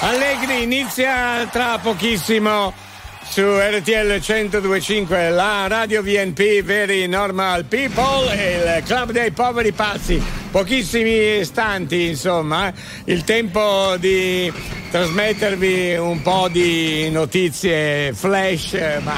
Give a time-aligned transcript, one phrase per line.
[0.00, 2.72] Allegri inizia tra pochissimo
[3.28, 10.37] su RTL 1025, la radio VNP Very Normal People e il club dei poveri pazzi.
[10.50, 12.72] Pochissimi istanti, insomma,
[13.04, 14.50] il tempo di
[14.90, 18.72] trasmettervi un po' di notizie flash,
[19.02, 19.14] ma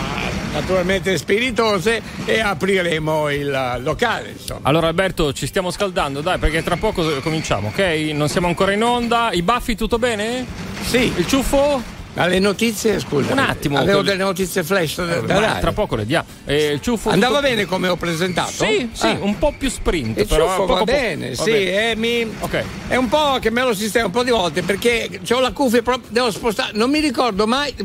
[0.52, 4.30] naturalmente spiritose e apriremo il locale.
[4.36, 4.60] Insomma.
[4.62, 8.10] Allora Alberto, ci stiamo scaldando, dai, perché tra poco cominciamo, ok?
[8.12, 9.30] Non siamo ancora in onda.
[9.30, 10.44] I baffi tutto bene?
[10.82, 11.12] Sì.
[11.16, 11.98] Il ciuffo?
[12.14, 13.32] Alle notizie, scusa.
[13.32, 13.78] Un attimo.
[13.78, 15.60] Avevo delle notizie flash da, Eh, da dare.
[15.60, 16.26] tra poco le diamo.
[16.44, 18.50] Eh, il ciuffo Andava tutto- bene come ho presentato?
[18.50, 19.18] Sì, sì, Ah.
[19.20, 20.18] un po' più sprint.
[20.18, 21.90] Il però ciuffo poco va po- bene, va sì, bene.
[21.90, 22.64] eh, mi- Ok.
[22.88, 25.82] è un po' che me lo sistema un po' di volte perché ho la cuffia
[25.82, 27.84] proprio, devo spostare, non mi ricordo mai, e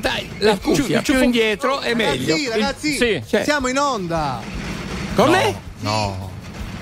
[0.00, 2.34] dai, la ciu- cuffia il più ciuffo- indietro è meglio.
[2.34, 3.22] Ragazzi, ragazzi, Sì.
[3.28, 4.40] Cioè- siamo in onda.
[5.14, 5.54] Come?
[5.80, 6.30] No.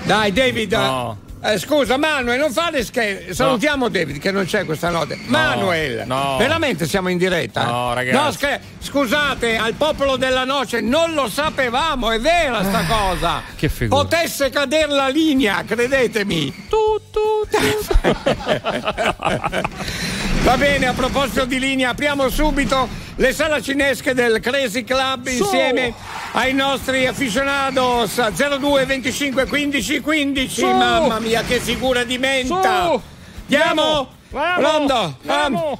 [0.03, 1.17] Dai David, No.
[1.41, 5.17] Eh, scusa Manuel, non fare scherzi, salutiamo David che non c'è questa notte.
[5.25, 6.37] Manuel, no.
[6.37, 7.65] veramente siamo in diretta?
[7.65, 8.23] No, ragazzi.
[8.23, 13.35] No, scher- scusate, al popolo della noce non lo sapevamo, è vera sta cosa.
[13.35, 14.01] Ah, che figura.
[14.01, 16.65] Potesse cadere la linea, credetemi.
[16.67, 16.77] Tu,
[17.11, 17.19] tu,
[20.43, 25.93] Va bene, a proposito di linea, apriamo subito le saracinesche del Crazy Club insieme
[26.33, 30.49] ai nostri aficionados 02 25 15 15.
[30.53, 30.65] Su.
[30.67, 32.87] Mamma mia, che figura di menta!
[32.87, 33.01] Su.
[33.41, 34.09] Andiamo!
[34.29, 35.17] Pronto?
[35.25, 35.79] Andiamo.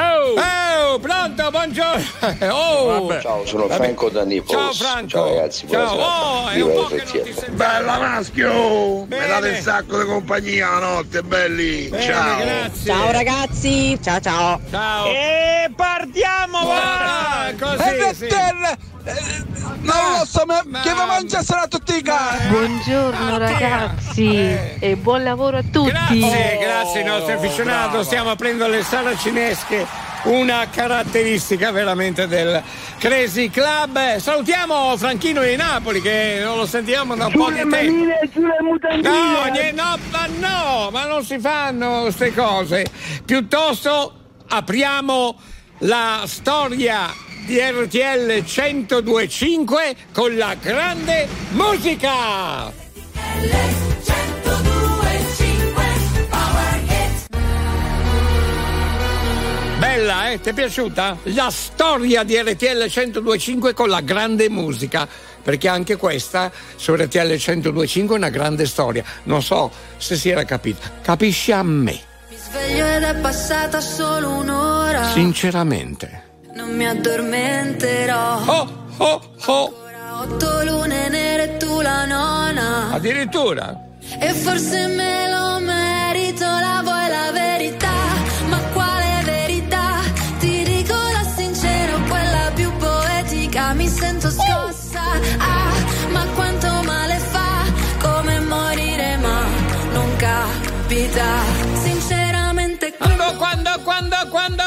[0.00, 0.34] Oh.
[0.90, 2.04] Oh, pronto, buongiorno!
[2.52, 3.06] Oh!
[3.06, 3.20] Vabbè.
[3.20, 4.46] Ciao, sono Franco da Naples.
[4.48, 5.08] Ciao Franco!
[5.08, 6.06] Ciao ragazzi, Ciao, buonasera.
[6.06, 7.50] oh, è un po' che non ti.
[7.50, 9.04] Bella maschio!
[9.06, 9.22] Bene.
[9.22, 11.88] Mi date un sacco di compagnia la notte, belli!
[11.88, 12.38] Bene, Ciao!
[12.38, 12.92] grazie!
[12.92, 14.60] Ciao ragazzi, ciao ciao.
[14.70, 15.06] Ciao!
[15.06, 16.58] E partiamo!
[16.58, 18.26] Ah, così, sì.
[19.80, 22.48] Non lo so, ma ma- che vi mangiassero tutti i cani?
[22.48, 24.26] Buongiorno ragazzi
[24.78, 25.90] e buon lavoro a tutti.
[25.90, 28.04] Grazie, grazie ai nostri aficionati.
[28.04, 29.86] Stiamo aprendo le saracinesche,
[30.24, 32.62] una caratteristica veramente del
[32.98, 33.96] Crazy Club.
[33.96, 37.76] Eh, Salutiamo Franchino di Napoli che non lo sentiamo da un po' di tempo.
[39.08, 42.84] No, nie- no, ma no, ma non si fanno queste cose.
[43.24, 44.12] Piuttosto
[44.48, 45.34] apriamo
[45.82, 47.06] la storia
[47.48, 52.70] di RTL 1025 con la grande musica.
[59.78, 60.40] Bella, eh?
[60.40, 61.16] Ti è piaciuta?
[61.34, 65.06] La storia di RTL 1025 con la grande musica.
[65.42, 69.04] Perché anche questa su RTL 1025 è una grande storia.
[69.24, 70.80] Non so se si era capito.
[71.00, 71.98] Capisci a me,
[72.28, 75.10] Mi sveglio ed è passata solo un'ora.
[75.12, 76.26] sinceramente.
[76.58, 78.42] Non mi addormenterò.
[78.44, 79.64] Oh, oh, oh!
[79.64, 82.90] Ancora otto lune nere tu la nona.
[82.90, 83.80] Addirittura.
[84.18, 85.87] E forse me lo merito,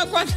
[0.07, 0.35] quando,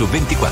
[0.00, 0.49] su 24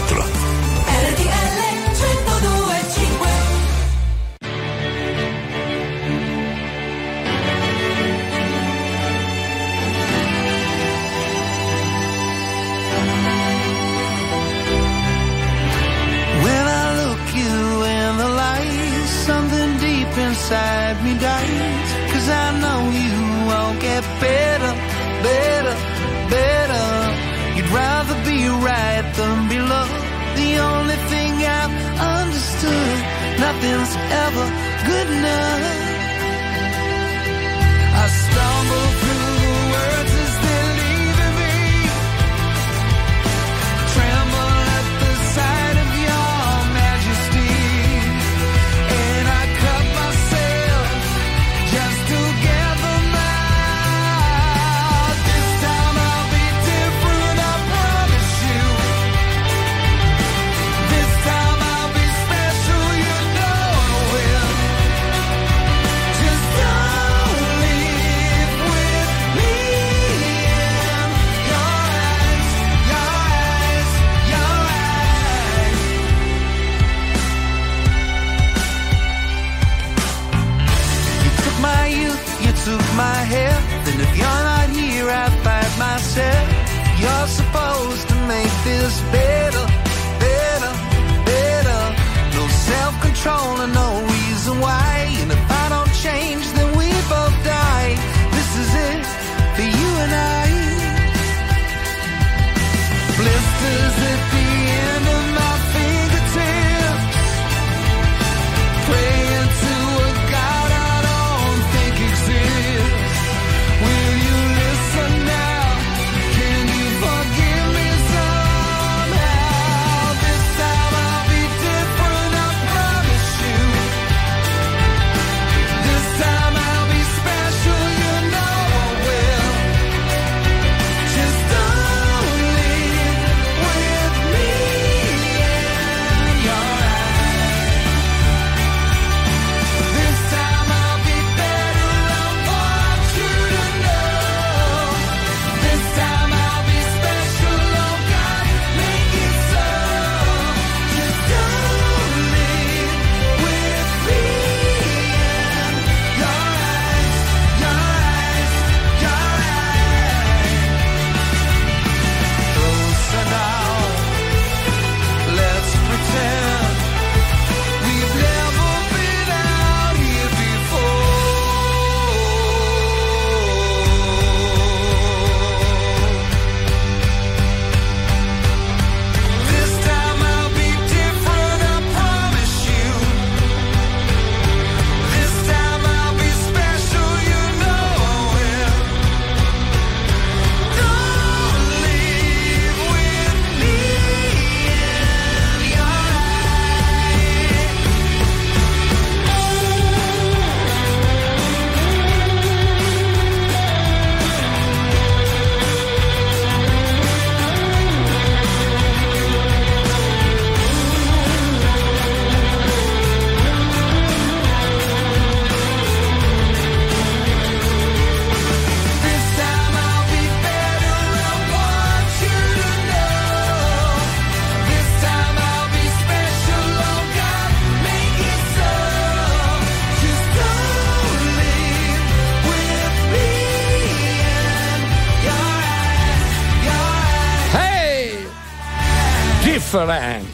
[239.87, 240.27] different.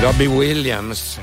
[0.00, 1.18] Robbie Williams.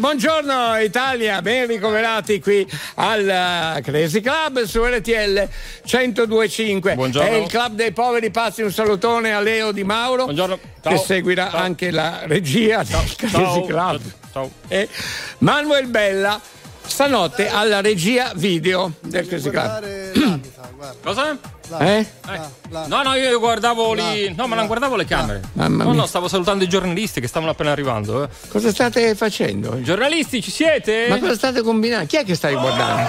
[0.00, 5.48] Buongiorno Italia, ben ricoverati qui al eh, Crazy Club su RTL
[5.82, 6.94] 1025.
[6.94, 7.28] Buongiorno.
[7.28, 10.58] È il club dei poveri pazzi, un salutone a Leo Di Mauro Buongiorno.
[10.82, 10.92] Ciao.
[10.92, 11.60] che seguirà Ciao.
[11.60, 13.02] anche la regia Ciao.
[13.02, 14.00] del Crazy Club.
[14.32, 14.50] Ciao.
[14.68, 14.88] E
[15.38, 16.40] Manuel Bella
[16.86, 20.40] stanotte alla regia video eh, del Cresiclub.
[21.02, 21.36] Cosa?
[21.80, 22.06] Eh?
[22.86, 24.34] No, no, io guardavo lì.
[24.34, 25.40] No, ma non guardavo le camere.
[25.54, 28.24] No, no, stavo salutando i giornalisti che stavano appena arrivando.
[28.24, 28.28] Eh.
[28.48, 29.80] Cosa state facendo?
[29.80, 31.06] Giornalisti, ci siete?
[31.08, 32.06] Ma cosa state combinando?
[32.06, 33.08] Chi è che stai guardando?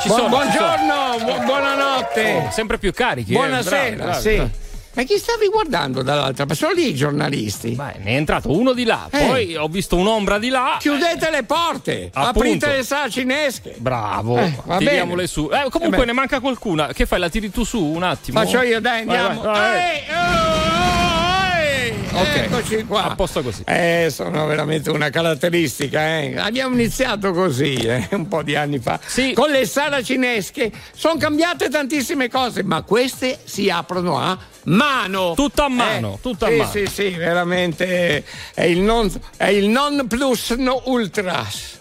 [0.00, 1.38] Ci Bu- sono, buongiorno, ci sono.
[1.38, 2.42] Bu- buonanotte.
[2.46, 3.32] Oh, sempre più carichi.
[3.32, 3.36] Eh.
[3.36, 3.96] Buonasera, eh.
[3.96, 4.34] Bravi, sì.
[4.36, 4.50] Bravi.
[4.94, 6.54] Ma chi stavi guardando dall'altra parte?
[6.64, 7.70] Sono lì i giornalisti.
[7.70, 9.26] Beh, ne è entrato uno di là, Eh.
[9.26, 10.76] poi ho visto un'ombra di là.
[10.78, 12.38] Chiudete le porte, Appunto.
[12.38, 13.74] aprite le sale cinesche.
[13.78, 15.50] Bravo, Eh, tiriamole su.
[15.52, 16.92] Eh, comunque Eh ne manca qualcuna.
[16.92, 17.18] Che fai?
[17.18, 18.38] La tiri tu su un attimo?
[18.38, 19.40] Faccio io, dai, Vai, andiamo.
[19.42, 19.80] vai, vai.
[19.80, 22.36] Ehi, oh, ehi, Ok.
[22.36, 23.02] Eccoci qua.
[23.10, 23.64] A posto così.
[23.66, 26.18] Eh, sono veramente una caratteristica.
[26.20, 26.38] eh.
[26.38, 29.00] Abbiamo iniziato così eh, un po' di anni fa.
[29.04, 29.32] Sì.
[29.32, 35.34] Con le saracinesche sono cambiate tantissime cose, ma queste si aprono a mano.
[35.34, 36.70] Tutta a mano, Eh, tutta a sì, mano.
[36.70, 41.78] Sì, sì, veramente è il non, è il non plus no ultras.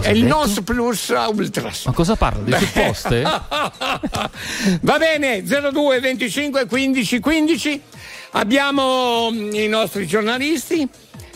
[0.00, 1.86] È il non plus ultras.
[1.86, 2.58] Ma cosa parla?
[2.58, 3.22] Di supposte?
[4.82, 7.82] Va bene, 02 25 15 15.
[8.32, 10.86] Abbiamo mm, i nostri giornalisti.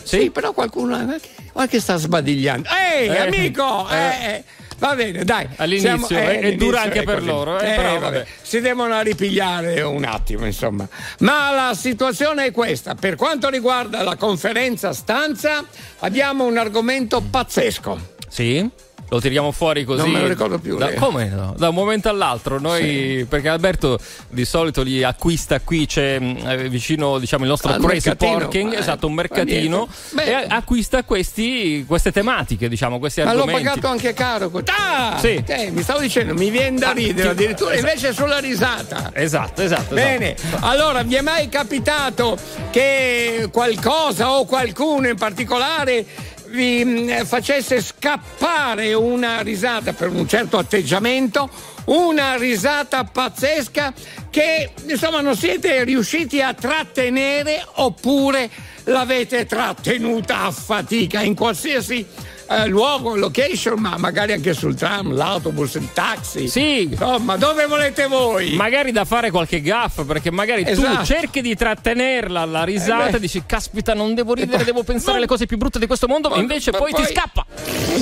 [0.03, 2.67] Sì, però qualcuno qualche, qualche sta sbadigliando.
[2.69, 3.87] Ehi, Eh, amico!
[3.89, 3.95] eh.
[3.95, 4.43] eh,
[4.79, 5.47] Va bene, dai.
[5.57, 8.25] All'inizio, Siamo- è- è all'inizio dura anche per loro, eh, Eh, però vabbè.
[8.41, 10.87] Si devono ripigliare un attimo, insomma.
[11.19, 12.95] Ma la situazione è questa.
[12.95, 15.63] Per quanto riguarda la conferenza stanza,
[15.99, 18.15] abbiamo un argomento pazzesco.
[18.29, 18.67] Sì?
[19.11, 20.01] Lo tiriamo fuori così?
[20.03, 20.99] Non me lo ricordo più, Da, Leo.
[20.99, 21.55] come no?
[21.57, 23.97] Da un momento all'altro, noi, perché Alberto
[24.29, 28.37] di solito li acquista qui, c'è mh, eh, vicino diciamo il nostro Al Crazy mercatino.
[28.37, 29.87] Parking, Eh, esatto, un mercatino,
[30.23, 33.63] e acquista questi, queste tematiche, diciamo, questi Ma l'ho argomenti.
[33.67, 34.51] pagato anche caro.
[34.77, 35.17] Ah!
[35.19, 35.43] Sì.
[35.45, 37.87] Eh, mi stavo dicendo, mi viene da Ah, ridere addirittura, esatto.
[37.89, 39.09] invece sulla risata.
[39.13, 39.95] Esatto, esatto.
[39.95, 40.65] Bene, esatto.
[40.67, 42.37] allora vi è mai capitato
[42.69, 46.05] che qualcosa o qualcuno in particolare
[46.49, 51.49] vi mh, facesse scappare una risata per un certo atteggiamento,
[51.85, 53.93] una risata pazzesca
[54.29, 58.49] che insomma non siete riusciti a trattenere oppure
[58.85, 62.05] l'avete trattenuta a fatica in qualsiasi
[62.49, 66.47] eh, luogo, location, ma magari anche sul tram, l'autobus, il taxi.
[66.47, 66.83] Sì.
[66.83, 68.55] Insomma, dove volete voi?
[68.55, 70.97] Magari da fare qualche gaff, perché magari Esatto.
[70.99, 74.83] tu cerchi di trattenerla la risata Eh e dici, caspita, non devo ridere, poi- devo
[74.89, 77.45] pensare alle cose più brutte di questo mondo, ma invece ma poi, ti poi- scappa.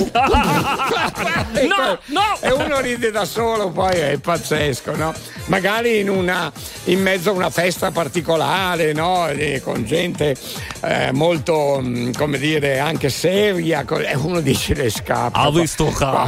[1.68, 2.38] no, no.
[2.42, 5.14] E uno ride da solo, poi è pazzesco, no?
[5.46, 6.52] Magari in, una,
[6.86, 9.28] in mezzo a una festa particolare, no?
[9.64, 10.36] Con gente
[10.82, 15.40] eh, molto, mh, come dire, anche seria, e uno dice le scappa.
[15.40, 16.26] Ha visto qua-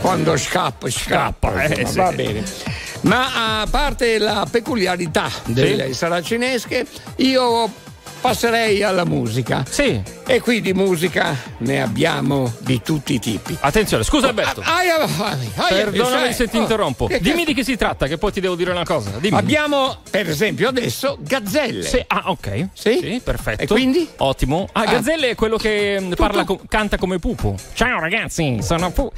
[0.00, 1.62] Quando scappa, scappa.
[1.64, 1.96] Eh, sì.
[1.96, 2.42] Va bene.
[3.02, 7.70] Ma a parte la peculiarità delle saracinesche, io
[8.20, 9.64] passerei alla musica.
[9.68, 10.02] Sì.
[10.26, 13.56] E qui di musica ne abbiamo di tutti i tipi.
[13.60, 14.60] Attenzione, scusa Alberto.
[14.64, 17.08] Aia, aia, Perdonami se ti oh, interrompo.
[17.20, 19.10] Dimmi di che si tratta, che poi ti devo dire una cosa.
[19.18, 19.36] Dimmi.
[19.36, 21.82] Abbiamo, per esempio, adesso Gazzelle.
[21.82, 22.68] Sì, ah, ok.
[22.72, 23.20] Sì?
[23.22, 23.62] perfetto.
[23.62, 24.08] E quindi?
[24.18, 24.68] Ottimo.
[24.72, 24.92] Ah, Ah.
[24.92, 27.56] Gazzelle è quello che mh, parla canta come Pupo.
[27.74, 29.12] Ciao ragazzi, sono Pupo.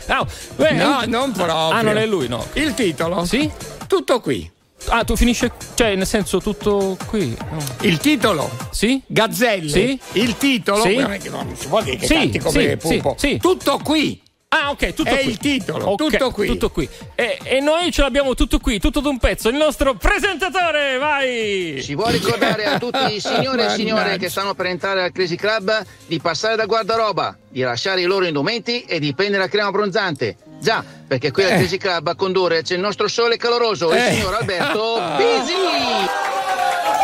[0.56, 1.70] Beh, No, eh, non proprio.
[1.70, 2.44] Ah, non è lui, no.
[2.54, 3.24] Il titolo?
[3.24, 3.48] Sì?
[3.86, 4.50] Tutto qui.
[4.88, 5.52] Ah, tu finisce.
[5.74, 7.36] Cioè, nel senso, tutto qui.
[7.50, 7.58] No.
[7.82, 8.50] Il titolo?
[8.70, 9.00] Sì?
[9.06, 9.68] Gazzelle.
[9.68, 9.98] Sì?
[10.12, 10.82] Il titolo?
[10.82, 10.96] Sì?
[10.96, 13.14] Non è che non si dire che Sì, canti come sì, Pupo.
[13.18, 13.38] sì, sì.
[13.38, 14.20] Tutto qui.
[14.52, 15.28] Ah, ok, tutto È qui.
[15.30, 16.46] il titolo, Ok, tutto qui.
[16.48, 16.88] Tutto qui.
[17.14, 19.48] E, e noi ce l'abbiamo tutto qui, tutto d'un pezzo.
[19.48, 21.80] Il nostro presentatore, vai!
[21.80, 25.36] Si vuole ricordare a tutti i signori e signore che stanno per entrare al Crazy
[25.36, 29.68] Club di passare da guardaroba, di lasciare i loro indumenti e di prendere la crema
[29.68, 30.36] abbronzante.
[30.60, 31.56] Già, perché qui al Eh.
[31.56, 34.08] Crazy Club a condurre c'è il nostro sole caloroso, Eh.
[34.08, 35.54] il signor Alberto Bisi.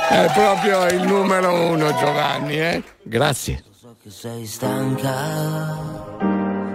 [0.09, 2.83] È proprio il numero uno, Giovanni, eh?
[3.03, 3.65] Grazie.
[4.03, 5.15] che sei stanca,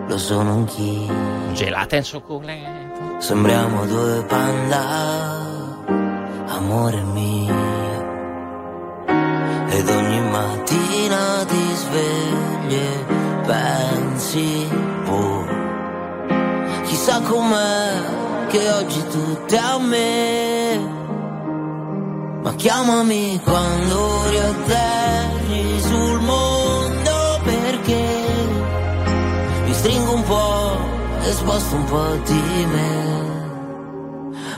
[0.07, 1.53] lo sono anch'io.
[1.53, 3.19] Gelata in succulento.
[3.19, 4.83] Sembriamo due panda,
[6.47, 7.69] amore mio.
[9.69, 13.05] Ed ogni mattina ti svegli e
[13.45, 14.67] pensi,
[17.01, 20.77] chissà com'è che oggi tutto è a me.
[22.43, 28.05] Ma chiamami quando riatterri sul mondo perché
[29.65, 30.77] mi stringo un po'
[31.23, 33.19] e sposto un po' di me.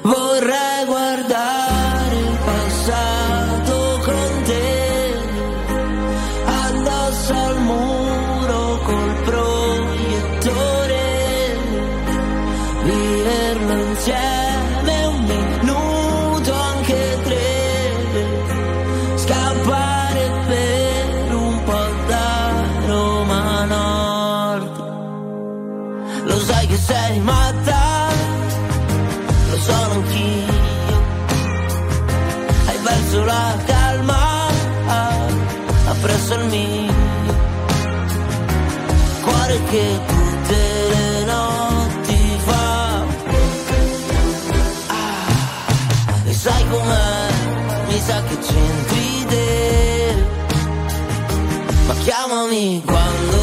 [0.01, 1.52] Vorrei guardare
[52.13, 53.42] Chiamami quando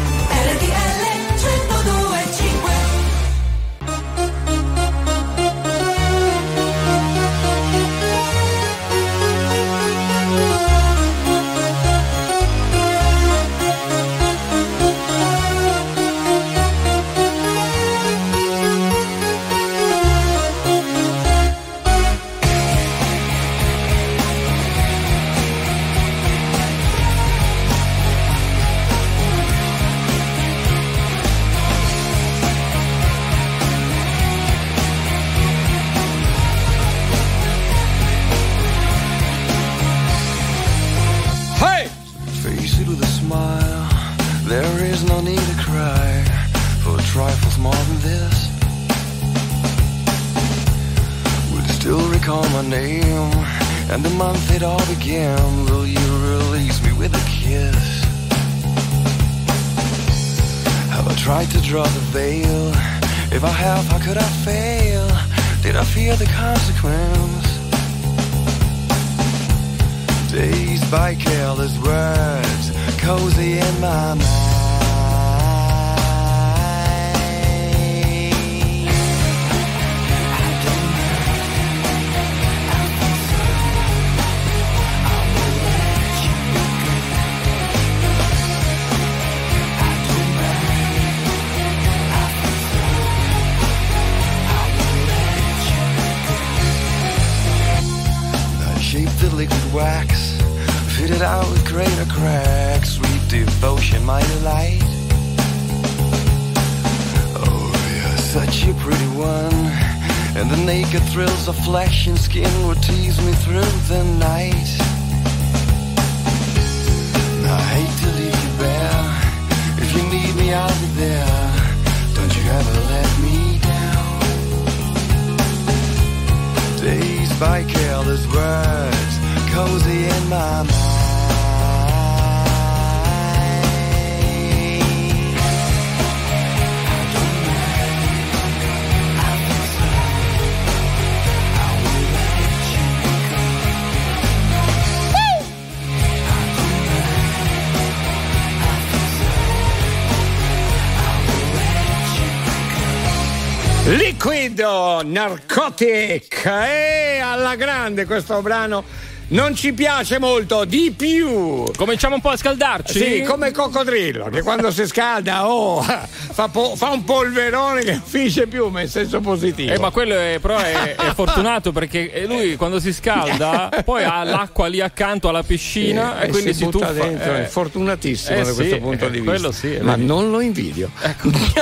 [154.61, 156.45] Narcotic.
[156.45, 158.83] E alla grande questo brano
[159.31, 161.63] non ci piace molto, di più.
[161.77, 162.99] Cominciamo un po' a scaldarci?
[162.99, 167.99] Sì, come il coccodrillo, che quando si scalda oh, fa, po- fa un polverone che
[168.03, 169.71] finisce più, ma in senso positivo.
[169.71, 174.23] Eh, ma quello è, però è, è fortunato perché lui quando si scalda poi ha
[174.25, 176.91] l'acqua lì accanto alla piscina Eh, e quindi si, butta tuffa.
[176.91, 177.43] dentro, Eh.
[177.43, 179.67] è fortunatissimo Eh da sì, questo punto eh, di quello vista.
[179.67, 180.05] sì, ma vedi.
[180.07, 180.89] non lo invidio.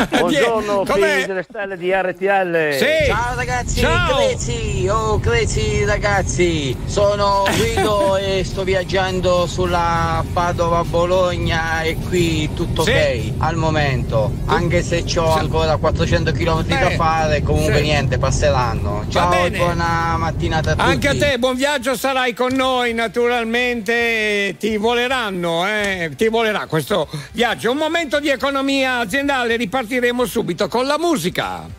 [0.10, 1.13] Buongiorno Com'è?
[1.17, 2.73] figli delle stelle di RTL.
[2.77, 3.05] Sì.
[3.08, 4.17] Ciao ragazzi, Ciao.
[4.17, 12.91] Greci, oh Greci ragazzi, sono Guido e sto viaggiando sulla Padova-Bologna e qui tutto Sì.
[12.91, 17.82] ok al momento, anche se ho ancora 400 km da Eh, fare, comunque sì.
[17.82, 19.04] niente, passeranno.
[19.10, 20.88] Ciao e buona mattinata a tutti.
[20.89, 27.10] Anche a te, buon viaggio, sarai con noi naturalmente, ti voleranno, eh, ti volerà questo
[27.34, 27.72] viaggio.
[27.72, 31.78] Un momento di economia aziendale, ripartiremo subito con la musica.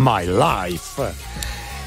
[0.00, 1.12] My life.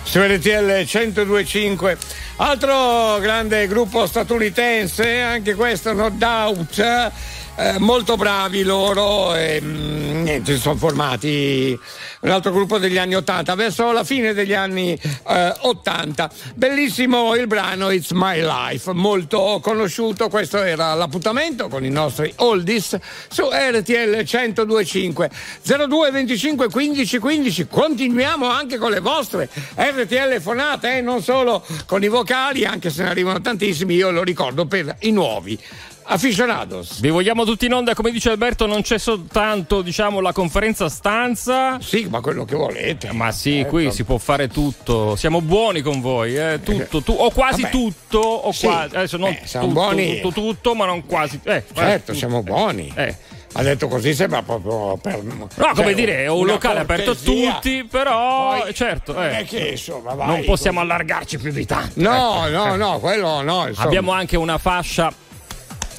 [0.03, 1.97] Su RTL 1025.
[2.37, 7.11] Altro grande gruppo statunitense, anche questo No Doubt.
[7.55, 11.77] Eh, molto bravi loro e mm, niente, sono formati
[12.21, 17.47] un altro gruppo degli anni 80 verso la fine degli anni eh, 80 bellissimo il
[17.47, 22.97] brano It's My Life molto conosciuto questo era l'appuntamento con i nostri oldies
[23.29, 25.29] su RTL 1025
[25.61, 32.03] 02 25 15 15 continuiamo anche con le vostre RTL fonate eh, non solo con
[32.03, 35.59] i vocali anche se ne arrivano tantissimi io lo ricordo per i nuovi
[36.05, 40.89] aficionados Vi vogliamo tutti in onda, come dice Alberto, non c'è soltanto diciamo la conferenza
[40.89, 41.77] stanza.
[41.81, 43.11] Sì, ma quello che volete.
[43.11, 43.69] Ma sì, Certo.
[43.69, 45.15] qui si può fare tutto.
[45.15, 47.71] Siamo buoni con voi, eh, tutto, tu- o quasi Vabbè.
[47.73, 48.65] tutto, o Sì.
[48.67, 48.95] quasi.
[48.95, 50.19] Adesso non Eh, siamo tutto, buoni.
[50.21, 51.39] tutto, tutto, ma non quasi.
[51.43, 53.15] Eh, certo eh, siamo buoni Eh.
[53.53, 57.83] ha detto così sembra proprio per No, come dire, è un locale aperto a tutti,
[57.89, 60.91] però Poi- certo, non eh, che insomma vai non possiamo così.
[60.91, 61.93] allargarci più di tanto.
[62.01, 62.57] no ecco.
[62.57, 62.77] no Eh.
[62.77, 63.85] no quello no insomma.
[63.87, 65.13] Abbiamo anche una fascia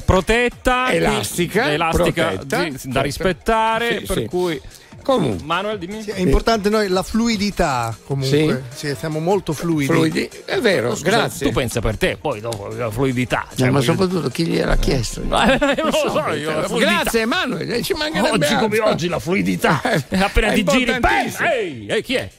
[0.04, 4.24] protetta, Elastica, elastica protetta, sì, da rispettare, Sì, per sì.
[4.26, 4.60] cui
[5.02, 6.02] comunque Manuel dimmi.
[6.02, 8.64] È importante noi la fluidità comunque.
[8.74, 9.86] Sì, siamo molto fluidi.
[9.92, 13.44] fluidi è vero Scusa, grazie Tu pensa per te, poi dopo la fluidità.
[13.50, 17.82] No, cioè, ma voglio- soprattutto chi gliel'ha chiesto Eh, non lo so io, grazie Emanuele
[17.82, 18.90] ci mancherebbe Oggi come altro.
[18.90, 19.80] oggi la fluidità.
[20.08, 21.48] Eh, Appena è ti giri, bam, importantissimo.
[21.50, 22.30] ehi, ehi, chi è?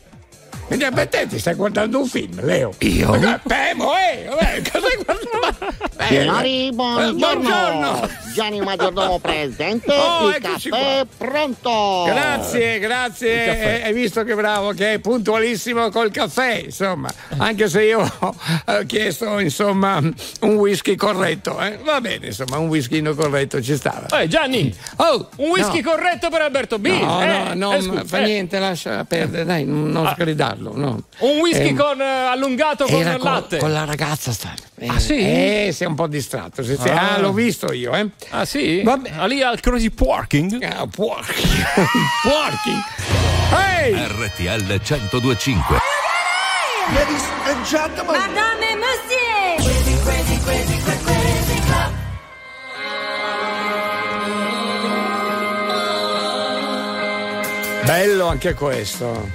[0.68, 2.74] Quindi a te ti stai guardando un film, Leo.
[2.80, 3.12] Io?
[3.46, 5.86] Pemo, eh, vabbè, cosa hai guardato?
[5.98, 7.14] Eh, Signori, eh, buongiorno.
[7.18, 8.10] buongiorno.
[8.34, 9.94] Gianni Maggiordomo presente.
[10.16, 12.04] Oh, il caffè pronto.
[12.08, 13.80] Grazie, grazie.
[13.82, 17.10] Eh, Hai visto che bravo, che è puntualissimo col caffè, insomma.
[17.38, 18.36] Anche se io ho
[18.88, 21.60] chiesto, insomma, un whisky corretto.
[21.62, 21.78] eh.
[21.84, 24.08] Va bene, insomma, un whisky corretto ci stava.
[24.22, 25.92] Eh, Gianni, Oh, un whisky no.
[25.92, 26.88] corretto per Alberto B.
[26.88, 28.22] No, eh, no, no, eh, scusa, fa eh.
[28.22, 28.26] Ah.
[28.26, 30.14] niente, lascia perdere, dai, non, non
[30.56, 30.74] sgridarlo.
[30.76, 31.04] No.
[31.20, 33.58] Un whisky Ehm, con eh, allungato con Era con, latte.
[33.58, 34.54] con la ragazza sta.
[34.88, 35.14] Ah, sì?
[35.18, 36.64] Eh, sei un po' distratto.
[36.64, 36.90] sì, sì.
[36.90, 37.16] Ah.
[37.16, 38.10] Ah, l'ho visto io, eh.
[38.30, 38.82] Ah sì?
[38.84, 39.12] Vabbè.
[39.18, 40.64] Ah, lì al Crazy Porking.
[40.64, 41.66] Ah, porking.
[42.24, 42.84] porking.
[43.52, 43.94] Ehi!
[43.94, 45.78] RTL 1025.
[46.94, 48.20] Ladies and gentlemen.
[48.20, 49.56] Madame et monsieur.
[49.58, 51.94] Crazy, crazy, crazy, crazy, crazy club.
[57.86, 59.30] Bello anche questo.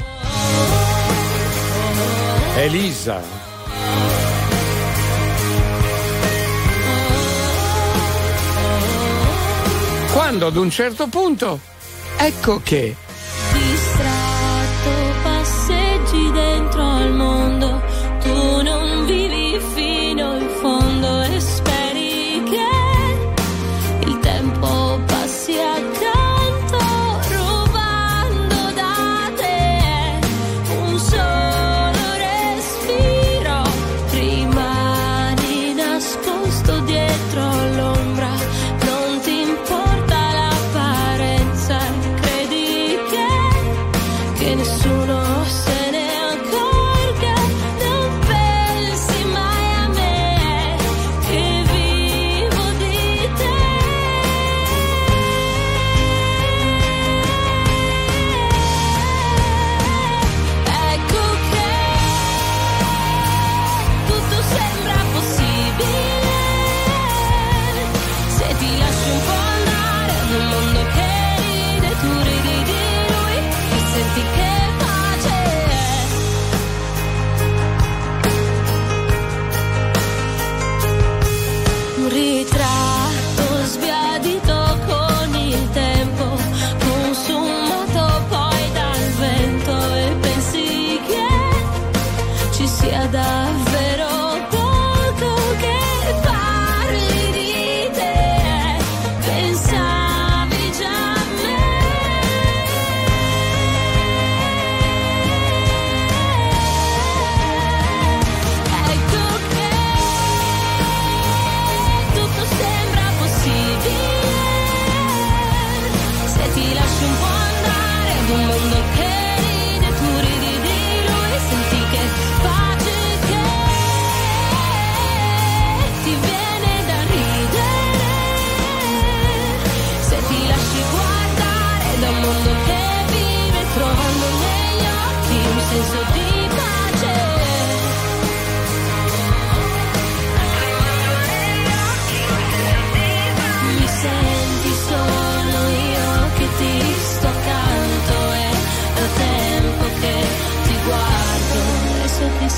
[2.60, 3.22] Elisa.
[10.12, 11.58] Quando ad un certo punto,
[12.18, 12.94] ecco che
[13.52, 14.90] Distratto,
[15.22, 17.82] passeggi dentro al mondo.
[18.22, 21.19] Tu non vivi fino in fondo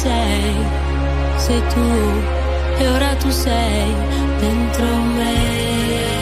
[0.03, 0.57] sei,
[1.37, 3.95] sei tu e ora tu sei
[4.41, 4.87] dentro
[5.17, 6.22] me.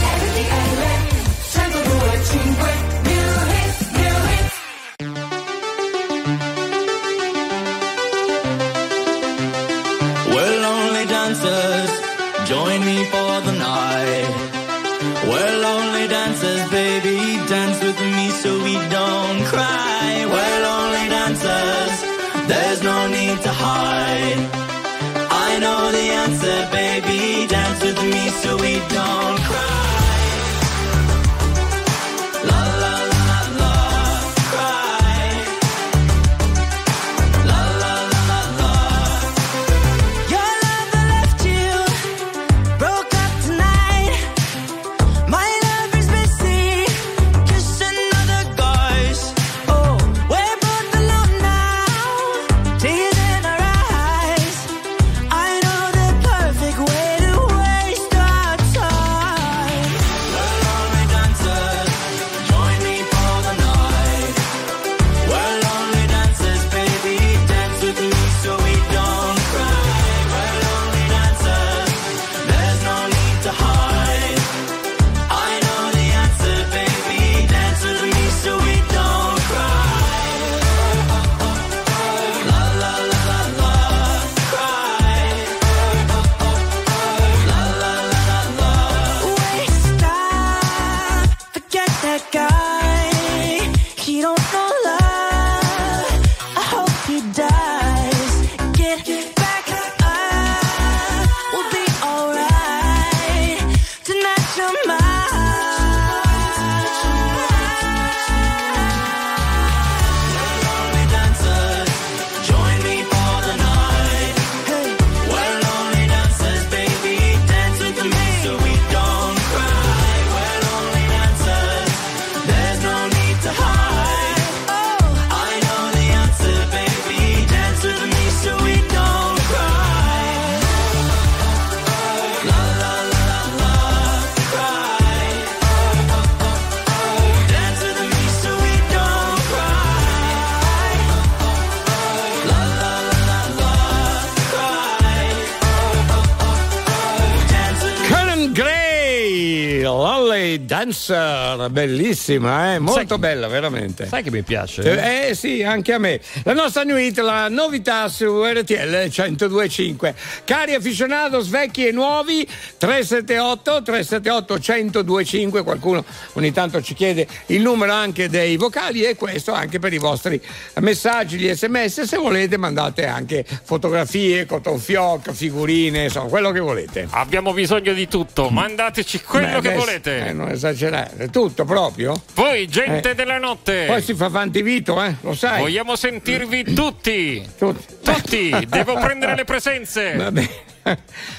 [150.91, 152.79] Dancer, bellissima, eh?
[153.11, 154.05] molto bella, veramente.
[154.07, 154.81] Sai che mi piace?
[154.83, 156.19] Eh, eh sì, anche a me.
[156.43, 160.13] La nostra New Hit, la novità su RTL 102.5.
[160.45, 161.09] Cari aficionati,
[161.49, 162.47] vecchi e nuovi,
[162.77, 166.03] 378 378 102.5, qualcuno
[166.33, 170.41] ogni tanto ci chiede il numero anche dei vocali e questo anche per i vostri
[170.79, 177.07] messaggi, gli sms, se volete mandate anche fotografie, cotton fioc, figurine, insomma, quello che volete.
[177.11, 178.53] Abbiamo bisogno di tutto, mm.
[178.53, 180.27] mandateci quello Beh, che adesso, volete.
[180.27, 182.19] Eh, non esagerare, tutto proprio.
[182.33, 183.85] Poi Jenny 7 della notte.
[183.87, 185.15] Poi si fa avanti Vito, eh?
[185.21, 185.61] lo sai.
[185.61, 187.43] Vogliamo sentirvi tutti.
[187.57, 187.95] Tutti.
[188.03, 188.55] tutti.
[188.69, 190.15] Devo prendere le presenze.
[190.15, 190.69] Va bene.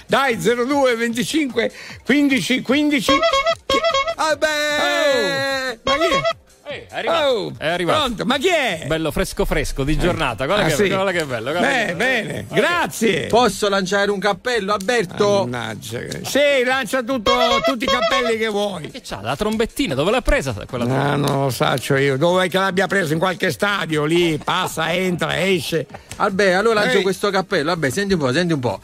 [0.06, 1.72] Dai 02 25
[2.04, 3.12] 15 15.
[4.16, 4.46] Ah beh!
[4.46, 6.41] Oh, ma chi è?
[6.88, 7.28] È arrivato.
[7.34, 7.98] Oh, è arrivato.
[8.00, 8.84] Pronto, ma chi è?
[8.86, 10.44] Bello fresco fresco di giornata.
[10.46, 10.88] Guarda, Ah, che, sì?
[10.88, 11.50] guarda che bello.
[11.50, 13.26] guarda Bene, che- bene, grazie.
[13.26, 15.46] Posso lanciare un cappello, Alberto?
[15.48, 16.00] Mannaggia.
[16.22, 17.32] Sì, lancia tutto,
[17.64, 18.90] tutti i cappelli che vuoi.
[18.90, 19.94] Che c'ha la trombettina?
[19.94, 22.16] Dove l'ha presa quella Ah, non lo saccio io.
[22.16, 23.12] Dove che l'abbia preso?
[23.12, 25.86] In qualche stadio lì, passa, entra, esce.
[26.16, 27.02] Vabbè, allora lancio Ehi.
[27.02, 27.70] questo cappello.
[27.70, 28.80] Vabbè, senti un po', senti un po'.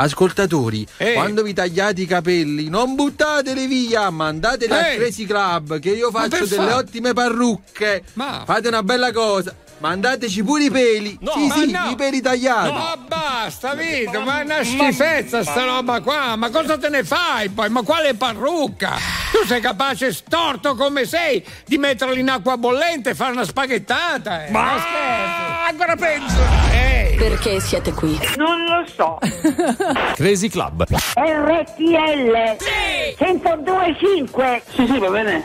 [0.00, 1.12] Ascoltatori, Eh.
[1.12, 4.96] quando vi tagliate i capelli, non buttateli via, mandateli al Eh.
[4.96, 8.02] Crazy Club che io Ma faccio delle fa- ottime parrucche.
[8.46, 9.54] Fate una bella cosa.
[9.80, 11.18] Mandateci pure i peli.
[11.20, 11.88] sì, ma sì, no.
[11.90, 12.70] i peli tagliati.
[12.70, 16.36] Ma basta, Vito, ma è una schifezza sta roba qua.
[16.36, 17.70] Ma cosa te ne fai poi?
[17.70, 18.96] Ma quale parrucca?
[19.32, 24.46] Tu sei capace, storto come sei, di metterlo in acqua bollente e fare una spaghettata.
[24.46, 24.50] Eh.
[24.50, 26.68] Ma ancora peggio.
[27.16, 28.18] Perché siete qui?
[28.36, 29.18] Non lo so.
[30.16, 30.84] Crazy Club.
[31.14, 32.56] RTL
[33.18, 34.62] 1025.
[34.74, 35.44] Sì, sì, va bene.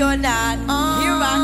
[0.00, 0.56] Ready or not,
[1.02, 1.36] here I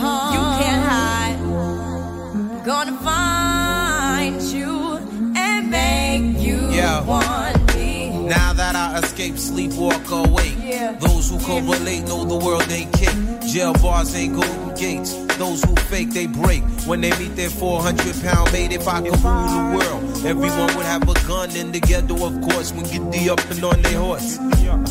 [0.00, 0.32] come.
[0.32, 2.64] You can't hide.
[2.64, 4.96] Gonna find you
[5.36, 7.02] and make you Yeah.
[7.02, 8.08] want me.
[8.26, 10.56] Now that I escape, sleep, walk awake.
[10.64, 10.92] Yeah.
[10.98, 13.14] Those who correlate know the world ain't kick.
[13.46, 15.14] Jail bars ain't golden gates.
[15.36, 16.62] Those who fake, they break.
[16.86, 20.84] When they meet their 400 pound mate, if I could rule the world, Everyone would
[20.84, 23.98] have a gun in the ghetto, of course, when get the up and on their
[23.98, 24.38] horse.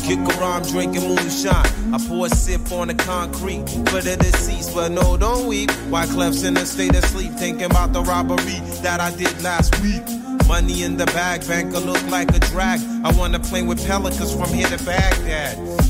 [0.04, 1.94] Kick around drinking moonshine.
[1.94, 5.70] I pour a sip on the concrete for the deceased, but no, don't weep.
[5.88, 9.80] Why Clef's in a state of sleep, thinking about the robbery that I did last
[9.82, 10.02] week.
[10.48, 12.80] Money in the bag, banker look like a drag.
[13.04, 15.89] I wanna play with pelicans from here to Baghdad.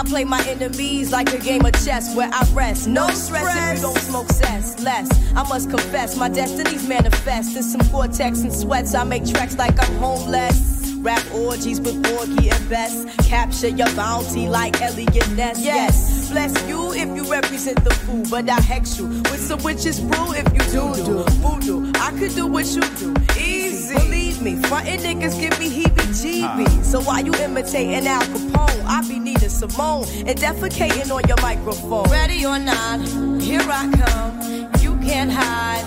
[0.00, 2.88] I play my enemies like a game of chess where I rest.
[2.88, 4.82] No stress if you don't smoke cess.
[4.82, 7.54] Less, I must confess, my destinies manifest.
[7.54, 10.94] In some cortex and sweats, I make tracks like I'm homeless.
[11.00, 13.08] Rap orgies with Borgie and Best.
[13.28, 15.62] Capture your bounty like Elliot Ness.
[15.62, 20.00] Yes, bless you if you represent the fool, but I hex you with some witches
[20.00, 21.92] brew if you do do voodoo.
[21.96, 23.96] I could do what you do, easy.
[23.96, 26.84] Believe me, frontin' niggas give me heebie-jeebies.
[26.84, 28.84] So why you imitating Al Capone?
[28.86, 32.10] I be needing Simone and defecating on your microphone.
[32.10, 33.00] Ready or not,
[33.40, 34.70] here I come.
[34.80, 35.84] You can't hide.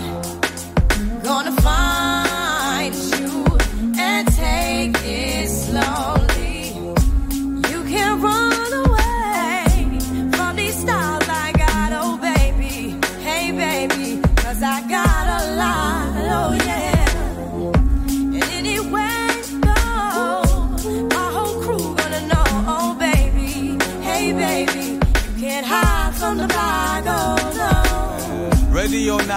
[1.22, 3.44] Gonna find you
[3.98, 6.74] and take it slowly.
[7.70, 8.43] You can't run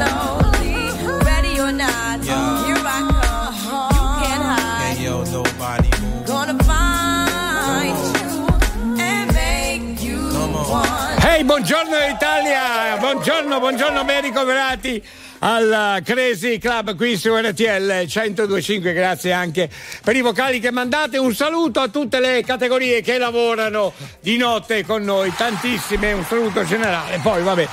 [0.00, 0.74] slowly.
[1.24, 3.52] Ready or not, here I come.
[3.64, 4.96] You can't hide.
[4.96, 5.90] Hey, yo, nobody.
[6.24, 10.18] Gonna find you and make you
[10.70, 11.24] want.
[11.24, 12.96] Hey, buongiorno Italia!
[12.98, 15.02] Buongiorno, buongiorno ben ricoverati
[15.42, 19.70] al Crazy Club qui su RTL 1025 grazie anche
[20.04, 24.84] per i vocali che mandate un saluto a tutte le categorie che lavorano di notte
[24.84, 27.68] con noi tantissime un saluto generale poi vabbè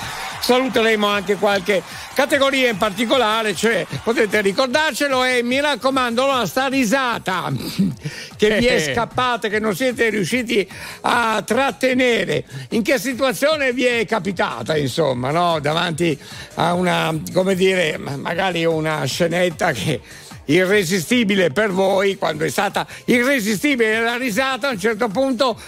[0.48, 1.84] saluteremo anche qualche
[2.14, 7.52] categoria in particolare cioè potete ricordarcelo e mi raccomando la sta risata
[8.38, 10.66] che vi è scappata che non siete riusciti
[11.02, 12.46] a trattenere.
[12.70, 15.60] In che situazione vi è capitata insomma no?
[15.60, 16.18] Davanti
[16.54, 20.00] a una come dire magari una scenetta che
[20.46, 25.60] irresistibile per voi quando è stata irresistibile la risata a un certo punto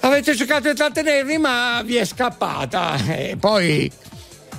[0.00, 2.96] avete cercato di trattenervi ma vi è scappata.
[3.08, 3.90] E poi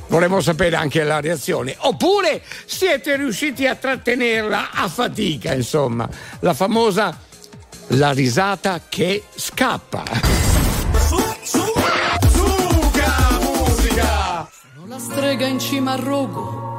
[0.10, 1.76] vorremmo sapere anche la reazione.
[1.80, 6.08] Oppure siete riusciti a trattenerla a fatica insomma.
[6.42, 7.18] La famosa
[7.94, 10.04] la risata che scappa.
[11.44, 11.72] Sono
[14.88, 16.79] la strega in cima al rogo,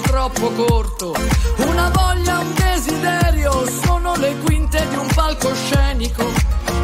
[0.00, 1.14] troppo corto,
[1.58, 6.24] una voglia, un desiderio, sono le quinte di un palcoscenico,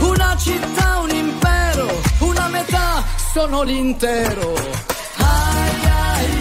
[0.00, 1.88] una città, un impero,
[2.18, 3.02] una metà,
[3.32, 4.52] sono l'intero.
[5.16, 6.37] Ai, ai,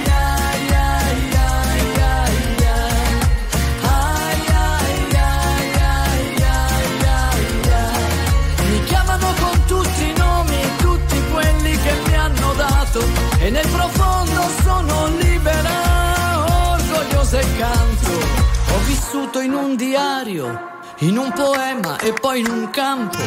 [19.07, 23.17] vissuto in un diario, in un poema e poi in un campo.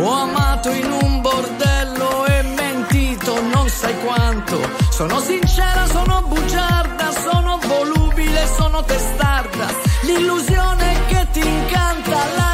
[0.00, 4.58] Ho amato in un bordello e mentito non sai quanto.
[4.90, 9.66] Sono sincera, sono bugiarda, sono volubile, sono testarda.
[10.02, 12.48] L'illusione che ti incanta, la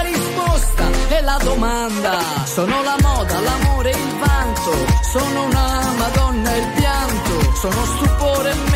[1.08, 2.18] e la domanda.
[2.44, 4.72] Sono la moda, l'amore il vanto.
[5.02, 7.54] Sono una madonna e il pianto.
[7.54, 8.73] Sono stupore e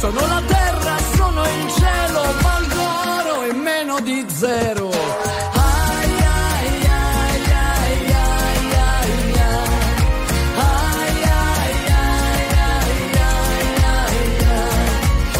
[0.00, 2.22] Sono la terra, sono il cielo.
[2.40, 2.82] Valgo
[3.18, 4.88] oro e meno di zero.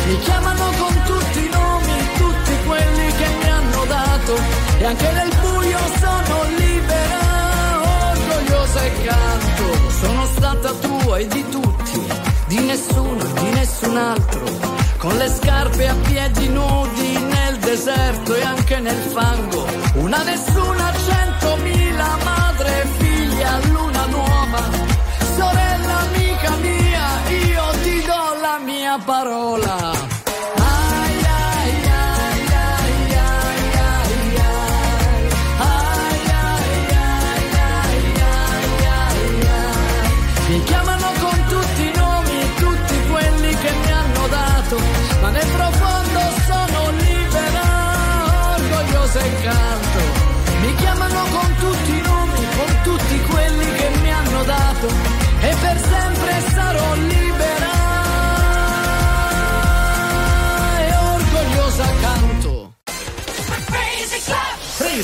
[0.07, 4.35] Mi chiamano con tutti i nomi, tutti quelli che mi hanno dato.
[4.79, 7.21] E anche nel buio sono libera,
[8.11, 9.91] orgogliosa e canto.
[10.01, 12.13] Sono stata tua e di tutti,
[12.49, 14.40] di nessuno e di nessun altro.
[15.21, 19.67] Le scarpe a piedi nudi nel deserto e anche nel fango.
[19.97, 20.50] Una nessuna,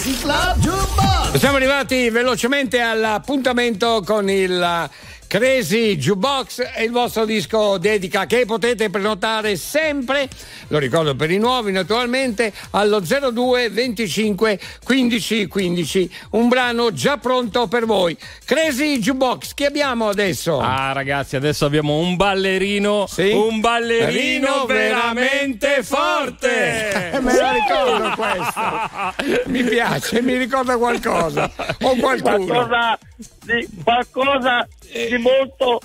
[0.06, 1.36] Crazy Club Jukebox.
[1.36, 4.88] Siamo arrivati velocemente all'appuntamento con il
[5.28, 10.28] Crazy Jukebox e il vostro disco dedica che potete prenotare sempre,
[10.68, 16.10] lo ricordo per i nuovi naturalmente, allo 02 25 15 15.
[16.30, 18.16] Un brano già pronto per voi.
[18.44, 20.60] Crazy Jukebox, che abbiamo adesso?
[20.60, 23.06] Ah, ragazzi, adesso abbiamo un ballerino.
[23.16, 27.18] Un ballerino veramente forte.
[27.20, 29.14] Me la ricordo questa.
[29.46, 31.50] Mi piace, mi ricorda qualcosa.
[31.82, 32.44] O qualcuno.
[32.44, 32.98] Qualcosa
[33.46, 35.80] di, qualcosa di molto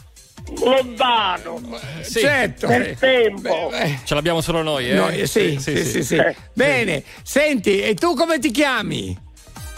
[0.59, 1.61] lontano.
[2.01, 2.19] Sì.
[2.19, 2.67] Certo.
[2.67, 3.71] Nel tempo.
[4.03, 4.95] Ce l'abbiamo solo noi, eh?
[4.95, 6.17] Noi, sì, sì, sì, sì.
[6.53, 9.17] Bene, senti, e tu come ti chiami?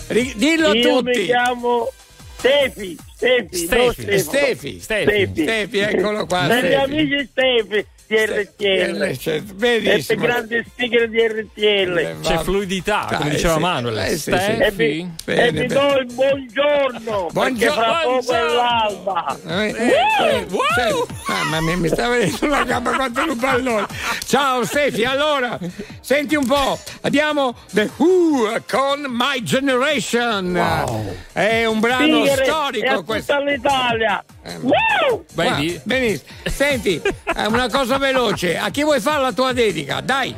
[0.08, 1.20] Dillo a Io tutti.
[1.20, 1.92] mi chiamo
[2.38, 4.20] Stefi, Stefi, Stefi, Stefano.
[4.20, 6.46] Stefi, Stefi, Stefi, eccolo qua.
[6.48, 6.74] Per gli Stefi.
[6.76, 9.11] amici Stefi di RTL.
[9.11, 10.22] RTL, E benissimo.
[10.22, 12.20] per grande speaker di RTL.
[12.22, 13.59] C'è fluidità, come diceva sì.
[13.59, 13.97] Manuel.
[13.97, 14.32] Eh, sì, sì.
[14.32, 15.74] E vi, e Bene, vi bene.
[15.74, 17.82] do il buongiorno, Buongiorno.
[17.82, 19.38] fra poco è l'alba.
[19.47, 21.07] Eh, eh, certo.
[21.28, 23.86] Mamma mia, mi sta venendo una gamba quanto un pallone.
[24.26, 25.57] Ciao Stefi, allora,
[25.99, 31.11] senti un po', abbiamo The Who con My Generation.
[31.32, 33.38] È un brano e a storico tutta questo.
[33.39, 34.24] Eh, l'Italia.
[34.62, 35.26] Woo!
[35.34, 35.76] Vedi?
[35.76, 36.30] Ah, benissimo.
[36.46, 37.02] Senti,
[37.36, 40.02] eh, una cosa veloce, a chi vuoi fare la tua dedica?
[40.02, 40.36] Dai,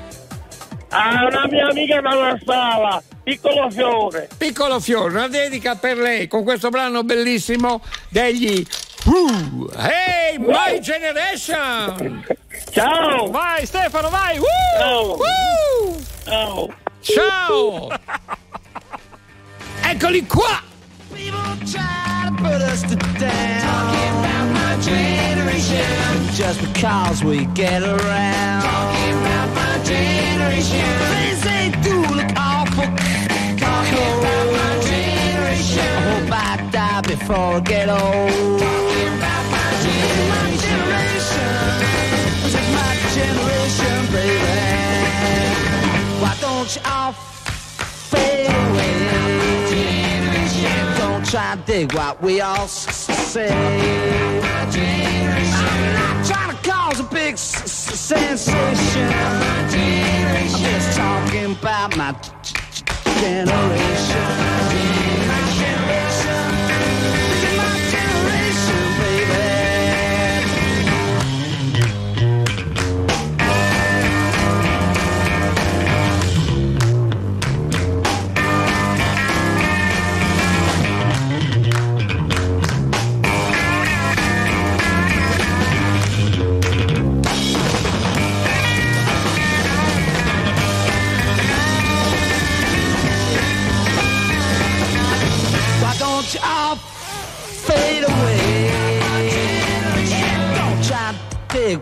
[0.90, 4.30] A una mia amica dalla sala, piccolo fiore.
[4.38, 8.66] piccolo fiore, una dedica per lei con questo brano bellissimo degli
[9.06, 9.72] Who.
[9.76, 12.24] Hey, My Generation!
[12.72, 13.30] Ciao!
[13.30, 14.38] Vai Stefano, vai!
[14.38, 14.46] Woo!
[14.78, 15.18] Ciao!
[15.18, 16.00] Woo!
[16.24, 16.74] Ciao!
[17.02, 17.90] Ciao!
[19.84, 20.62] Eccoli qua!
[22.46, 23.62] Put us to down.
[23.70, 25.86] Talking about my generation.
[26.34, 28.62] Just because we get around.
[28.62, 30.86] Talking about my generation.
[31.14, 32.90] Things they do look awful.
[33.66, 35.90] Talking about my generation.
[35.90, 38.60] I hope I die before I get old.
[38.60, 39.70] Talking about my
[40.66, 41.52] generation.
[42.44, 44.54] This my generation, baby.
[46.22, 47.12] Why don't you all
[48.12, 48.86] fade away?
[51.26, 53.50] Try to dig what we all say.
[53.52, 54.70] I'm
[55.94, 58.56] not trying to cause a big sensation.
[58.56, 59.70] I'm
[60.50, 62.16] just talking about my
[63.22, 64.65] generation.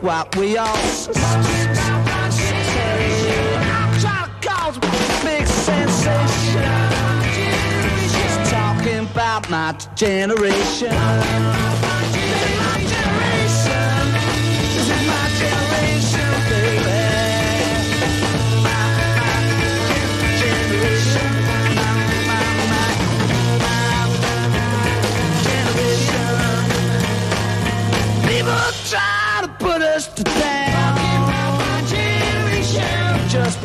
[0.01, 0.75] What we all
[4.01, 4.81] to cause a
[5.23, 6.63] big sensation.
[8.49, 10.91] Talking about my generation.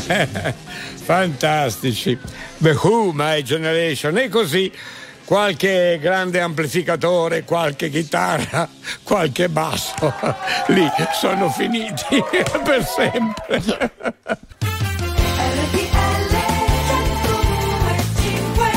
[1.04, 2.18] Fantastici.
[2.58, 4.18] The Who, My Generation.
[4.18, 4.72] E così
[5.24, 8.68] qualche grande amplificatore, qualche chitarra,
[9.02, 10.12] qualche basso.
[10.68, 10.88] Lì
[11.18, 12.22] sono finiti
[12.64, 13.92] per sempre.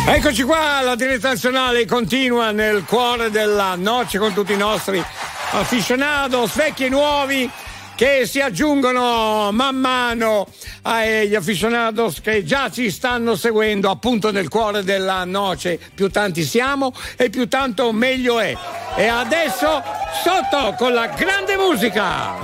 [0.10, 5.04] Eccoci qua, la diretta nazionale continua nel cuore della noce con tutti i nostri
[5.52, 7.50] aficionados, vecchi e nuovi,
[7.98, 10.48] che si aggiungono man mano
[10.84, 15.80] agli aficionados che già ci stanno seguendo appunto nel cuore della noce.
[15.96, 18.56] Più tanti siamo e più tanto meglio è.
[18.96, 19.82] E adesso
[20.24, 22.36] sotto con la grande musica.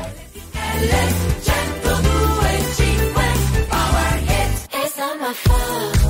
[4.75, 5.53] It's not my fault.
[5.63, 6.02] You came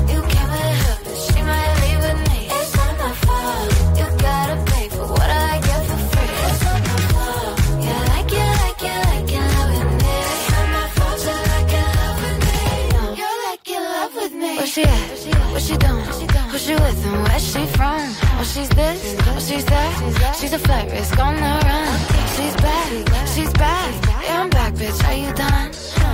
[14.74, 15.10] she at?
[15.52, 16.04] What she doing?
[16.50, 18.02] Who she with and where she from?
[18.40, 20.36] Oh, she's this, oh, she's that.
[20.40, 22.00] She's a flight risk on the run.
[22.36, 23.94] She's back, she's back.
[24.24, 25.00] Yeah, I'm back, bitch.
[25.08, 25.70] Are you done?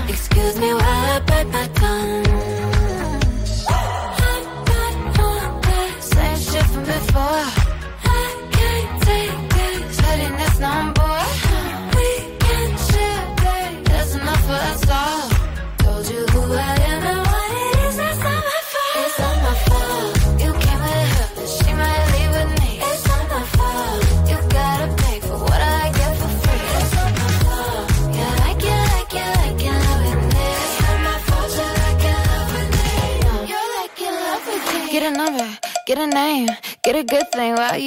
[0.09, 2.78] Excuse me while I bite my tongue.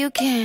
[0.02, 0.41] You can.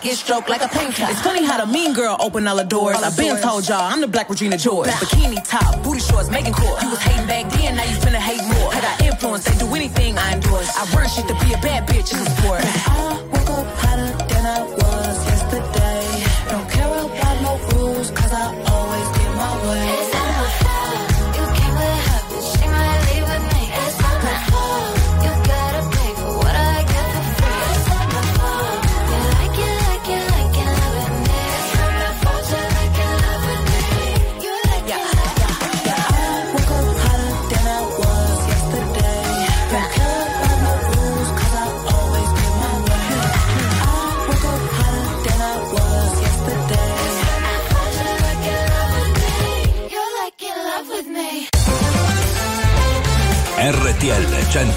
[0.00, 1.04] Bitch get stroked like a painter.
[1.08, 2.96] It's funny how the mean girl open all the doors.
[2.96, 4.88] I've been told y'all I'm the black Regina George.
[4.88, 6.82] Bikini top, booty shorts, making court.
[6.82, 8.74] You was hating back then, now you finna hate more.
[8.74, 10.76] I got influence, they do anything I endorse.
[10.76, 13.19] I run shit to be a bad bitch in the sport.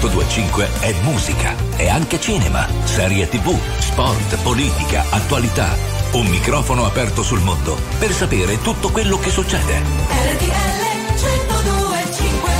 [0.04, 5.74] 1025 è musica, è anche cinema, serie tv, sport, politica, attualità.
[6.12, 9.78] Un microfono aperto sul mondo per sapere tutto quello che succede.
[9.78, 10.84] RTL
[11.14, 12.50] 1025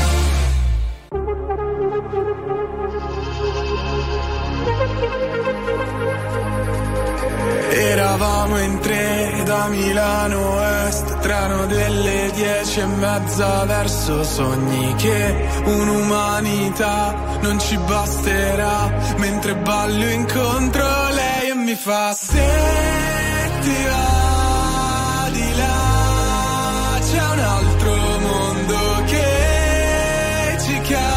[7.70, 8.16] Era
[8.80, 10.43] tre da Milano
[11.44, 20.08] Est, treno delle dieci e mezza verso sogni che un'umanità non ci basterà, mentre ballo
[20.10, 22.46] incontro lei e mi fa se
[23.60, 27.94] ti va di là c'è un altro
[28.28, 31.10] mondo che ci capirà,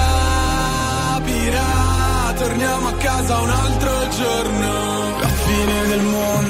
[2.36, 6.47] torniamo a casa un altro giorno, la fine del mondo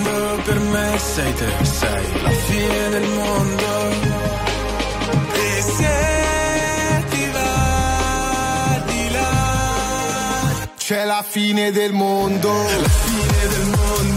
[1.17, 3.69] sei te, sei la fine del mondo.
[5.33, 12.49] E se ti va di là, c'è la fine del mondo.
[12.53, 14.16] La fine del mondo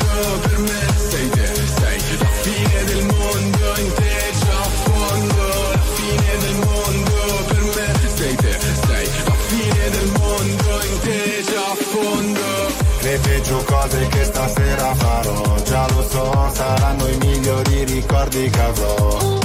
[18.31, 19.39] che avrò.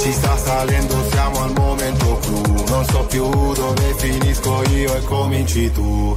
[0.00, 5.70] Ci sta salendo, siamo al momento clou, non so più dove finisco io e cominci
[5.72, 6.16] tu.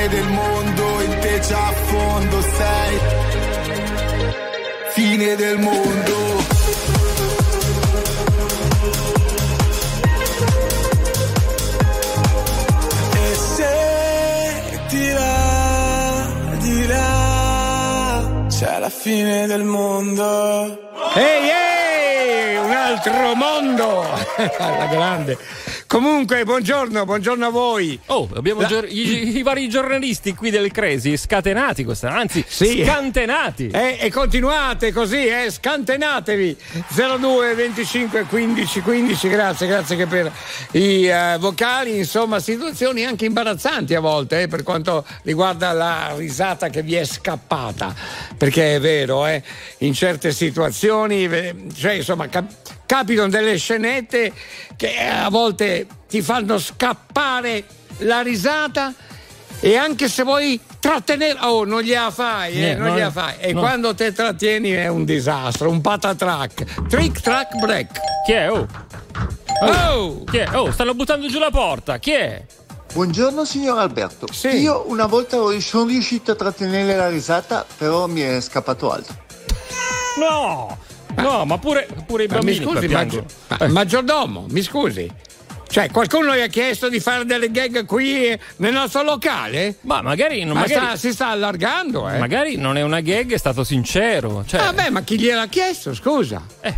[0.00, 2.98] Fine del mondo, in te già a fondo sei.
[4.92, 6.48] Fine del mondo.
[18.48, 20.90] C'è la fine del mondo.
[21.14, 24.02] Ehi, ehi, un altro mondo!
[24.58, 25.38] Alla grande.
[25.90, 27.98] Comunque, buongiorno, buongiorno a voi.
[28.06, 32.84] Oh, abbiamo La- gior- i, i vari giornalisti qui del Cresi scatenati questa, anzi Sì.
[32.84, 33.70] scantenati.
[33.72, 36.56] Eh, e continuate così, eh, scantenatevi
[36.94, 40.30] 02 25 15 15 grazie, grazie che per
[40.74, 46.68] i eh, vocali, insomma situazioni anche imbarazzanti a volte eh, per quanto riguarda la risata
[46.68, 47.92] che vi è scappata,
[48.38, 49.42] perché è vero, eh,
[49.78, 51.28] in certe situazioni,
[51.74, 54.32] cioè insomma cap- capitano delle scenette
[54.74, 57.62] che a volte ti fanno scappare
[57.98, 58.92] la risata
[59.60, 63.34] e anche se vuoi trattenere, oh, non gliela fai, eh, Niente, non no, gliela fai.
[63.38, 63.60] E no.
[63.60, 66.88] quando te trattieni è un disastro, un patatrack.
[66.88, 68.00] Trick track break.
[68.26, 68.50] Chi è?
[68.50, 68.66] Oh.
[69.62, 70.24] Oh!
[70.24, 70.48] Chi è?
[70.56, 71.98] Oh, stanno buttando giù la porta.
[71.98, 72.44] Chi è?
[72.92, 74.26] Buongiorno signor Alberto.
[74.48, 79.14] Io una volta sono riuscito a trattenere la risata, però mi è scappato altro.
[80.18, 80.88] No!
[81.20, 85.10] No, ma pure, pure i Ma mi bambini scusi, maggi- ma- maggiordomo, mi scusi.
[85.68, 89.76] Cioè, qualcuno gli ha chiesto di fare delle gag qui eh, nel nostro locale?
[89.82, 92.18] Ma magari, Ma magari- sta- si sta allargando, eh.
[92.18, 94.42] Magari non è una gag, è stato sincero.
[94.44, 96.42] Cioè, Vabbè, ma chi gliel'ha chiesto, scusa?
[96.60, 96.74] Eh.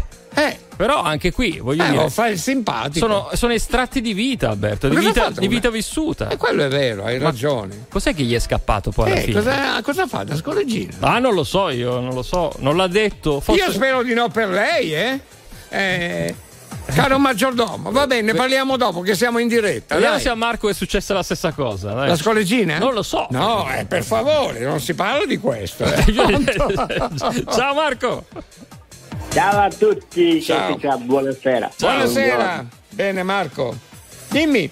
[0.74, 2.02] Però anche qui, voglio Eh, dire.
[2.02, 3.06] oh, fa il simpatico.
[3.06, 6.28] Sono, sono estratti di vita, Alberto, di vita, di vita vissuta.
[6.28, 7.86] E quello è vero, hai Ma ragione.
[7.88, 9.34] Cos'è che gli è scappato poi alla Eh, fine?
[9.34, 10.96] cosa, cosa fa da scoreggina?
[11.00, 13.40] Ah, non lo so io, non lo so, non l'ha detto.
[13.40, 13.62] Forse...
[13.64, 15.20] Io spero di no per lei, eh?
[15.68, 16.34] Eh,
[16.86, 19.94] Caro maggiordomo, va bene, parliamo dopo che siamo in diretta.
[19.94, 20.22] Vediamo dai.
[20.24, 21.92] se a Marco è successa la stessa cosa.
[21.92, 22.08] dai.
[22.08, 22.78] La scoleggina?
[22.78, 23.28] Non lo so.
[23.30, 25.84] No, eh, per favore, non si parla di questo.
[25.84, 26.04] eh.
[27.54, 28.24] Ciao Marco.
[29.32, 30.78] Ciao a tutti, Ciao.
[30.78, 30.98] Ciao.
[30.98, 31.70] buonasera.
[31.78, 32.36] Buonasera.
[32.36, 32.68] Buongiorno.
[32.90, 33.74] Bene, Marco.
[34.28, 34.70] Dimmi.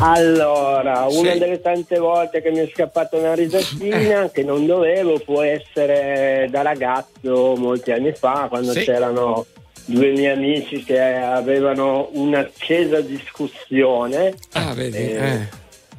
[0.00, 1.38] Allora, una Sì.
[1.38, 6.62] delle tante volte che mi è scappata una risatina che non dovevo può essere da
[6.62, 8.84] ragazzo molti anni fa, quando Sì.
[8.84, 9.44] c'erano
[9.86, 14.34] due miei amici che avevano un'accesa discussione.
[14.52, 14.96] Ah, vedi.
[14.96, 15.48] Eh, eh.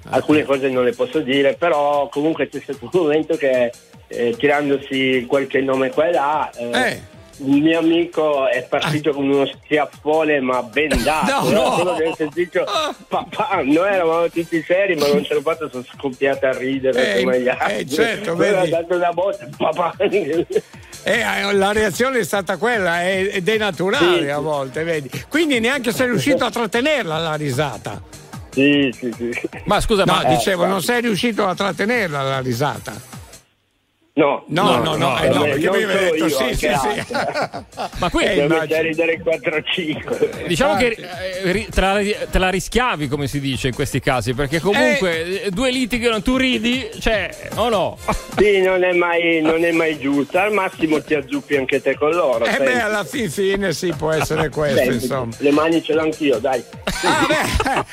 [0.09, 3.71] Alcune cose non le posso dire, però comunque c'è stato un momento che
[4.07, 7.01] eh, tirandosi qualche nome qua e là, eh, Eh.
[7.39, 11.49] un mio amico è partito con uno schiaffone ma bendato.
[11.51, 11.75] No, no.
[11.77, 12.65] Solo che sentito,
[13.07, 17.23] papà, noi eravamo tutti seri ma non ce l'ho fatto, sono scoppiati a ridere Eh,
[17.23, 17.75] come gli altri.
[17.75, 18.55] eh, certo, vedi.
[18.73, 19.93] ha dato una botta, papà.
[21.03, 24.29] Eh, la reazione è stata quella è- ed è naturale Sì, sì.
[24.29, 25.09] a volte, vedi.
[25.29, 28.01] Quindi neanche sei riuscito a trattenerla la risata.
[28.51, 29.39] Sì, sì, sì.
[29.65, 32.93] Ma scusa, no, ma- dicevo, Eh, non sei riuscito a trattenerla la risata.
[34.17, 36.55] No, No, no, no, eh, no, eh, perché non mi avevi solo detto io, sì,
[36.55, 37.15] sì, sì.
[37.99, 38.59] Ma qui Eh, Devo immagino.
[38.59, 40.47] mettere a ridere 4-5.
[40.47, 40.97] Diciamo Ah, che
[41.43, 41.99] eh, te, la,
[42.31, 46.35] te la rischiavi, come si dice in questi casi, perché comunque eh, due litigano, tu
[46.35, 47.97] ridi, cioè, o no?
[48.37, 50.39] Sì, non è, mai, non è mai giusto.
[50.39, 52.43] Al massimo ti azzuppi anche te con loro.
[52.45, 55.33] Eh beh, alla fin fine sì, può essere questo, Senti, insomma.
[55.37, 56.63] Le mani ce l'ho anch'io, dai.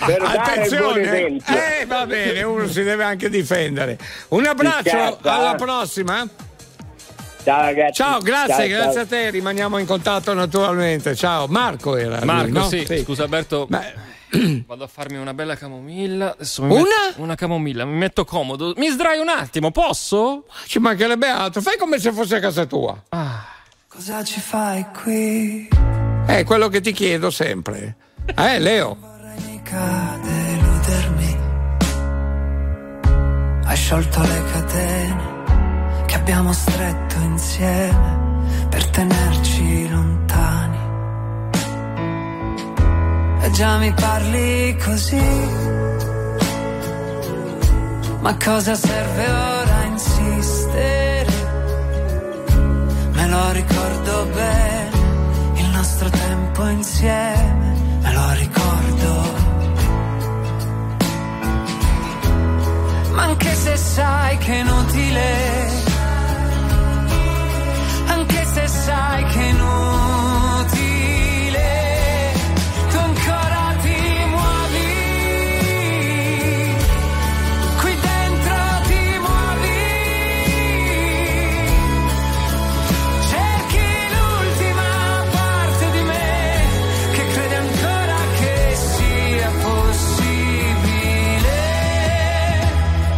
[0.06, 1.36] per dare il buon Attenzione,
[1.80, 3.98] eh, va bene, uno si deve anche difendere.
[4.28, 5.54] Un abbraccio, alla
[6.22, 6.26] eh.
[6.26, 6.52] prossima.
[7.44, 7.92] Ciao ragazzi.
[7.92, 9.02] Ciao, grazie, Ciao, grazie ciao.
[9.02, 11.14] a te, rimaniamo in contatto naturalmente.
[11.14, 12.16] Ciao, Marco era.
[12.16, 12.68] lui, Marco, no?
[12.68, 12.86] sì.
[13.02, 13.68] Scusa Alberto.
[14.66, 16.32] Vado a farmi una bella camomilla.
[16.32, 16.82] Adesso mi Una?
[16.82, 18.72] metto- una camomilla, mi metto comodo.
[18.78, 20.46] Mi sdraio un attimo, posso?
[20.66, 23.00] Ci mancherebbe altro, fai come se fosse a casa tua.
[23.86, 25.68] Cosa ci fai qui?
[26.26, 27.96] È quello che ti chiedo sempre.
[28.34, 28.96] Eh, Leo.
[29.46, 31.38] Mica deludermi.
[33.66, 35.33] Hai sciolto le catene
[36.14, 38.18] che abbiamo stretto insieme
[38.68, 40.78] per tenerci lontani.
[43.40, 45.26] E già mi parli così.
[48.20, 51.32] Ma cosa serve ora insistere?
[53.12, 54.90] Me lo ricordo bene,
[55.56, 59.12] il nostro tempo insieme, me lo ricordo.
[63.14, 65.92] Ma anche se sai che è inutile,
[68.54, 69.68] se sai che inutile,
[72.90, 74.00] tu ancora ti
[74.34, 74.92] muovi,
[77.80, 79.82] qui dentro ti muovi,
[83.32, 84.90] cerchi l'ultima
[85.32, 86.30] parte di me
[87.14, 91.58] che crede ancora che sia possibile.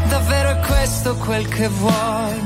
[0.09, 2.45] Davvero è questo quel che vuoi?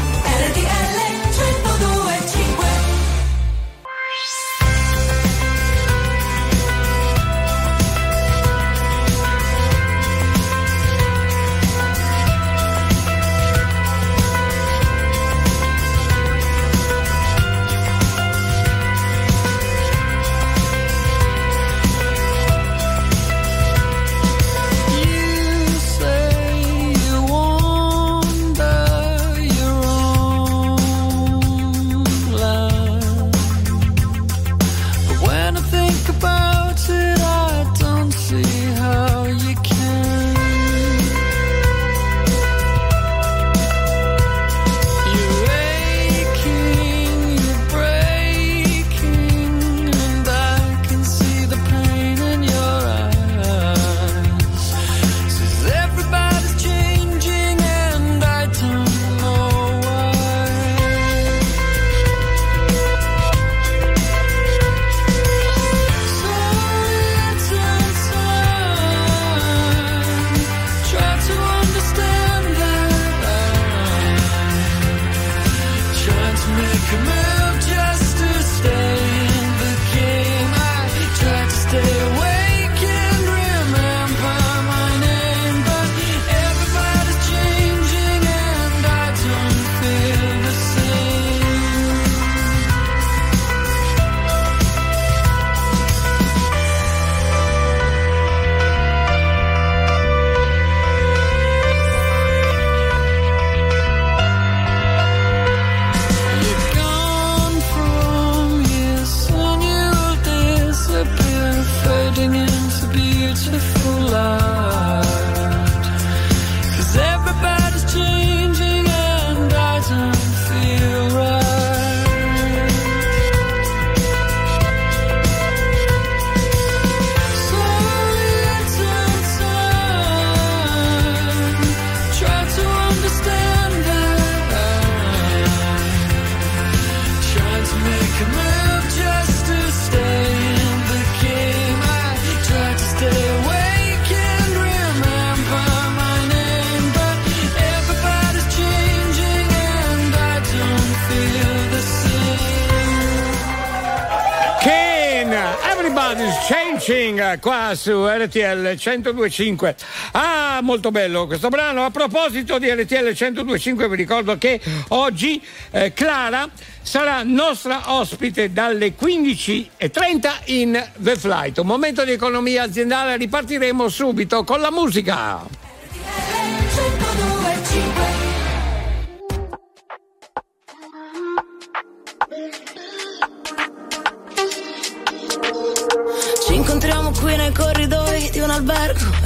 [157.75, 159.75] su RTL 1025.
[160.11, 161.85] Ah, molto bello questo brano.
[161.85, 165.41] A proposito di RTL 1025 vi ricordo che oggi
[165.71, 166.49] eh, Clara
[166.81, 171.57] sarà nostra ospite dalle 15.30 in The Flight.
[171.59, 175.60] Un momento di economia aziendale, ripartiremo subito con la musica.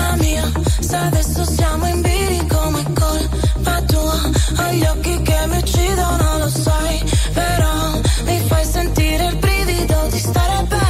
[0.00, 0.50] colpa mia
[0.80, 4.20] se adesso siamo in birico ma è colpa tua
[4.56, 10.18] hai gli occhi che mi uccidono lo sai però mi fai sentire il brivido di
[10.18, 10.89] stare bene.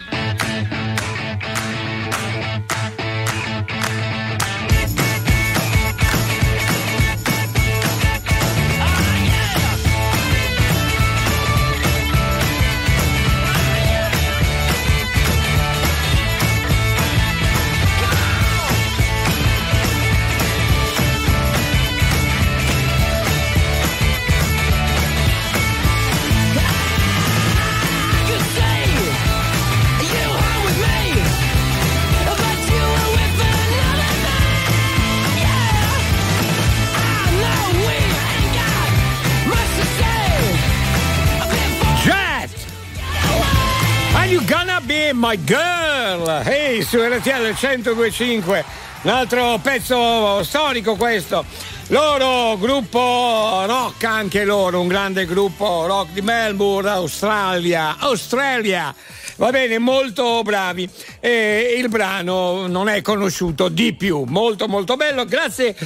[45.31, 46.41] My girl?
[46.45, 48.65] Ehi, su RTL 1025,
[49.03, 51.45] un altro pezzo storico questo.
[51.87, 57.95] Loro, gruppo rock, anche loro, un grande gruppo rock di Melbourne, Australia.
[57.99, 58.93] Australia!
[59.37, 60.89] Va bene, molto bravi.
[61.19, 65.23] E il brano non è conosciuto di più, molto molto bello.
[65.25, 65.69] Grazie.
[65.69, 65.77] eh,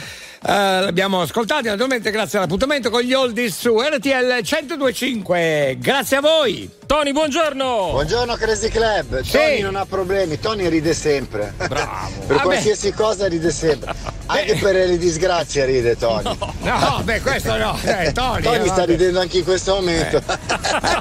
[0.41, 7.11] l'abbiamo ascoltato naturalmente grazie all'appuntamento con gli oldies su RTL 1025 grazie a voi Tony
[7.13, 9.31] buongiorno Buongiorno Crazy Club, Sì.
[9.31, 11.53] Tony non ha problemi, Tony ride sempre.
[11.57, 12.09] Bravo.
[12.19, 12.41] per Vabbè.
[12.41, 13.93] qualsiasi cosa ride sempre.
[14.27, 16.37] Anche per le disgrazie ride Tony.
[16.61, 20.21] no beh questo no eh, Tony, Tony eh, sta ridendo anche in questo momento.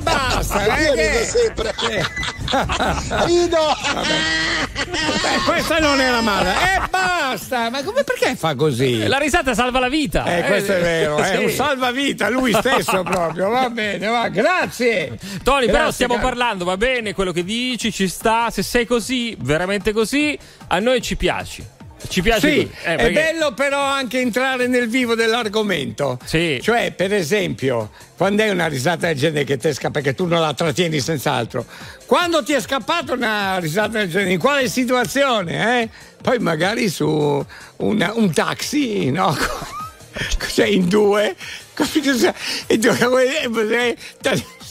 [0.02, 1.74] basta Io eh, rido che- sempre.
[2.54, 3.24] Eh.
[3.24, 3.58] Rido!
[4.84, 9.80] Beh, questa non era male e basta ma come perché fa così La risata salva
[9.80, 10.24] la vita.
[10.24, 11.42] eh, questo è vero, è Sì.
[11.44, 15.18] un salvavita lui stesso proprio, va bene, va, grazie.
[15.42, 16.26] Tony, però stiamo caro.
[16.28, 20.38] parlando, va bene, quello che dici ci sta, se sei così, veramente così,
[20.68, 21.72] a noi ci piaci.
[22.06, 22.58] Ci piace Sì.
[22.60, 26.18] Eh, è perché- bello però anche entrare nel vivo dell'argomento.
[26.26, 26.58] Sì.
[26.62, 30.40] Cioè, per esempio, quando è una risata del genere che ti scappa, perché tu non
[30.42, 31.64] la trattieni senz'altro.
[32.04, 35.80] Quando ti è scappata una risata del genere, in quale situazione?
[35.82, 35.88] Eh?
[36.20, 37.42] Poi magari su
[37.76, 39.34] una- un taxi, no?
[40.54, 41.34] Cioè in due?
[42.66, 42.88] E tu,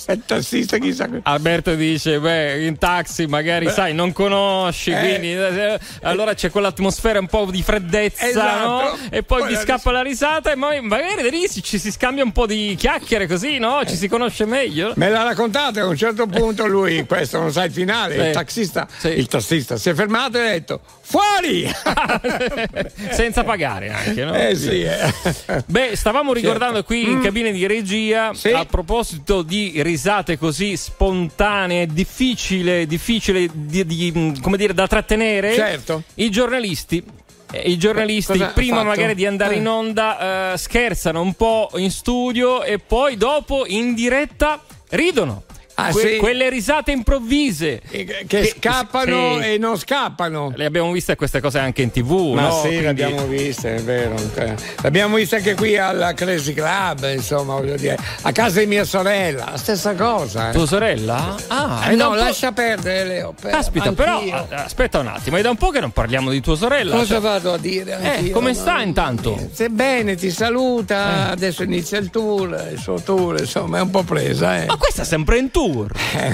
[0.08, 3.72] eh, il tassista chissà Alberto dice, beh, in taxi magari, Beh.
[3.72, 5.00] sai, non conosci, Eh.
[5.00, 8.68] quindi eh, allora c'è quell'atmosfera un po' di freddezza, Esatto.
[8.68, 8.98] no?
[9.10, 12.32] E poi, Poi ti scappa la risata e poi magari lì ci si scambia un
[12.32, 13.82] po' di chiacchiere così, no?
[13.86, 14.94] Ci si conosce meglio.
[14.96, 18.22] Me l'ha raccontato a un certo punto lui, questo non sa il finale, Sì.
[18.28, 21.70] il taxista, il tassista si è fermato e ha detto fuori!
[23.12, 24.34] Senza pagare anche, no?
[24.36, 25.64] Eh sì, eh.
[25.66, 26.88] Beh, stavamo ricordando Certo.
[26.88, 27.24] qui in Mm.
[27.24, 34.74] cabina di regia a proposito di risate così spontanee, difficile, difficile di, di, come dire,
[34.74, 35.54] da trattenere.
[35.54, 36.04] Certo.
[36.16, 37.04] I giornalisti.
[37.52, 38.88] eh, I giornalisti Cosa ha prima fatto?
[38.88, 39.58] magari di andare Eh.
[39.60, 44.60] in onda eh, scherzano un po' in studio e poi dopo in diretta
[44.90, 45.44] ridono.
[45.76, 46.18] Ah, Que- sì?
[46.18, 47.82] Quelle risate improvvise
[48.28, 49.54] che scappano sì.
[49.54, 50.52] e non scappano.
[50.56, 52.52] Le abbiamo viste queste cose anche in tv, Ma no?
[52.56, 54.16] sì, Quindi- le abbiamo viste, è vero.
[54.36, 57.98] Eh, L'abbiamo vista anche qui alla Crazy Club, insomma, voglio dire.
[58.22, 60.50] A casa di mia sorella, la stessa cosa.
[60.50, 60.54] eh.
[60.54, 61.36] Tua sorella?
[61.48, 63.34] Ah, Eh no, po'- lascia perdere, Leo.
[63.40, 66.40] per- Caspita, però a- aspetta un attimo, è da un po' che non parliamo di
[66.42, 66.92] tua sorella.
[66.96, 67.98] Cosa cioè- vado a dire?
[68.20, 68.54] Eh, come no?
[68.58, 69.50] sta intanto?
[69.52, 71.32] Se bene, ti saluta, Eh.
[71.32, 74.66] adesso inizia il tour, il suo tour, insomma, è un po' presa, eh.
[74.68, 75.62] Ma questa è sempre in tour.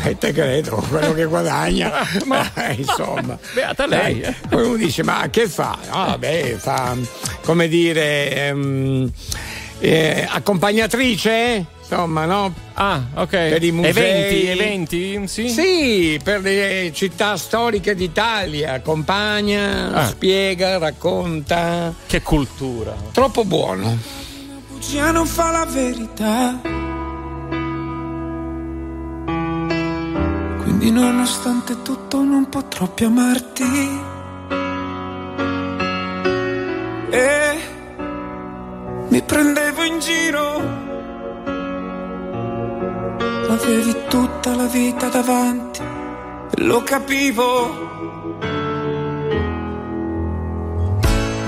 [0.04, 1.92] Eh, te credo, quello che guadagna.
[2.26, 3.38] Ma- Eh, insomma.
[3.54, 4.34] Beata lei, eh.
[4.50, 5.78] Poi uno dice, ma che fa?
[5.92, 6.96] No, vabbè, fa,
[7.44, 9.12] come dire, ehm,
[9.80, 11.66] eh, accompagnatrice?
[11.82, 12.54] Insomma, no?
[12.76, 13.30] Ah, ok.
[13.30, 13.90] Per i musei.
[13.90, 15.50] Eventi, eventi, sì?
[15.50, 20.06] Sì, per le città storiche d'Italia, accompagna, Ah.
[20.08, 21.94] spiega, racconta.
[22.06, 22.94] Che cultura.
[23.12, 23.98] Troppo buono.
[24.70, 26.60] bugia non fa la verità.
[30.70, 34.00] Quindi nonostante tutto non potrò più amarti.
[37.10, 37.58] E
[39.08, 40.62] mi prendevo in giro.
[43.50, 45.82] Avevi tutta la vita davanti
[46.58, 47.88] lo capivo.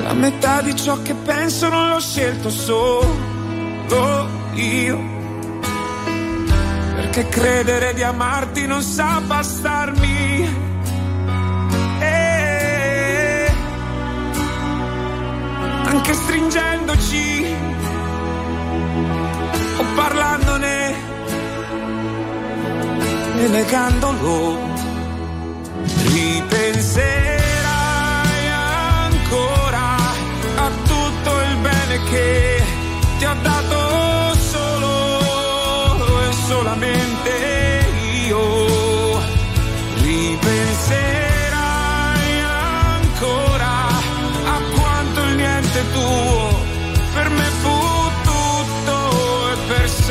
[0.01, 5.20] La metà di ciò che penso non l'ho scelto solo io.
[7.13, 10.49] Perché credere di amarti non sa bastarmi.
[11.99, 13.51] E
[15.87, 17.55] anche stringendoci
[19.77, 20.95] o parlandone
[23.39, 24.57] e negandolo,
[26.13, 27.11] ripenserai
[29.03, 29.97] ancora
[30.55, 32.63] a tutto il bene che
[33.17, 33.50] ti ho dato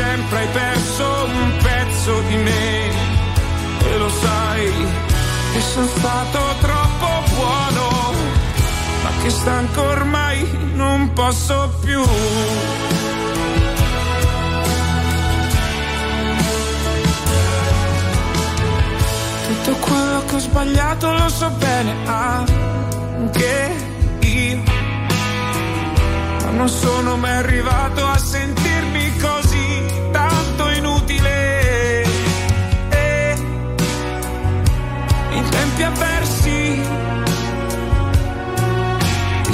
[0.00, 2.68] sempre hai perso un pezzo di me.
[3.90, 4.72] E lo sai
[5.52, 7.88] che sono stato troppo buono
[9.02, 10.38] ma che stanco ormai
[10.74, 12.02] non posso più.
[19.48, 23.52] Tutto quello che ho sbagliato lo so bene anche
[24.20, 24.62] io.
[26.44, 28.59] Ma non sono mai arrivato a sentirmi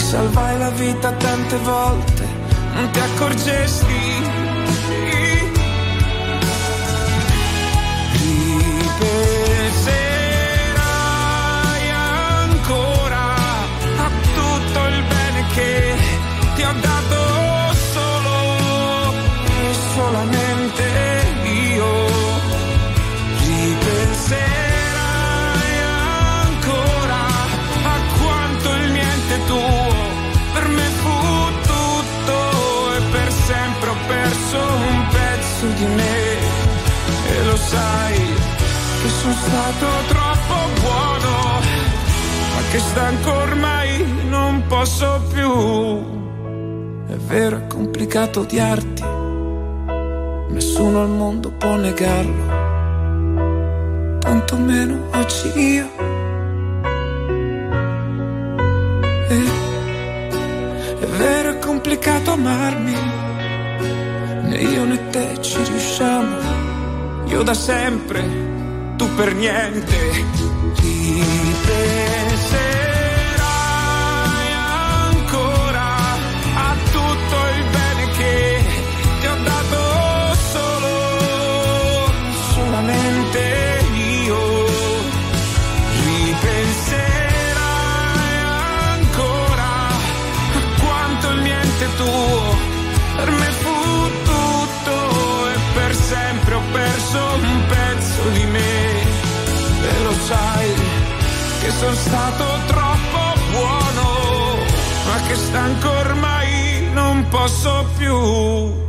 [0.07, 2.25] salvai la vita tante volte
[2.75, 4.26] non ti accorgesti
[35.77, 36.15] di me.
[37.29, 38.19] E lo sai
[39.03, 41.61] che sono stato troppo buono
[42.55, 46.15] ma che stanco ormai non posso più.
[47.07, 49.05] È vero è complicato odiarti
[50.57, 52.45] nessuno al mondo può negarlo
[54.21, 55.96] tantomeno oggi io
[67.47, 68.25] da sempre
[68.97, 69.97] tu per niente.
[70.83, 72.06] Ripenserai
[101.79, 104.57] sono stato troppo buono
[105.07, 108.85] ma che stanco ormai non posso più.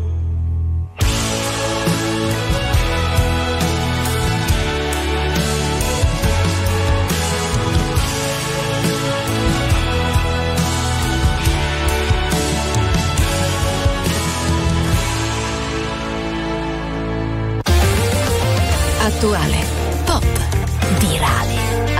[19.07, 19.56] Attuale,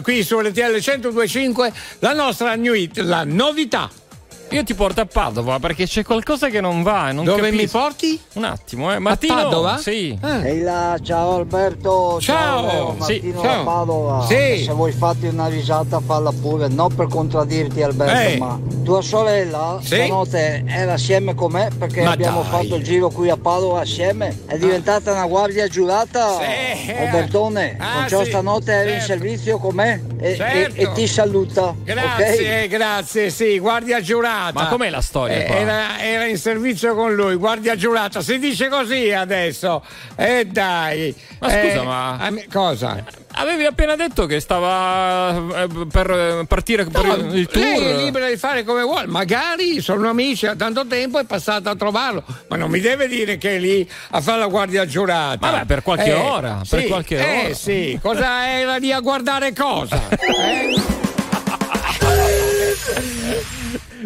[0.00, 3.90] Qui su RTL 1025, la nostra new hit, la novità.
[4.50, 7.10] Io ti porto a Padova perché c'è qualcosa che non va.
[7.10, 7.56] e Non Dove capisco.
[7.60, 8.20] mi porti?
[8.34, 8.98] Un attimo, eh.
[8.98, 9.76] Martino, Padova?
[9.76, 10.18] Sì.
[10.22, 12.92] Ehi là, ciao Alberto, Ciao.
[12.92, 13.56] Sì, Martino ciao.
[13.56, 14.26] da Padova.
[14.26, 14.64] Sì.
[14.64, 18.38] Se vuoi fatti una risata falla pure, non per contraddirti Alberto, Ehi.
[18.38, 19.96] ma tua sorella Sì.
[19.96, 22.50] stanotte era assieme con me perché Ma abbiamo dai.
[22.50, 26.90] fatto il giro qui a Padova assieme, è diventata una guardia giurata Sì.
[26.92, 29.06] Albertone, Ah, con ciò sì, stanotte era in certo.
[29.06, 30.80] servizio con me e, e- Certo.
[30.80, 31.74] e ti saluta.
[31.84, 32.68] Grazie, ok?
[32.68, 34.36] grazie, sì, guardia giurata.
[34.52, 35.50] Ma com'è la storia Eh?
[35.50, 38.20] Era, era in servizio con lui, guardia giurata.
[38.20, 39.82] Si dice così adesso.
[40.16, 41.14] E dai.
[41.40, 43.04] Ma scusa, Eh, ma- cosa?
[43.40, 45.30] Avevi appena detto che stava
[45.62, 47.64] eh, per eh, partire per No, il tour.
[47.64, 51.68] Lei è libera di fare come vuole, magari sono amici da tanto tempo è passato
[51.68, 55.50] a trovarlo, ma non mi deve dire che è lì a fare la guardia giurata.
[55.50, 57.54] Vabbè, per qualche Eh, ora, per sì, qualche eh, ora.
[57.54, 60.00] sì, cosa era lì a guardare cosa?
[60.10, 60.96] Eh?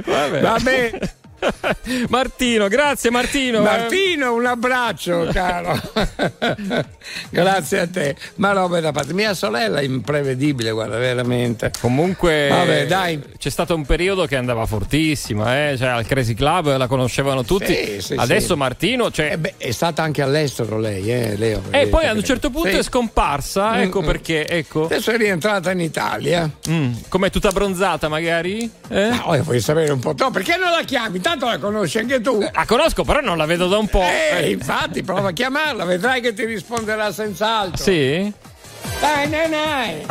[0.05, 0.40] Vabbè.
[0.40, 1.01] Vabbè.
[2.09, 3.59] Martino, grazie Martino.
[3.59, 3.62] eh.
[3.62, 5.81] Martino, un abbraccio, caro.
[7.31, 8.16] Grazie a te.
[8.36, 9.12] Ma roba da parte.
[9.12, 11.70] Mia sorella è imprevedibile, guarda, veramente.
[11.81, 13.20] Comunque, Vabbè, dai.
[13.39, 15.77] c'è stato un periodo che andava fortissima, eh?
[15.77, 17.74] cioè, al Crazy Club la conoscevano tutti.
[17.74, 18.59] Sì, sì, Adesso sì.
[18.59, 21.62] Martino, cioè, Eh beh, è stata anche all'estero lei, eh, Leo.
[21.70, 24.06] e poi a un certo punto è scomparsa, ecco Mm, mm.
[24.06, 24.85] perché, ecco.
[24.85, 26.48] Adesso è rientrata in Italia.
[26.69, 28.70] Mm, Com'è tutta bronzata magari?
[28.89, 29.09] Eh?
[29.10, 30.31] Ma ora vuoi sapere un po' tu?
[30.31, 31.20] Perché non la chiami?
[31.20, 32.38] Tanto la conosci anche tu.
[32.52, 34.02] La conosco, però non la vedo da un po'.
[34.02, 34.50] Eh, Eh.
[34.50, 37.82] infatti, prova a chiamarla, vedrai che ti risponderà senz'altro.
[37.82, 38.32] Sì?
[39.00, 40.06] Dai, dai, dai.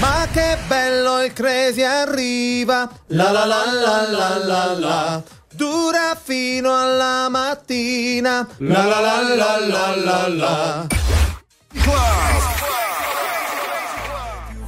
[0.00, 2.88] Ma che bello il crazy arriva.
[3.08, 5.22] La la la la la la la.
[5.52, 8.46] Dura fino alla mattina.
[8.58, 10.86] La la la la la la la.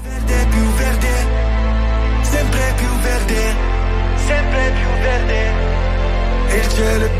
[0.03, 1.27] verde, più verde,
[2.23, 3.55] sempre più verde,
[4.27, 5.40] sempre più verde.
[6.81, 7.20] E il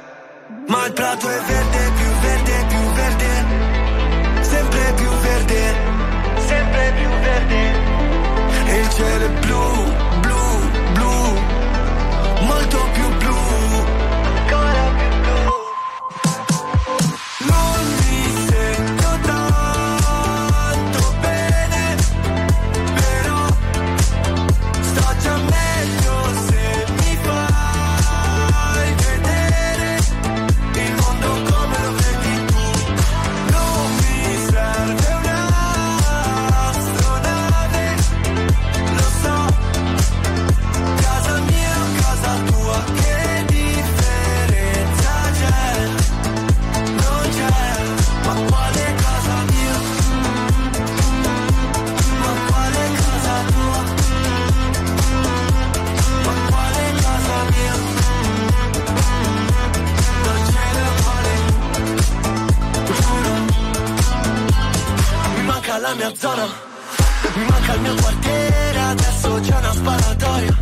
[0.71, 2.20] Ma il prato è verde, più
[65.71, 66.45] manca la mia zona,
[67.35, 70.57] mi manca il mio quartiere, adesso c'è una sparatoria.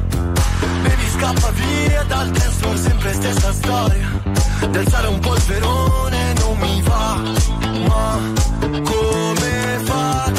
[0.84, 4.08] Baby scappa via dal dance sempre stessa storia.
[4.70, 7.22] D'alzare un polverone non mi va,
[7.88, 8.20] ma
[8.84, 10.39] come fate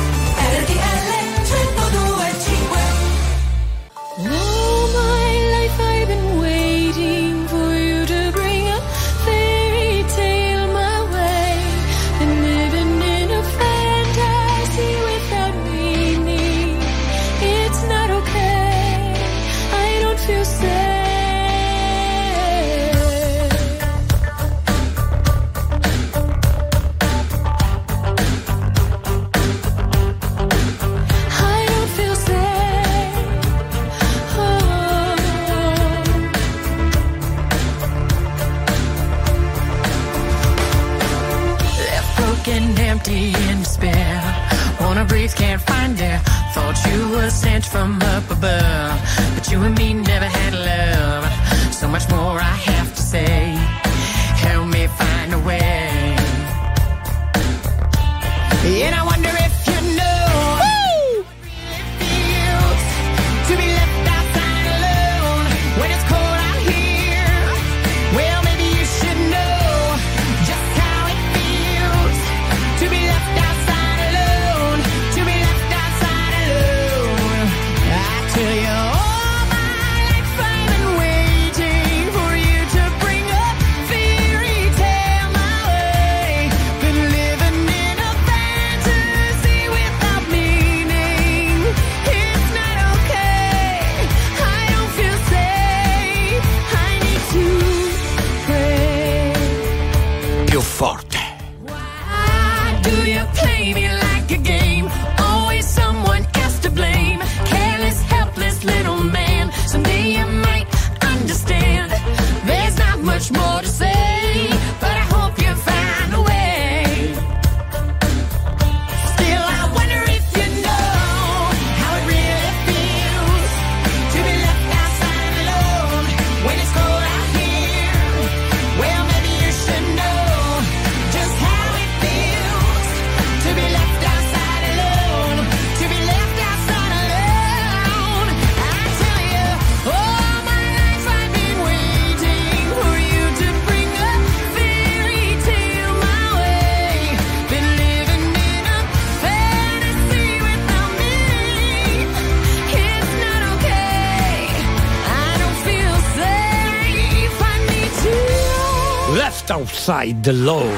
[159.91, 160.77] Outside alone.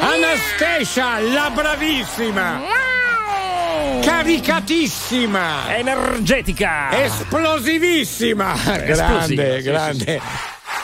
[0.00, 2.60] Anastasia, la bravissima.
[4.00, 5.76] Caricatissima.
[5.76, 6.90] Energetica.
[7.04, 8.54] Esplosivissima.
[8.86, 10.20] Grande, sì, grande.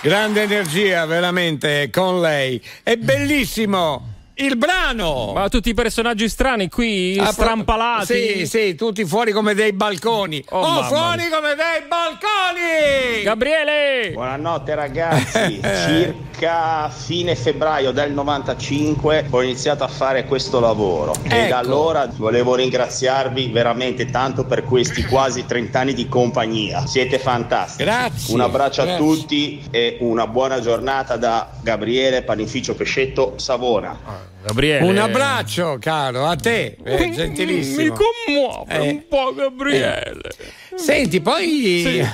[0.03, 2.63] Grande energia veramente con lei.
[2.83, 5.33] È bellissimo il brano.
[5.35, 8.05] Ma tutti i personaggi strani qui, Ah, strampalati.
[8.05, 10.45] Sì, sì, tutti fuori come dei balconi.
[10.51, 13.23] Oh, Oh, fuori come dei balconi!
[13.23, 14.11] Gabriele!
[14.13, 16.26] Buonanotte ragazzi, circa
[16.91, 21.49] fine febbraio del 95 ho iniziato a fare questo lavoro e Ecco.
[21.49, 26.87] da allora volevo ringraziarvi veramente tanto per questi quasi 30 anni di compagnia.
[26.87, 27.85] Siete fantastici.
[27.85, 28.35] Grazie.
[28.35, 29.05] Un abbraccio a grazie.
[29.05, 33.99] tutti e una buona giornata da Gabriele Panificio Pescetto Savona.
[34.45, 34.87] Gabriele.
[34.87, 37.83] Un abbraccio, caro, a te, eh, gentilissimo.
[37.83, 38.89] Mi commuove Eh.
[38.91, 40.31] un po', Gabriele.
[40.77, 42.07] Senti, poi Sì.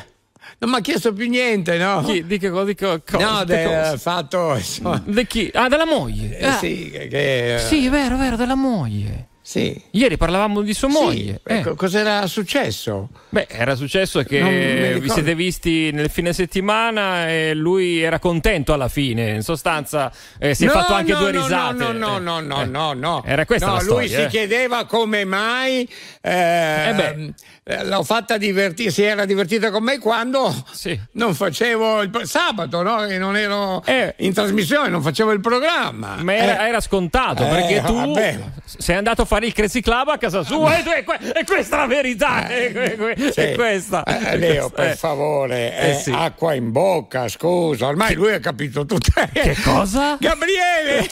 [0.62, 2.02] Non mi ha chiesto più niente, no?
[2.04, 2.24] Chi?
[2.24, 2.64] Di che cosa?
[2.66, 3.24] Di che cosa?
[3.30, 5.50] No, del fatto, insomma, Di chi?
[5.52, 6.38] Ah, della moglie.
[6.38, 6.56] eh, Ah.
[6.58, 9.26] sì, che, che- Sì, vero, vero, della moglie.
[9.42, 9.80] sì.
[9.90, 11.40] Ieri parlavamo di sua Sì, moglie.
[11.44, 11.56] Eh.
[11.56, 13.08] ecco, cos'era successo?
[13.30, 18.88] Beh, era successo che vi siete visti nel fine settimana e lui era contento alla
[18.88, 19.30] fine.
[19.30, 21.74] In sostanza, eh, si è No, fatto anche no, due no, risate.
[21.74, 22.66] No, no, Eh, no, no, eh.
[22.66, 23.22] no, no.
[23.26, 24.26] Era questa no, la lui storia, si eh.
[24.28, 25.88] chiedeva come mai
[26.20, 27.34] eh, Eh beh.
[27.64, 30.98] Eh, l'ho fatta divertire, si era divertita con me quando Sì.
[31.12, 33.06] non facevo il sabato, no?
[33.06, 33.84] Che non ero
[34.16, 36.16] in trasmissione, non facevo il programma.
[36.20, 36.68] Ma era, Eh.
[36.68, 38.38] era scontato Eh, perché tu vabbè.
[38.64, 41.44] sei andato a fare il Crazy Club a casa sua e, tu- e que- e
[41.44, 42.48] questa è la verità.
[42.48, 43.40] E, que- que- Sì.
[43.40, 44.02] e questa.
[44.04, 44.96] Eh, Leo, per Eh.
[44.96, 46.10] favore, Eh, eh, sì.
[46.10, 49.10] acqua in bocca, scusa, ormai lui ha capito tutto.
[49.32, 50.16] Che cosa?
[50.20, 51.08] Gabriele!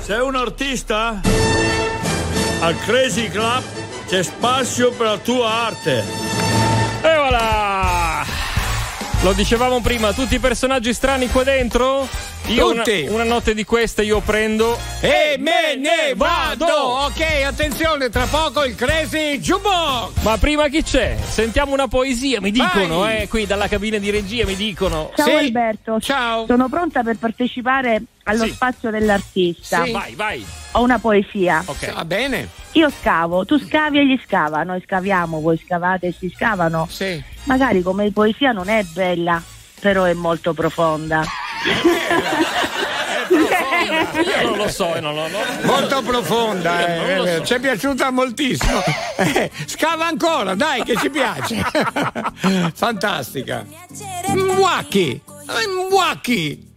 [0.00, 1.20] Sei un artista?
[2.60, 3.62] Al Crazy Club
[4.10, 6.04] c'è spazio per la tua arte.
[7.00, 8.24] E voilà!
[9.22, 12.08] Lo dicevamo prima, tutti i personaggi strani qua dentro?
[12.46, 13.06] Io una, Tutti.
[13.08, 16.64] una notte di queste io prendo E me ne vado!
[16.66, 20.22] Ok, attenzione, tra poco il Crazy Jukebox!
[20.22, 21.16] Ma prima chi c'è?
[21.22, 23.22] Sentiamo una poesia, mi dicono, Vai.
[23.22, 25.12] eh, qui dalla cabina di regia mi dicono.
[25.14, 25.32] Ciao Sì.
[25.34, 26.46] Alberto, Ciao.
[26.46, 28.50] sono pronta per partecipare allo Sì.
[28.52, 29.84] spazio dell'artista.
[29.84, 29.92] Sì.
[29.92, 30.44] Vai, vai.
[30.72, 31.62] Ho una poesia.
[31.64, 31.92] Ok.
[31.94, 32.48] Va bene?
[32.72, 36.88] Io scavo, tu scavi e gli scava, noi scaviamo, voi scavate e si scavano.
[36.90, 37.22] Sì.
[37.44, 39.40] Magari come poesia non è bella,
[39.80, 41.24] però è molto profonda.
[43.30, 47.44] Io non lo so, eh, non lo- non- Molto profonda, eh, lo so.
[47.44, 48.82] ci è piaciuta moltissimo.
[49.16, 51.62] Eh, scava ancora, dai, che ci piace.
[52.74, 53.64] Fantastica.
[54.28, 55.20] Mwaki,
[55.90, 56.72] Mwaki,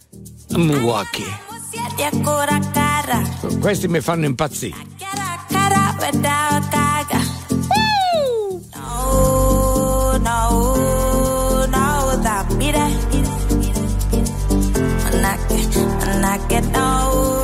[0.49, 1.35] Mwaki.
[2.73, 3.21] Cara,
[3.59, 4.75] Questi mi fanno impazzire.
[6.69, 7.19] caga.
[8.75, 11.02] No, no,
[12.71, 13.73] no, da mire.
[15.03, 15.57] Manake,
[16.05, 17.42] manake, no,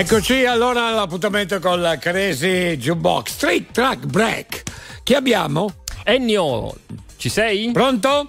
[0.00, 4.62] Eccoci allora all'appuntamento con la Crazy Jukebox Street Track Break.
[5.02, 5.74] Chi abbiamo?
[6.04, 6.74] Ennio,
[7.18, 7.70] ci sei?
[7.70, 8.26] Pronto?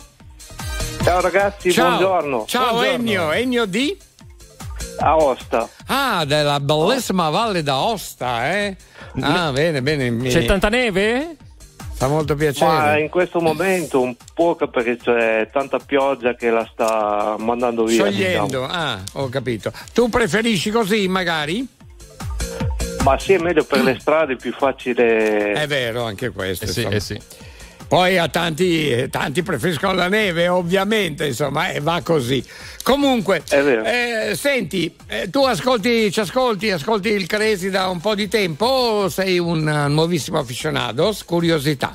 [1.02, 1.88] Ciao ragazzi, Ciao.
[1.92, 2.44] buongiorno.
[2.46, 2.94] Ciao Buongiorno.
[2.94, 3.98] Ennio, Ennio di?
[5.00, 5.70] Aosta.
[5.86, 8.76] Ah, della bellissima Valle d'Aosta, eh?
[9.22, 10.10] Ah, bene, bene.
[10.10, 11.38] mi- C'è tanta neve?
[12.02, 13.00] Fa molto Ma piacere.
[13.00, 18.06] in questo momento un po' perché c'è tanta pioggia che la sta mandando via.
[18.06, 18.66] Sciogliendo, diciamo.
[18.66, 19.72] ah, ho capito.
[19.94, 21.68] Tu preferisci così, magari?
[23.04, 25.52] Ma sì, è meglio per le strade, è più facile.
[25.52, 26.66] È vero, anche questo.
[26.66, 27.22] Eh sì, eh sì.
[27.92, 32.42] Poi a tanti, eh, tanti preferiscono la neve, ovviamente, insomma, e va così.
[32.84, 38.30] Comunque, eh, senti, eh, tu ascolti, ci ascolti, ascolti il Cresi da un po' di
[38.30, 41.14] tempo o sei un eh, nuovissimo aficionado?
[41.26, 41.94] Curiosità.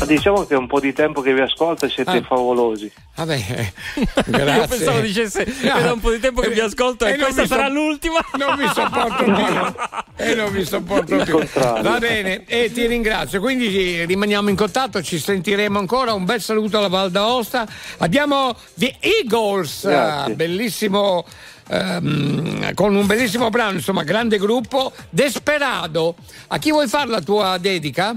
[0.00, 2.22] Ma diciamo che è un po' di tempo che vi ascolto e siete Ah.
[2.22, 2.90] favolosi.
[3.16, 3.72] Vabbè, eh,
[4.30, 4.60] grazie.
[4.60, 7.42] Io pensavo dicesse, è da un po' di tempo che vi ascolto e, non questa
[7.42, 8.20] mi sarà so- l'ultima.
[8.38, 9.34] Non mi sopporto più.
[10.20, 11.32] E non mi sopporto Il più.
[11.38, 11.82] contrario.
[11.82, 13.40] Va bene, e ti ringrazio.
[13.40, 16.12] Quindi eh, rimaniamo in contatto, ci sentiremo ancora.
[16.12, 17.66] Un bel saluto alla Val d'Aosta.
[17.98, 20.32] Abbiamo The Eagles, Grazie.
[20.32, 21.24] eh, bellissimo.
[21.70, 24.92] ehm, con un bellissimo brano, insomma, grande gruppo.
[25.10, 26.14] Desperado.
[26.48, 28.14] A chi vuoi fare la tua dedica?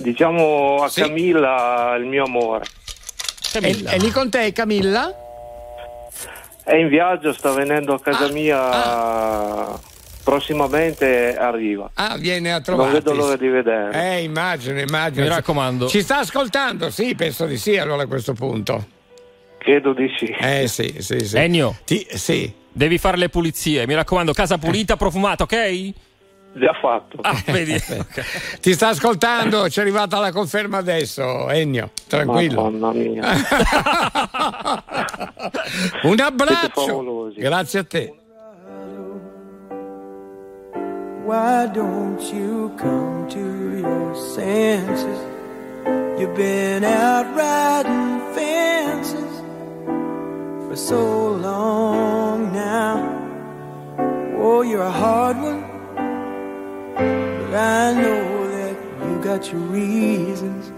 [0.00, 2.64] Diciamo a Camilla il mio amore.
[3.52, 5.12] È, è lì con te, Camilla?
[6.62, 9.96] È in viaggio, sta venendo a Ah, casa mia.
[10.22, 11.90] Prossimamente arriva.
[11.94, 12.92] Ah, viene a Non trovarti.
[12.92, 14.16] vedo l'ora di vedere.
[14.18, 15.22] Eh, immagino, immagino.
[15.22, 15.88] Mi raccomando.
[15.88, 16.90] Ci sta ascoltando?
[16.90, 18.86] Sì, penso di sì, allora a questo punto.
[19.56, 20.26] Credo di sì.
[20.26, 21.36] Eh sì, sì, sì.
[21.36, 22.52] Ennio, Ti- sì.
[22.70, 23.86] devi fare le pulizie.
[23.86, 25.92] Mi raccomando, casa pulita, profumata, ok?
[26.58, 27.18] Già fatto.
[27.20, 27.78] Ah, vedi.
[28.60, 32.62] Ti sta ascoltando, ci è arrivata la conferma adesso, Ennio, tranquillo.
[32.62, 33.22] Madonna mia.
[36.02, 37.30] Un abbraccio.
[37.36, 38.12] Grazie a te.
[41.24, 45.18] Why don't you come to your senses?
[46.18, 49.42] You've been out riding fences
[50.66, 53.14] for so long now.
[54.38, 55.62] Oh, you're a hard one,
[56.98, 58.76] but I know that
[59.06, 60.72] you got your reasons.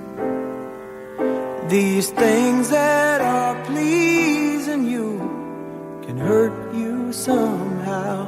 [1.71, 5.19] These things that are pleasing you
[6.05, 8.27] can hurt you somehow.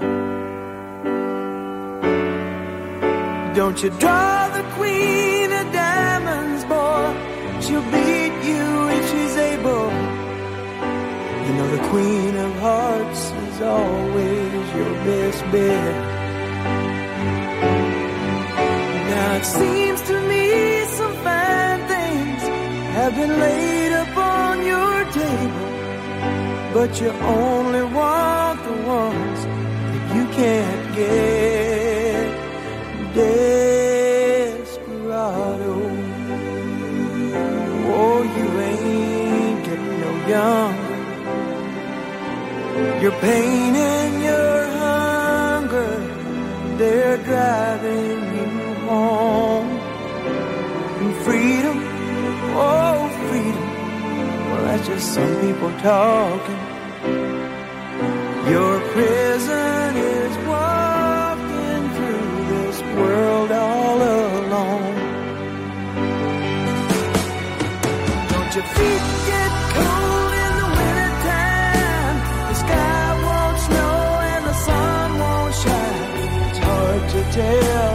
[3.55, 7.05] Don't you draw the queen of diamonds, boy.
[7.61, 9.91] She'll beat you if she's able.
[11.45, 16.22] You know the queen of hearts is always your best bet.
[19.35, 22.43] It seems to me some fine things
[22.97, 25.69] have been laid upon your table,
[26.75, 27.11] but you
[27.41, 29.41] only want the ones
[29.91, 32.29] that you can't get.
[34.55, 35.75] Desperado.
[38.01, 40.97] Oh, you ain't getting no younger.
[43.03, 45.93] Your pain and your hunger,
[46.77, 48.22] they're driving
[51.33, 51.79] freedom,
[52.55, 53.69] oh, freedom,
[54.51, 56.63] Well, that's just some people talking.
[58.53, 64.97] Your prison is walking through this world all alone.
[68.33, 72.17] Don't your feet get cold in the wintertime?
[72.49, 73.97] The sky won't snow
[74.33, 76.11] and the sun won't shine.
[76.51, 77.92] It's hard to tell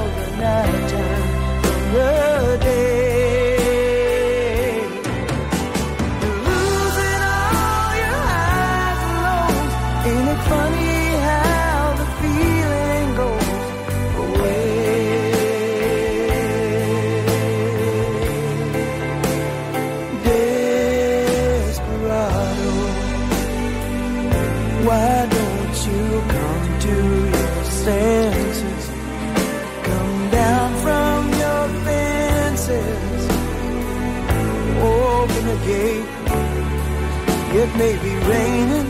[37.78, 38.90] may be raining,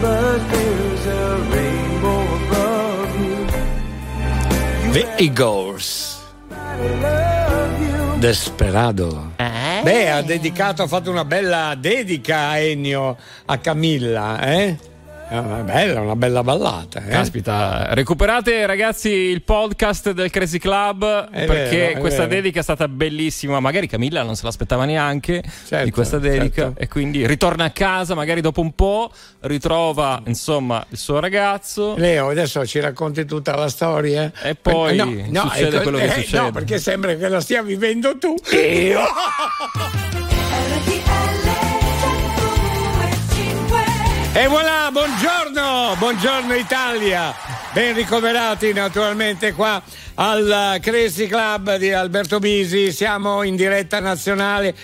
[0.00, 3.46] but there's a rainbow above you.
[4.92, 6.18] The Eagles.
[8.18, 9.34] Desperado.
[9.36, 14.76] Beh, ha dedicato, ha fatto una bella dedica a Ennio, a Camilla, eh?
[15.28, 17.02] È una bella, una bella ballata.
[17.04, 17.08] Eh?
[17.08, 22.34] Caspita, recuperate ragazzi il podcast del Crazy Club È perché vero, è questa vero.
[22.36, 23.58] dedica è stata bellissima.
[23.58, 26.80] Magari Camilla non se l'aspettava neanche Certo, di questa dedica certo.
[26.80, 31.96] e quindi ritorna a casa, magari dopo un po' ritrova insomma il suo ragazzo.
[31.96, 34.30] Leo, adesso ci racconti tutta la storia.
[34.44, 36.40] E poi no, no, succede ecco, quello che eh, succede.
[36.40, 38.32] No, perché sembra che la stia vivendo tu.
[44.38, 47.34] E voilà, buongiorno, buongiorno Italia.
[47.72, 49.82] Ben ricoverati naturalmente qua
[50.16, 52.92] al Crazy Club di Alberto Bisi.
[52.92, 54.74] Siamo in diretta nazionale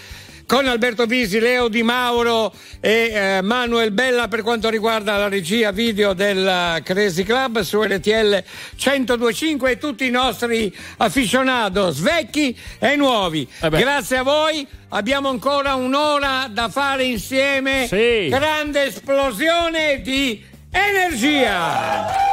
[0.53, 5.73] con Alberto Bisi, Leo Di Mauro e eh, Manuel Bella per quanto riguarda la regia
[5.73, 8.45] video del Crazy Club su RTL
[8.77, 13.49] 1025 e tutti i nostri aficionados vecchi e nuovi.
[13.61, 14.67] Grazie a voi.
[14.91, 17.87] Abbiamo ancora un'ora da fare insieme.
[18.29, 22.33] Grande esplosione di energia.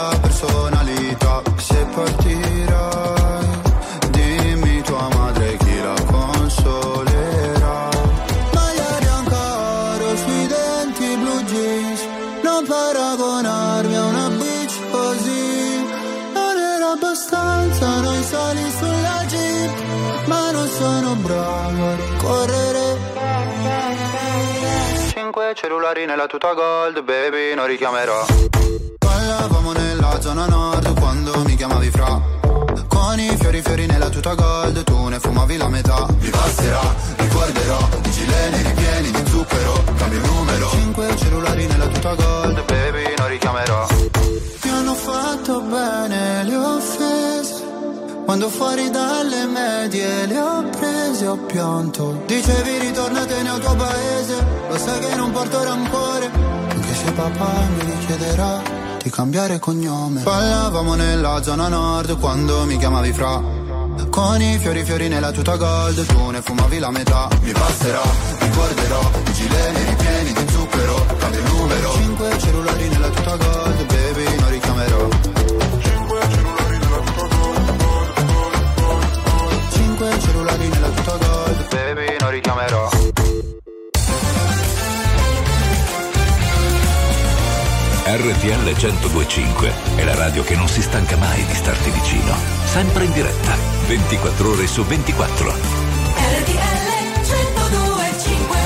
[0.00, 1.42] fottuta personalità.
[1.56, 3.46] Se partirai
[4.10, 7.88] dimmi tua madre chi la consolerà.
[8.54, 12.00] Maglia bianca sui denti blu jeans
[12.42, 15.84] non paragonarmi a una bitch così.
[16.32, 19.72] Non era abbastanza noi sali sulla jeep
[20.26, 22.98] ma non sono bravo a rincorrere
[25.12, 28.49] Cinque cellulari nella tuta gold, baby, non richiamerò.
[29.20, 32.18] Parlavamo nella zona nord quando mi chiamavi fra.
[32.88, 36.06] Con i fiori fiori nella tuta gold, tu ne fumavi la metà.
[36.18, 36.80] Mi passerà,
[37.16, 40.70] ricorderò, i gileni ripieni di zucchero, cambio il numero.
[40.70, 43.86] Cinque cellulari nella tuta gold, baby, non richiamerò.
[44.62, 47.68] Mi hanno fatto bene le offese.
[48.24, 54.78] Quando fuori dalle medie le ho prese ho pianto Dicevi ritornatene al tuo paese Lo
[54.78, 56.69] sai che non porto rancore
[57.20, 58.62] papà mi richiederà
[59.02, 60.22] di cambiare cognome.
[60.22, 63.58] Ballavamo nella zona nord quando mi chiamavi fra.
[64.08, 67.28] Con i fiori fiori nella tuta gold, tu ne fumavi la metà.
[67.42, 68.00] Mi passerà,
[68.40, 70.44] mi guarderò, i gileni ripieni di
[88.12, 92.34] RTL 1025 è la radio che non si stanca mai di starti vicino.
[92.64, 93.54] Sempre in diretta,
[93.86, 95.52] 24 ore su 24.
[95.52, 96.90] RTL
[97.22, 98.58] 1025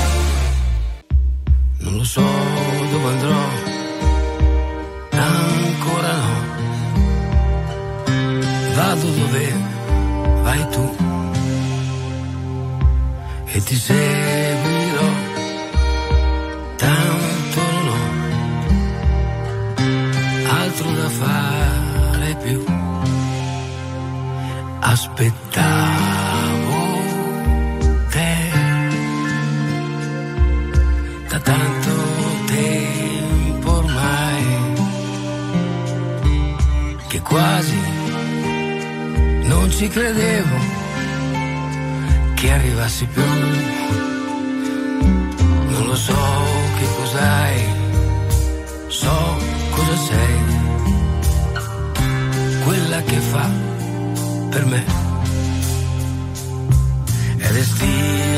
[1.77, 3.37] Non lo so dove andrò,
[5.11, 6.43] ancora no.
[8.73, 9.53] Vado dove
[10.41, 10.95] vai tu
[13.45, 14.74] e ti seguirò.
[20.75, 22.65] Altro da fare più.
[24.79, 26.33] Aspettavo
[28.09, 28.35] te
[31.29, 31.91] da tanto
[32.45, 34.43] tempo ormai
[37.07, 37.79] che quasi
[39.43, 40.57] non ci credevo
[42.33, 43.23] che arrivassi più.
[45.69, 46.43] Non lo so
[46.77, 47.63] che cos'hai,
[48.87, 49.54] so
[49.85, 50.37] cosa sei,
[52.63, 53.49] quella che fa
[54.49, 54.83] per me.
[57.37, 58.34] È destino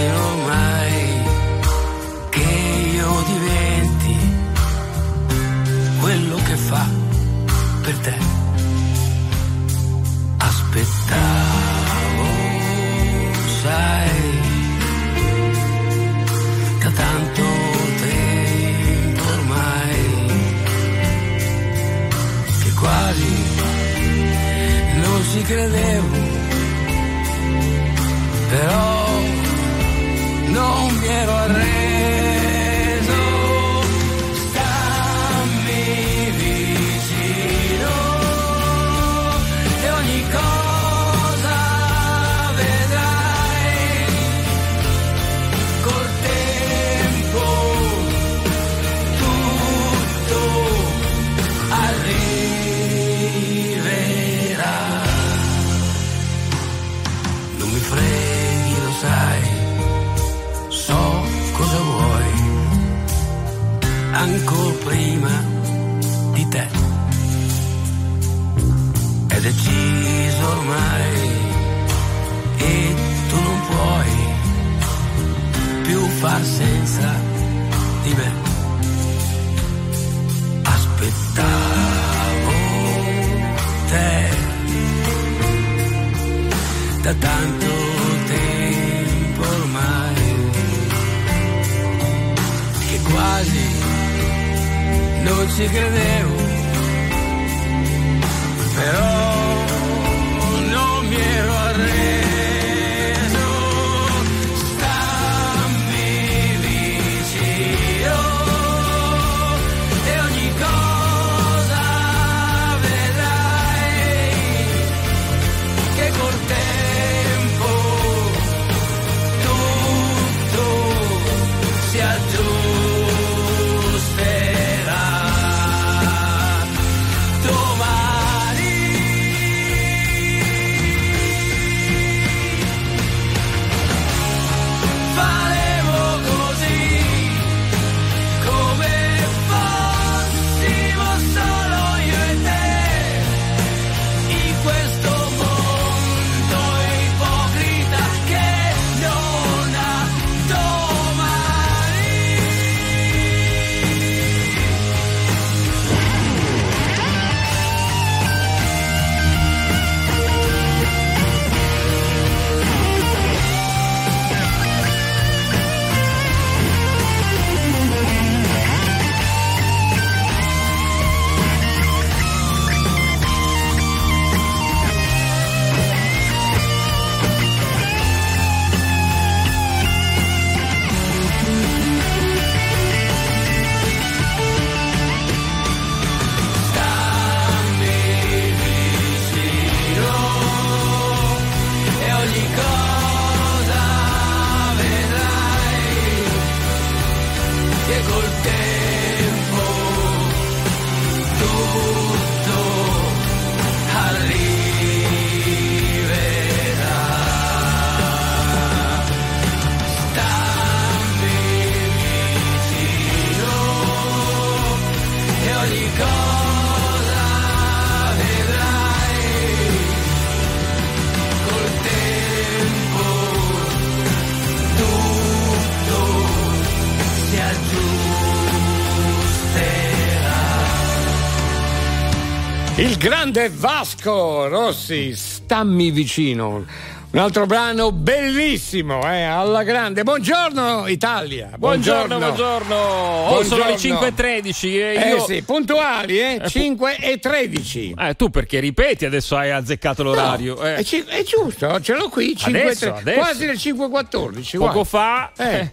[233.07, 236.65] grande Vasco Rossi, stammi vicino.
[237.09, 240.03] Un altro brano bellissimo, eh, alla grande.
[240.03, 241.51] Buongiorno Italia.
[241.57, 242.75] Buongiorno, buongiorno.
[242.75, 245.23] Oh, sono le 5.13 e Eh io...
[245.23, 246.41] sì, puntuali, eh?
[246.45, 247.95] 5 e 13.
[247.97, 250.55] Eh, tu perché ripeti adesso hai azzeccato l'orario.
[250.55, 250.75] No, eh.
[250.75, 253.19] è, è giusto, ce l'ho qui, 5 Adesso, e tre- adesso.
[253.19, 254.57] quasi le 5.14.
[254.57, 254.83] Poco guarda.
[254.83, 255.31] fa...
[255.37, 255.71] Eh.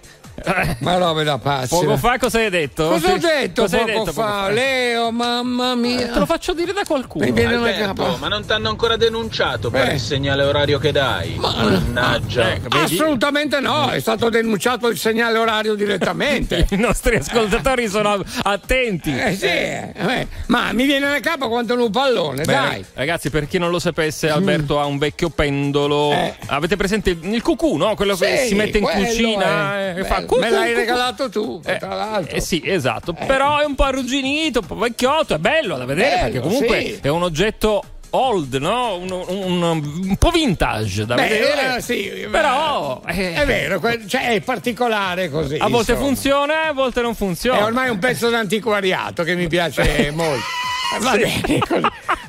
[0.79, 1.69] Ma robe da pazzi.
[1.69, 2.89] Poco fa cosa hai detto?
[2.89, 4.49] Cosa ho detto Cosa poco detto poco fa?
[4.51, 6.09] Leo, mamma mia.
[6.09, 7.25] Te lo faccio dire da qualcuno.
[7.25, 9.95] Mi viene una Alberto, ma non ti hanno ancora denunciato per Eh.
[9.95, 11.35] il segnale orario che dai?
[11.37, 12.53] Mannaggia.
[12.53, 16.67] Eh, Assolutamente no, è stato denunciato il segnale orario direttamente.
[16.71, 19.17] I nostri ascoltatori sono attenti.
[19.17, 22.85] Eh sì, eh, ma mi viene una capa quanto un pallone, Beh, dai.
[22.95, 26.13] Ragazzi, per chi non lo sapesse, Alberto ha un vecchio pendolo.
[26.13, 26.35] Eh.
[26.47, 27.95] Avete presente il cucù, no?
[27.95, 30.24] Quello che Sì, si mette in cucina è e fa bello.
[30.39, 32.37] Me l'hai regalato tu, tra l'altro.
[32.37, 33.13] Eh sì, esatto.
[33.13, 36.81] Però è un po' arrugginito, un po' vecchiotto, è bello da vedere Bello, perché comunque
[36.81, 36.99] sì.
[37.03, 38.97] è un oggetto old, no?
[38.97, 41.77] Un, un- un po' vintage da Beh, vedere.
[41.77, 45.57] eh, sì, Però ma- eh, è vero, cioè è particolare così.
[45.57, 46.09] a volte insomma.
[46.09, 47.59] funziona, a volte non funziona.
[47.59, 50.45] È ormai un pezzo d'antiquariato che mi piace molto.
[50.95, 51.81] Eh, Va bene, così.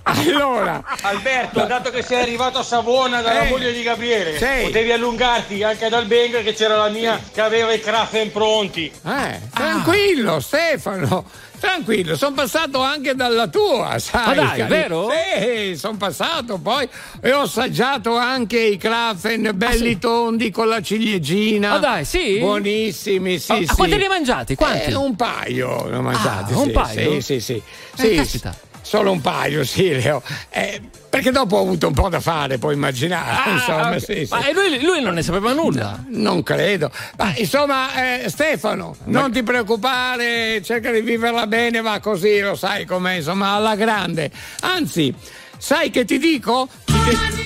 [0.07, 4.63] Allora, Alberto, dato che sei arrivato a Savona dalla Eh, moglie di Gabriele, sì.
[4.65, 8.91] potevi allungarti anche ad Albenga che c'era la mia che aveva i Krafen pronti.
[9.03, 11.25] eh, tranquillo, Stefano.
[11.57, 14.21] Tranquillo, sono passato anche dalla tua, sai?
[14.31, 15.09] Ah, dai, cari- vero?
[15.09, 16.87] Sì, sono passato poi
[17.21, 21.71] e ho assaggiato anche i Krafen belli tondi con la ciliegina.
[21.71, 22.37] Ah, dai, sì?
[22.39, 23.65] Buonissimi, sì, Ah, sì.
[23.67, 24.53] quanti ne hai mangiati?
[24.55, 24.91] Quanti?
[24.91, 26.53] Eh, un paio ne ho mangiati.
[26.53, 27.11] Ah, sì, un paio?
[27.13, 27.53] Sì, sì, sì.
[27.97, 28.41] Eh, Sì.
[28.85, 30.21] Solo un paio, sì, Leo.
[30.49, 30.79] Eh,
[31.09, 33.31] perché dopo ho avuto un po' da fare, puoi immaginare.
[33.31, 33.99] Ah, insomma, ok.
[33.99, 34.27] sì, sì.
[34.29, 36.03] Ma e lui, lui non ne sapeva nulla.
[36.09, 36.91] Non credo.
[37.17, 42.85] Ma insomma, eh, Stefano, non ti preoccupare, cerca di viverla bene, va così, lo sai
[42.85, 44.29] com'è, insomma, alla grande.
[44.61, 45.11] Anzi,
[45.57, 46.67] sai che ti dico?
[46.85, 47.43] Ti, de-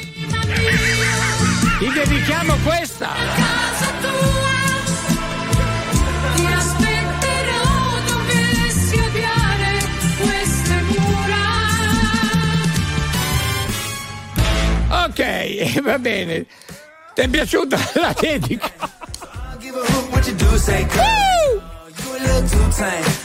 [1.79, 3.48] ti dedichiamo questa.
[15.19, 16.45] Ok, va bene.
[17.13, 18.71] Ti è piaciuta la dedica?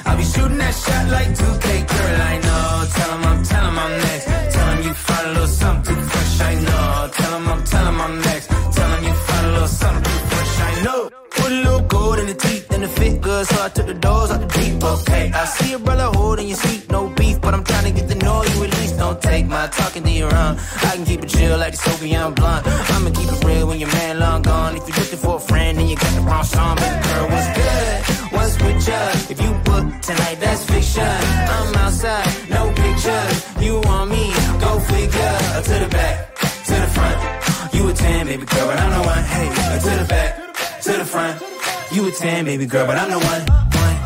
[0.06, 2.20] I'll be shooting that shot like 2K, girl.
[2.20, 2.84] I know.
[2.94, 4.26] Tell I'm, next.
[4.26, 6.40] Tell you something fresh.
[6.40, 7.10] I know.
[7.12, 8.48] Tell I'm, next.
[8.48, 9.14] Tell you
[9.68, 10.60] something fresh.
[10.60, 11.10] I know.
[11.30, 11.52] Put
[12.20, 14.82] in the teeth and it fit good, so I took the doors out the deep.
[14.82, 18.08] Okay, I see a brother holding your seat, no beef, but I'm trying to get
[18.08, 18.13] to
[19.04, 20.56] Don't take my talking to your own.
[20.88, 22.66] I can keep it chill like the Soviet blunt.
[22.66, 24.76] I'ma keep it real when your man long gone.
[24.76, 27.50] If you're looking for a friend and you got the wrong song, baby girl, what's
[27.60, 27.96] good?
[28.34, 29.04] What's with you?
[29.32, 31.16] If you book tonight, that's fiction.
[31.54, 33.36] I'm outside, no pictures.
[33.60, 34.24] You want me?
[34.64, 35.36] Go figure.
[35.68, 36.34] To the back,
[36.68, 37.74] to the front.
[37.74, 39.24] You a 10, baby girl, but I'm the one.
[39.34, 39.48] Hey,
[39.84, 40.30] to the back,
[40.80, 41.42] to the front.
[41.92, 43.42] You a 10, baby girl, but I'm the one.
[43.84, 43.96] one.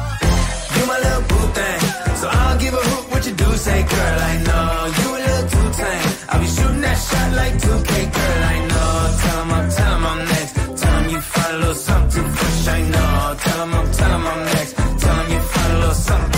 [0.74, 1.80] You my little boo thing.
[2.16, 4.68] So I don't give a hoot what you do, say, girl, I know.
[4.98, 6.10] You a little too tame.
[6.28, 8.90] I'll be shooting that shot like 2K, girl, I know.
[9.22, 10.52] Tell him I'm, tell him I'm next.
[10.80, 13.36] Tell him you find a little something fresh, I know.
[13.44, 14.74] Tell him I'm, tell him I'm next.
[14.76, 16.37] Tell him you find a little something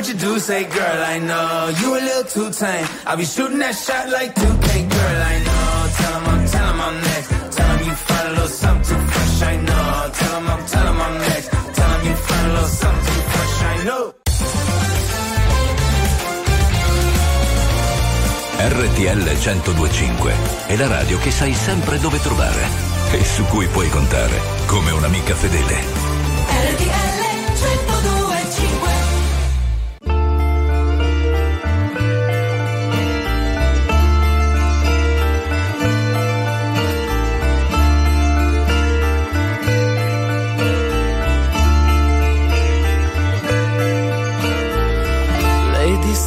[0.00, 1.72] what you do, say, girl, I know.
[1.80, 2.86] You a little too tame.
[3.06, 5.66] I'll be shooting that shot like 2K, girl, I know.
[5.98, 7.28] Tell him I'm, tell him I'm next.
[7.56, 10.10] Tell him you find a little something too fresh, I know.
[10.18, 11.48] Tell him I'm, tell him I'm next.
[11.76, 14.04] Tell him you find a little something too fresh, I know.
[18.80, 20.34] RTL 1025
[20.66, 22.64] è la radio che sai sempre dove trovare
[23.12, 25.76] e su cui puoi contare come un'amica fedele.
[26.72, 27.29] RTL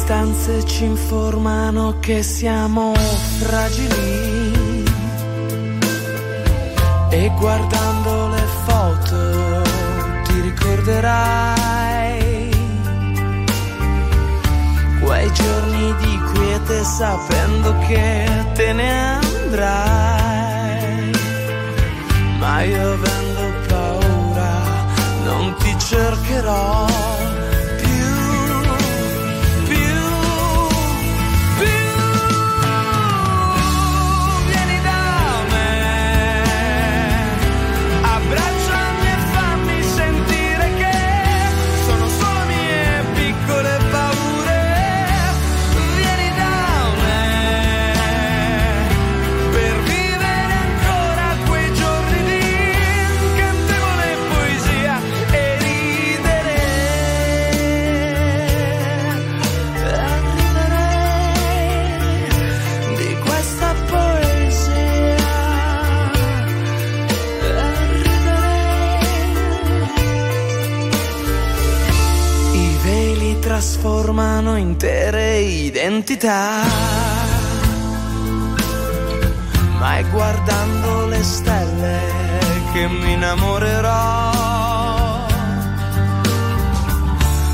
[0.04, 2.92] distanze ci informano che siamo
[3.38, 4.84] fragili
[7.08, 9.62] e guardando le foto
[10.24, 12.50] ti ricorderai
[15.02, 21.12] quei giorni di quiete sapendo che te ne andrai.
[22.40, 24.60] Ma io avendo paura
[25.24, 27.33] non ti cercherò
[73.54, 76.64] trasformano intere identità.
[79.78, 82.00] Ma è guardando le stelle
[82.72, 84.32] che mi innamorerò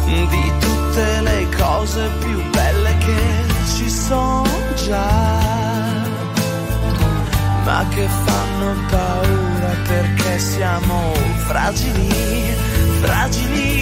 [0.06, 3.44] di tutte le cose più belle che
[3.76, 4.48] ci sono
[4.86, 5.10] già,
[7.64, 11.12] ma che fanno paura perché siamo
[11.46, 12.54] fragili,
[13.02, 13.79] fragili.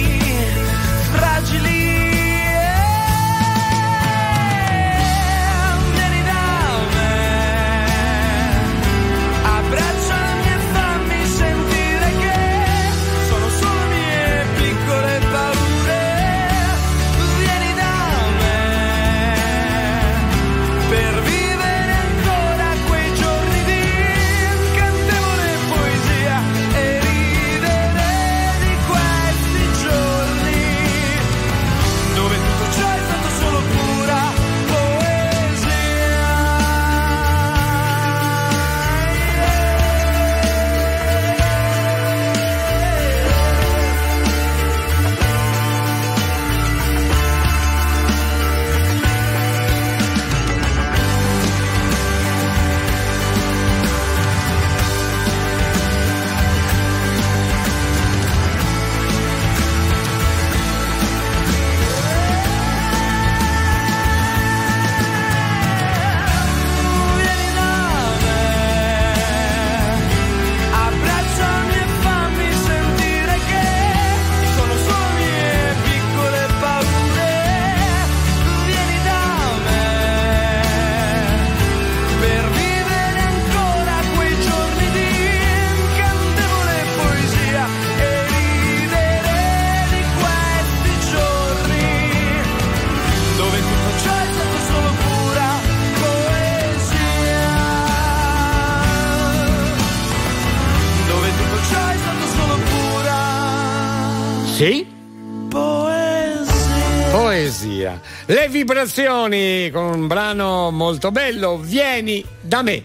[108.79, 112.81] Le vibrazioni con un brano molto bello, Vieni da me.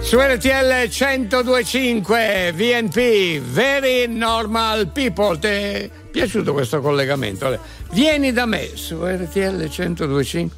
[0.00, 5.38] Su RTL 1025 VNP, Very Normal People.
[5.38, 7.58] Ti è piaciuto questo collegamento?
[7.92, 10.56] Vieni da me su RTL 1025.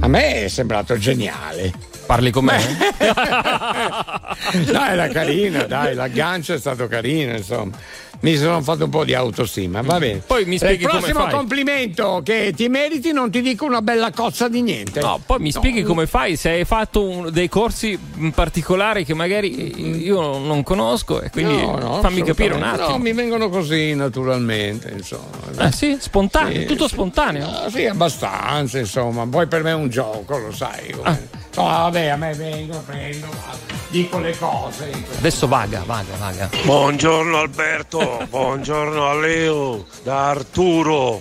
[0.00, 1.91] A me è sembrato geniale.
[2.06, 2.58] Parli con me?
[4.70, 7.76] dai, era carina, dai, l'aggancio è stato carino, insomma.
[8.20, 10.22] Mi sono fatto un po' di autostima, va bene.
[10.24, 14.46] Poi mi spieghi Il prossimo complimento che ti meriti, non ti dico una bella cozza
[14.46, 15.00] di niente.
[15.00, 19.12] No, poi mi spieghi come fai se hai fatto un- dei corsi in particolare che
[19.14, 22.88] magari io non conosco e quindi No, no, fammi capire un attimo.
[22.90, 25.26] No, mi vengono così naturalmente, insomma.
[25.56, 25.96] Ah, sì?
[25.98, 27.48] Spontaneo, Sì, tutto spontaneo.
[27.48, 29.26] Ah, sì, abbastanza, insomma.
[29.26, 30.94] Poi per me è un gioco, lo sai.
[31.02, 31.18] Ah.
[31.54, 33.28] No, vabbè, a me vengo, prendo,
[33.92, 34.90] dico le cose.
[35.18, 36.48] Adesso vaga, vaga, vaga.
[36.64, 41.20] Buongiorno Alberto, buongiorno a Leo, da Arturo.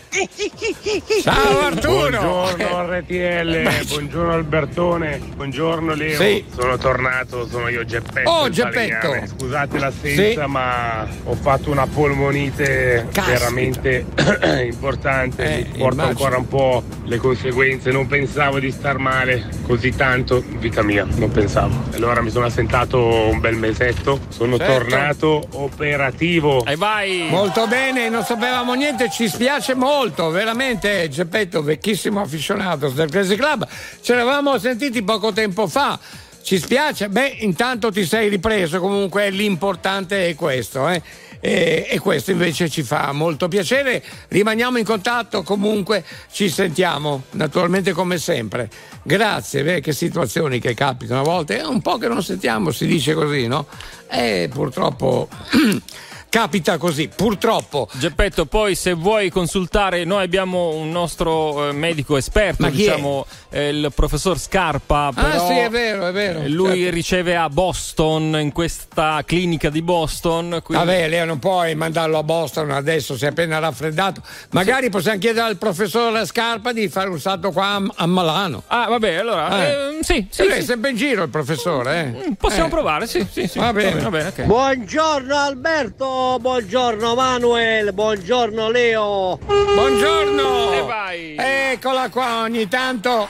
[1.21, 2.21] Ciao Arturo!
[2.21, 6.17] Buongiorno RTL, buongiorno Albertone, buongiorno Leo.
[6.17, 6.45] Sì.
[6.55, 8.29] Sono tornato, sono io Geppetto.
[8.29, 9.07] Oh, Geppetto.
[9.07, 9.27] Falegname.
[9.27, 10.49] Scusate l'assenza, Sì.
[10.49, 13.37] ma ho fatto una polmonite Caspita.
[13.37, 14.05] veramente
[14.63, 15.43] importante.
[15.43, 16.03] Eh, Mi porto immagino.
[16.07, 17.91] ancora un po' le conseguenze.
[17.91, 21.75] Non pensavo di star male così tanto vita mia, non pensavo.
[21.95, 24.73] Allora mi sono assentato un bel mesetto, sono Certo.
[24.73, 26.63] tornato operativo.
[26.65, 27.27] E vai!
[27.29, 33.67] Molto bene, non sapevamo niente, ci spiace molto, veramente Geppetto, vecchissimo afficionato del Crazy Club.
[34.01, 35.99] Ci eravamo sentiti poco tempo fa.
[36.43, 41.01] Ci spiace, beh, intanto ti sei ripreso, comunque l'importante è questo, eh.
[41.41, 44.01] E, e questo invece ci fa molto piacere.
[44.29, 48.69] Rimaniamo in contatto, comunque ci sentiamo, naturalmente come sempre.
[49.03, 52.85] Grazie, beh, che situazioni che capitano a volte, è un po' che non sentiamo, si
[52.85, 53.65] dice così, no?
[54.07, 55.27] E purtroppo
[56.35, 57.89] capita così, purtroppo.
[57.91, 62.71] Geppetto, poi se vuoi consultare, noi abbiamo un nostro eh, medico esperto, è?
[62.71, 65.11] diciamo eh, il professor Scarpa.
[65.13, 66.39] Però ah sì, è vero, è vero.
[66.39, 66.95] eh, Lui Certo.
[66.95, 70.61] riceve a Boston, in questa clinica di Boston.
[70.63, 74.21] quindi- Vabbè, lei non puoi mandarlo a Boston adesso, si è appena raffreddato.
[74.51, 78.63] Magari possiamo chiedere al professor Scarpa di fare un salto qua a, a Malano.
[78.67, 79.67] Ah, vabbè, allora.
[79.67, 80.65] eh, sì, sì, Lui è sì.
[80.65, 82.35] sempre in giro il professore, eh.
[82.37, 82.69] Possiamo Eh.
[82.69, 83.59] provare, sì, sì, sì.
[83.59, 83.99] Va bene.
[83.99, 84.43] va bene, ok.
[84.43, 89.39] Buongiorno Alberto, buongiorno Manuel, buongiorno Leo.
[89.45, 90.71] Buongiorno!
[90.73, 91.35] E vai!
[91.37, 93.27] Eccola qua, ogni tanto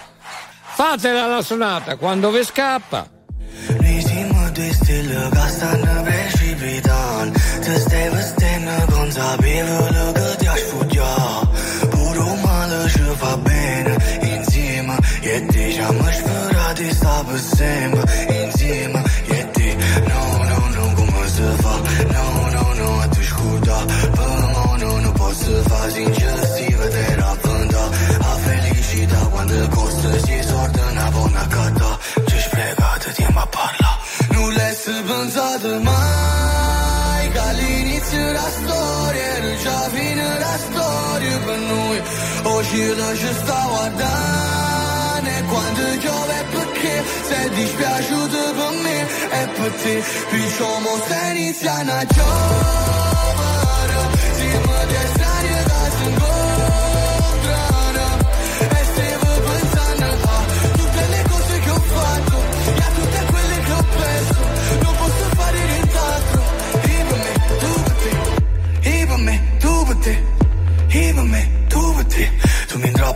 [0.73, 3.07] fatela la sonata quando vi scappa.
[3.77, 8.09] Risimo due stelle che stanno precipitando Ti stai
[34.83, 42.01] L'hai pensato mai Che all'inizio la storia Era già fine la storia per noi
[42.43, 47.03] Oggi lo ci sta guardando E quando piove perché?
[47.27, 50.03] Sei dispiaciuto per me E per te.
[50.31, 53.95] Perciò mo stai iniziando a giovere
[54.33, 56.40] Siamo due strani che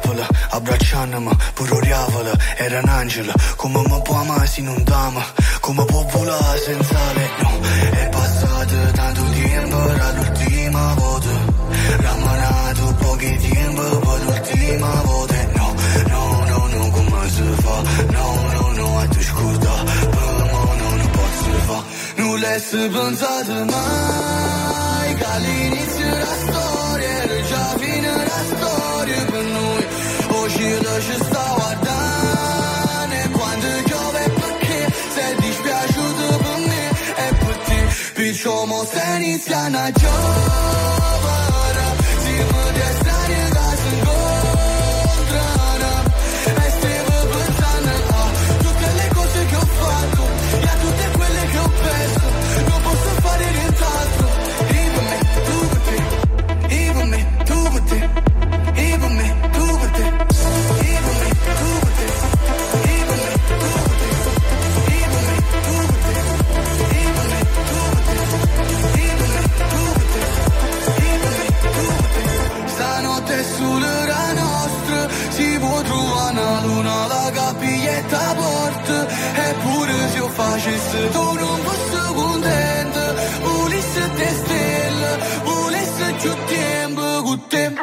[0.05, 2.33] capălă Abraceană-mă, puroreavălă
[2.65, 5.23] Era un angelo, come mi può amare se non damă
[5.59, 7.51] Come può volare senza le no
[8.01, 11.03] È passato tanto tempo dall'ultima volta.
[11.05, 11.35] Vota
[12.03, 15.67] Ramanato pochi tempo Pa l'ultima vota No,
[16.11, 17.75] no, no, no, cum se fa?
[18.15, 19.75] No, no, no, a te scusa
[20.13, 21.79] Pă mă, nu, nu pot să fa
[22.19, 22.61] Nu le-ai
[23.73, 25.33] mai Ca
[38.95, 39.91] se inizia una
[81.13, 82.47] 서로는 부수군데
[83.45, 85.03] 우리스 데스텔라
[85.45, 87.75] 우리스 주템 부구템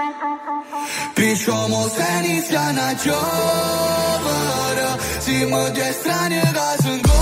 [1.15, 4.91] Пишемо сенись я на човара
[5.25, 7.22] Зима де стране газен гор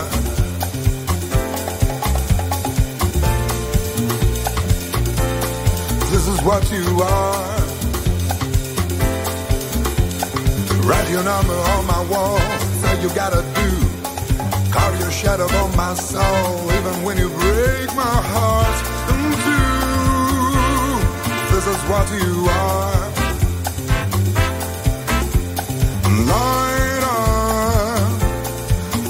[6.43, 7.59] What you are.
[10.87, 12.39] Write your number on my wall.
[12.81, 13.69] Say you gotta do.
[14.71, 16.71] Carve your shadow on my soul.
[16.71, 18.77] Even when you break my heart
[19.11, 20.41] in two.
[21.53, 23.11] This is what you are.
[26.31, 27.23] Lighter.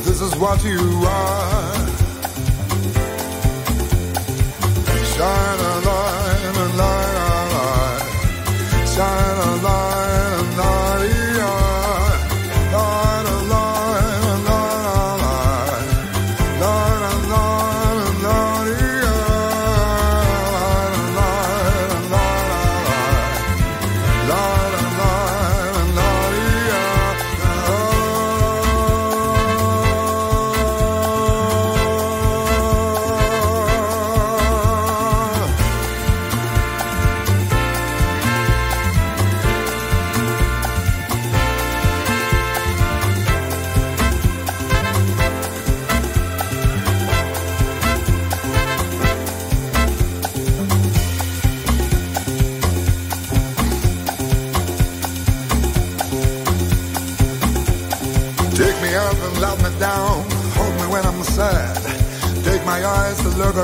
[0.04, 1.72] This is what you are.
[5.16, 5.71] Shine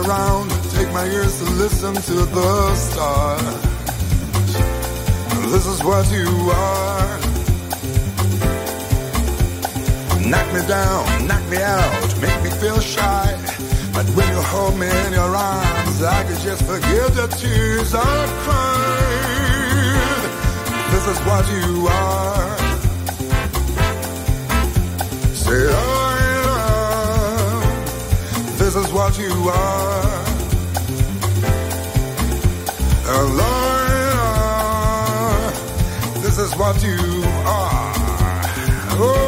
[0.03, 0.49] around.
[0.75, 3.41] Take my ears to listen to the stars.
[5.51, 7.19] This is what you are.
[10.31, 13.27] Knock me down, knock me out, make me feel shy.
[13.93, 18.33] But when you hold me in your arms, I could just forget the tears I've
[18.45, 19.47] cried.
[20.91, 22.57] This is what you are.
[25.33, 25.77] Say I.
[25.77, 25.96] This
[28.77, 30.25] is what you are.
[33.07, 34.21] A liar.
[36.21, 36.99] This is what you
[37.45, 37.93] are.
[38.99, 39.26] Oh,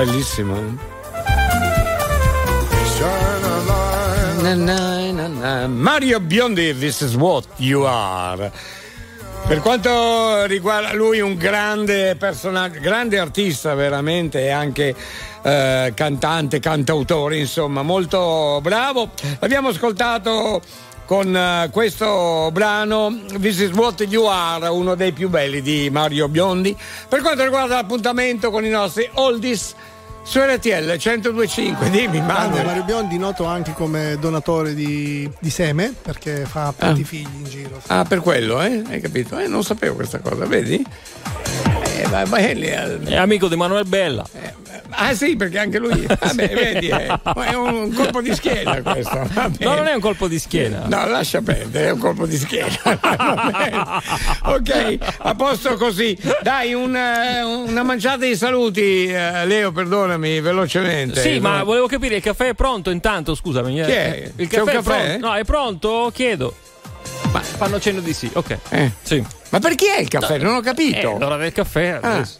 [0.00, 0.78] Bellissimo.
[4.40, 5.66] Na.
[5.66, 8.50] Mario Biondi, this is what you are.
[9.46, 14.94] Per quanto riguarda lui, un grande personaggio, grande artista veramente e anche
[15.42, 19.10] eh, cantante, cantautore, insomma, molto bravo.
[19.38, 20.62] L'abbiamo ascoltato
[21.10, 26.28] con eh, questo brano This is What You Are, uno dei più belli di Mario
[26.28, 26.76] Biondi.
[27.08, 29.74] Per quanto riguarda l'appuntamento con i nostri oldies
[30.22, 32.64] su RTL 1025, dimmi Manuel.
[32.64, 37.04] Mario Biondi noto anche come donatore di, di seme perché fa tanti Ah.
[37.04, 37.80] figli in giro.
[37.88, 38.80] Ah, per quello, eh?
[38.88, 39.36] Hai capito?
[39.36, 40.80] Eh, non sapevo questa cosa, vedi?
[42.02, 44.24] Eh, ma- ma è lì, eh, È amico di Manuel Bella.
[44.92, 46.04] Ah sì, perché anche lui.
[46.06, 47.06] Vabbè, vedi, eh,
[47.46, 49.28] è un colpo di schiena questo.
[49.58, 50.84] No, non è un colpo di schiena.
[50.86, 52.68] No, lascia perdere, è un colpo di schiena.
[54.42, 56.16] Ok, a posto così.
[56.42, 61.20] Dai, un, eh, una manciata di saluti, eh, Leo, perdonami velocemente.
[61.20, 61.64] Sì, ma No.
[61.64, 63.80] volevo capire, il caffè è pronto intanto, scusami.
[63.80, 63.84] eh.
[63.84, 64.32] Chi è?
[64.36, 65.04] Il C'è caffè, un è caffè?
[65.06, 65.26] pronto?
[65.26, 66.10] No, è pronto?
[66.12, 66.54] Chiedo.
[67.32, 68.58] Ma fanno cenno di sì, ok.
[68.70, 68.90] Eh.
[69.02, 69.24] Sì.
[69.50, 70.38] Ma per chi è il caffè?
[70.38, 71.14] Non ho capito.
[71.14, 72.12] Eh, l'ora del caffè Ah.
[72.14, 72.38] adesso.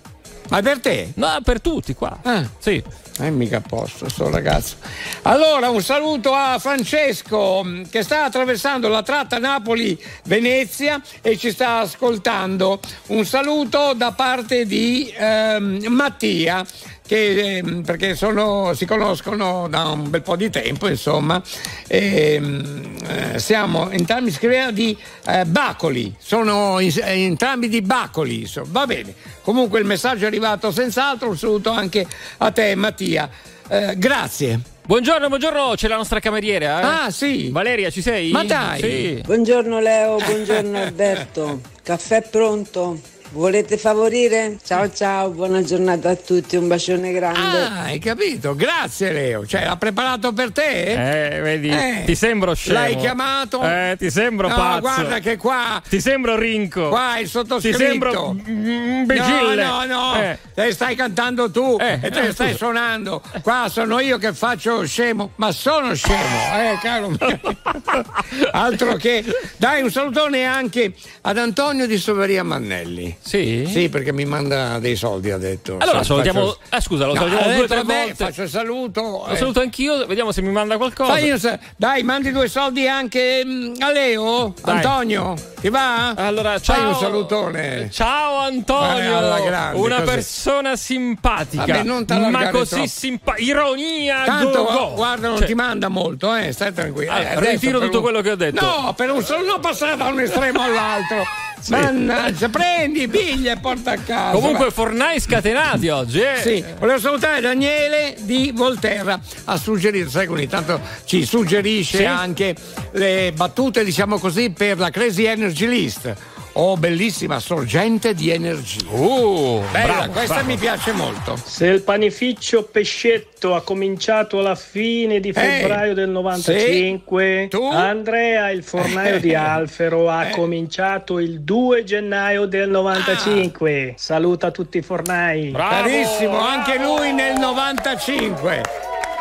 [0.49, 1.12] Ma è per te?
[1.15, 2.19] No, per tutti qua.
[2.23, 2.45] Ah.
[2.59, 2.82] Sì.
[3.20, 4.77] È mica a posto sto ragazzo.
[5.23, 11.78] Allora, un saluto a Francesco mh, che sta attraversando la tratta Napoli-Venezia e ci sta
[11.81, 12.81] ascoltando.
[13.09, 16.65] Un saluto da parte di ehm, Mattia.
[17.11, 21.43] Che, ehm, perché sono, si conoscono da un bel po' di tempo, insomma.
[21.89, 22.95] Ehm,
[23.35, 24.97] eh, siamo entrambi scriveva di
[25.27, 28.43] eh, Bacoli, sono in- eh, entrambi di Bacoli.
[28.43, 28.69] insomma.
[28.70, 29.12] Va bene.
[29.43, 31.31] Comunque il messaggio è arrivato senz'altro.
[31.31, 32.07] Un saluto anche
[32.39, 33.28] a te, Mattia.
[33.69, 34.61] Eh, grazie.
[34.87, 36.81] Buongiorno, buongiorno, c'è la nostra cameriera.
[36.81, 37.07] eh?
[37.07, 37.49] Ah, sì.
[37.51, 38.31] Valeria, ci sei?
[38.31, 38.81] Ma dai.
[38.81, 39.23] Sì.
[39.24, 41.61] Buongiorno Leo, buongiorno Alberto.
[41.82, 43.01] Caffè pronto?
[43.32, 44.59] Volete favorire?
[44.65, 47.39] Ciao ciao, buona giornata a tutti, un bacione grande.
[47.39, 48.57] Ah, hai capito?
[48.57, 49.47] Grazie Leo.
[49.47, 51.36] Cioè, l'ha preparato per te?
[51.36, 52.02] Eh, vedi, Eh.
[52.07, 52.81] ti sembro scemo.
[52.81, 53.62] L'hai chiamato?
[53.62, 54.81] Eh, ti sembro no, pazzo.
[54.81, 55.81] guarda che qua.
[55.89, 56.89] Ti sembro rinco.
[56.89, 57.78] Qua il sottoscritto.
[57.78, 59.55] Ti sembro imbecille.
[59.62, 60.20] No, no, no.
[60.20, 60.36] Eh.
[60.52, 62.57] Te stai cantando tu Eh, e te eh, stai scusa.
[62.57, 63.23] suonando.
[63.43, 67.40] Qua sono io che faccio scemo, ma sono scemo, eh, caro mio.
[68.51, 69.24] Altro che.
[69.57, 73.19] Dai, un salutone anche ad Antonio di Soveria Mannelli.
[73.22, 73.66] Sì?
[73.68, 75.76] Sì, perché mi manda dei soldi, ha detto.
[75.78, 76.40] Allora Sa- salutiamo.
[76.47, 78.14] faccio- Ah, scusa, lo No, salutiamo due tre volte.
[78.14, 79.01] Faccio saluto.
[79.26, 79.36] Lo eh.
[79.36, 81.12] saluto anch'io, vediamo se mi manda qualcosa.
[81.12, 84.74] Fai sa- dai, mandi due soldi anche mm, a Leo, Dai.
[84.76, 85.34] Antonio.
[85.60, 86.10] Ti va?
[86.14, 86.88] Allora, Fai ciao.
[86.88, 87.88] un salutone.
[87.92, 90.10] Ciao Antonio, grande, una così.
[90.14, 93.44] persona simpatica, Vabbè, non ma così simpatica.
[93.51, 94.78] Ironia, Tanto, go, go.
[94.78, 97.12] oh, guarda, non Cioè, ti manda molto, eh, stai tranquillo.
[97.12, 98.64] Ah, Eh, ritiro tutto un- quello che ho detto.
[98.64, 101.22] No, per un solo, non passare da un estremo all'altro.
[101.68, 104.32] Mannaggia, prendi, piglia e porta a casa.
[104.39, 106.37] Comunque, fornai scatenati oggi, eh.
[106.41, 109.19] Sì, volevo salutare Daniele di Volterra.
[109.45, 112.05] Ha suggerito, sai ogni tanto ci suggerisce Sì.
[112.05, 112.55] anche
[112.93, 116.15] le battute, diciamo così, per la Crazy Energy List.
[116.55, 118.91] Oh, bellissima sorgente di energia.
[118.91, 120.49] Uh, Bella, bravo, questa bravo.
[120.49, 121.37] mi piace molto.
[121.43, 129.20] Se il panificio Pescetto ha cominciato alla fine di febbraio del 95, Andrea, il fornaio
[129.20, 133.95] di Alfero, ha cominciato il 2 gennaio del 95.
[133.97, 135.53] Saluta tutti i fornai.
[135.53, 138.62] Carissimo, anche lui nel 95.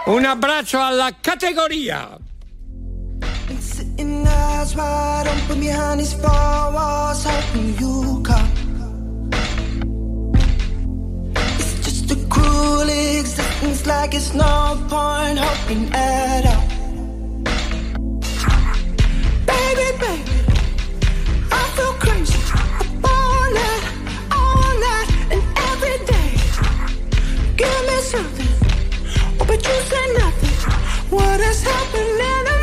[0.05, 2.17] Un abbraccio alla categoria.
[3.99, 8.49] Sitting eyes wide open behind these four walls, hoping you come.
[11.59, 16.65] It's just a cruel existence, like it's no point hoping at all.
[19.51, 20.37] Baby, baby,
[21.51, 22.39] I feel crazy.
[23.03, 23.83] All night,
[24.31, 26.31] all night, and every day.
[27.57, 28.53] Give me something,
[29.39, 30.55] but you say nothing.
[31.09, 32.58] What is happening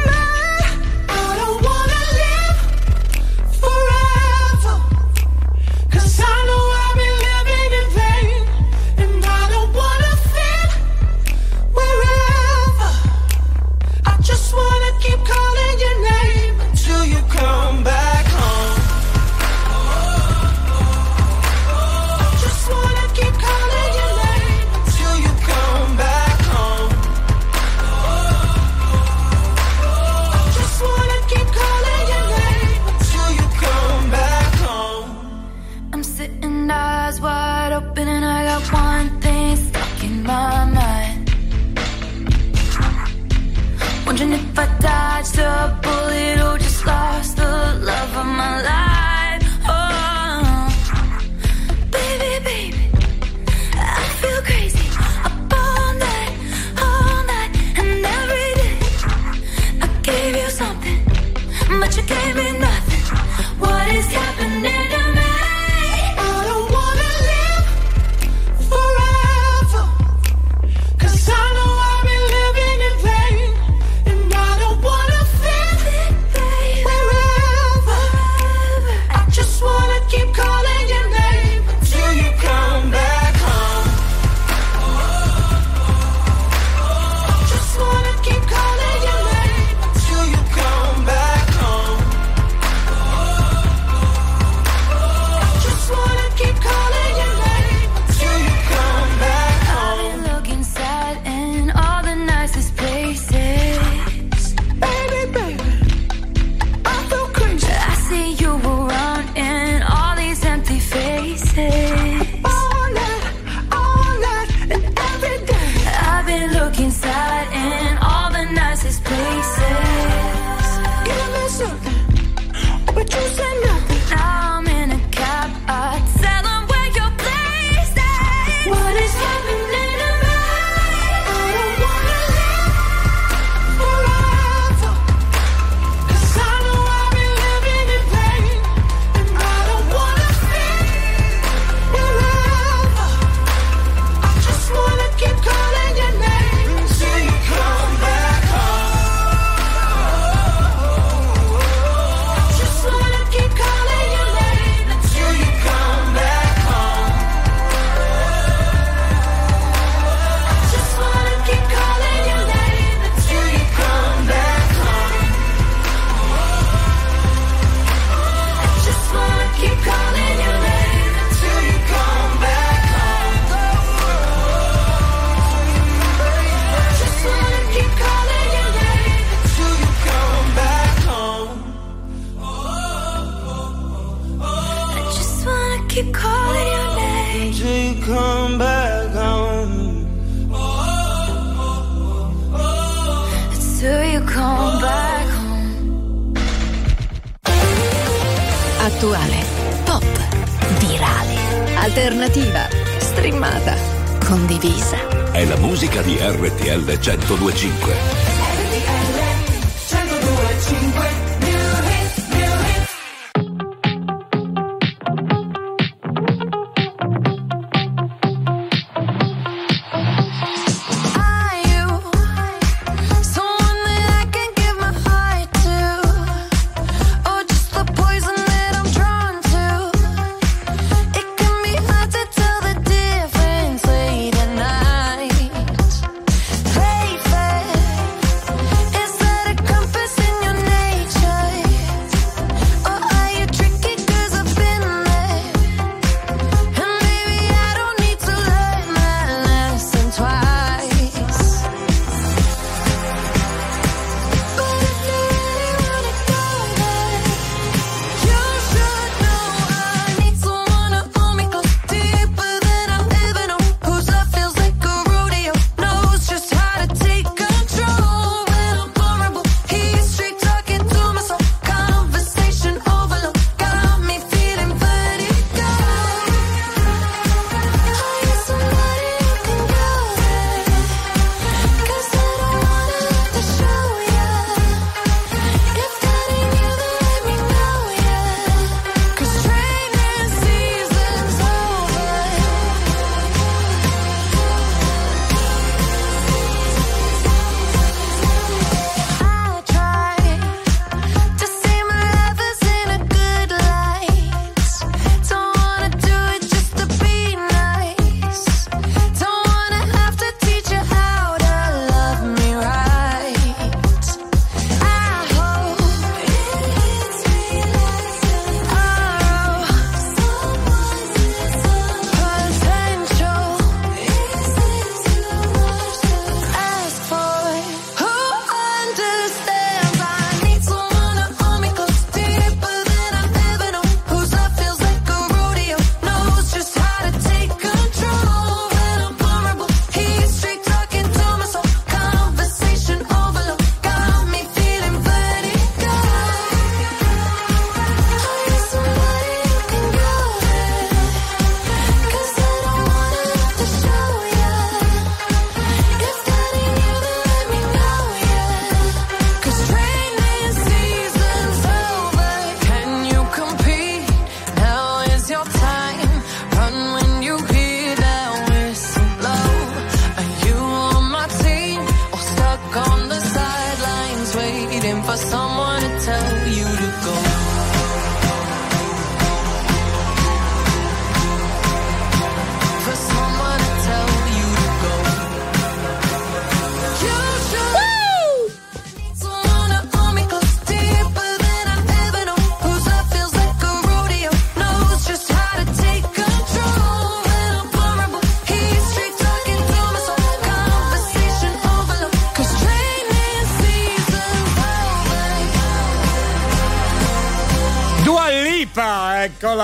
[207.07, 207.86] 1025.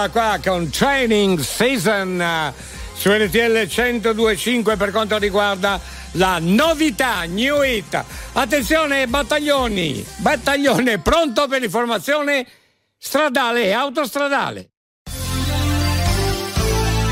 [0.03, 2.53] eccola qua con Training Season eh,
[2.95, 5.79] su NTL 102.5 per quanto riguarda
[6.13, 8.03] la novità New It.
[8.33, 12.47] Attenzione battaglioni, battaglione pronto per l'informazione
[12.99, 14.71] stradale e autostradale.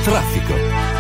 [0.03, 0.55] Traffico.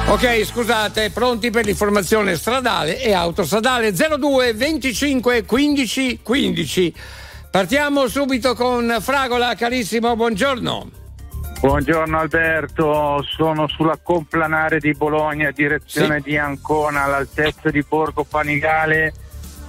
[0.06, 6.94] Ok, scusate, pronti per l'informazione stradale e autostradale 02 25 15 15.
[7.50, 10.99] Partiamo subito con Fragola, carissimo, buongiorno.
[11.60, 16.30] Buongiorno Alberto, sono sulla Complanare di Bologna, direzione sì.
[16.30, 19.12] di Ancona, all'altezza di Borgo Panigale.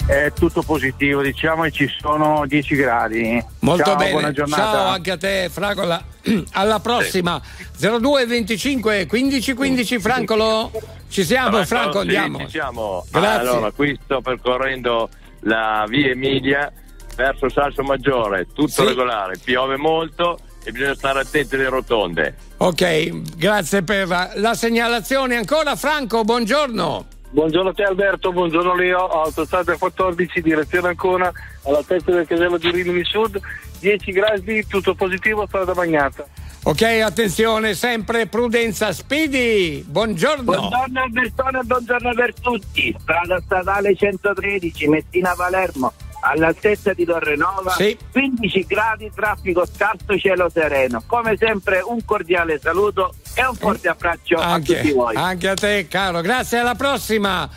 [0.05, 3.45] È tutto positivo, diciamo che ci sono 10 gradi.
[3.59, 4.11] Molto Ciao, bene.
[4.11, 4.61] Buona giornata.
[4.61, 6.01] Ciao anche a te, Fragola.
[6.53, 7.89] Alla prossima sì.
[7.99, 10.71] 02 25 15 15 Francolo.
[11.09, 12.37] Ci siamo, Francolo, Franco, sì, andiamo.
[12.39, 13.05] Ci siamo.
[13.11, 13.49] Grazie.
[13.49, 15.09] Allora, qui sto percorrendo
[15.41, 16.71] la via Emilia
[17.17, 22.35] verso Salso Maggiore, tutto regolare, piove molto e bisogna stare attenti alle rotonde.
[22.57, 25.35] Ok, grazie per la segnalazione.
[25.35, 27.07] Ancora Franco, buongiorno.
[27.31, 31.31] Buongiorno a te Alberto, buongiorno Leo, autostrada 14, direzione Ancona,
[31.63, 33.39] alla testa del casello di Rimini Sud,
[33.79, 36.25] 10 gradi, tutto positivo, strada bagnata.
[36.63, 40.43] Ok, attenzione, sempre prudenza, speedy, buongiorno.
[40.43, 47.75] Buongiorno a Albertone buongiorno per tutti, strada statale 113, Messina Palermo, all'altezza di Torrenova,
[48.11, 51.03] 15 gradi, traffico scarso, cielo sereno.
[51.05, 55.15] Come sempre un cordiale saluto e un forte abbraccio a tutti Anche, voi.
[55.15, 56.21] anche a te, caro.
[56.21, 57.49] Grazie, alla prossima.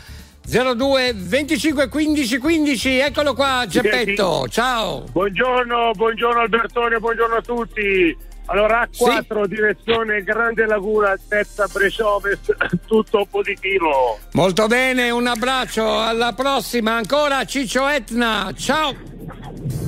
[0.47, 4.47] 02 25 15 15, eccolo qua, Geppetto.
[4.47, 5.03] Ciao.
[5.11, 8.15] Buongiorno, buongiorno Albertone, buongiorno a tutti.
[8.47, 14.19] Allora A4 direzione Grande Laguna, altezza Brescia Ovest, tutto positivo.
[14.33, 16.93] Molto bene, un abbraccio, alla prossima.
[16.93, 18.51] Ancora Ciccio Etna.
[18.55, 19.13] Ciao.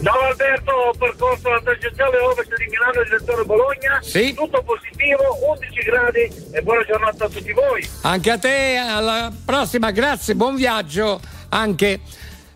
[0.02, 4.00] Ciao Alberto, percorso la tangenziale ovest di Milano direzione Bologna.
[4.02, 4.34] Sì.
[4.34, 7.88] Tutto positivo, 11 gradi e buona giornata a tutti voi.
[8.02, 11.19] Anche a te, alla prossima, grazie, buon viaggio
[11.50, 12.00] anche.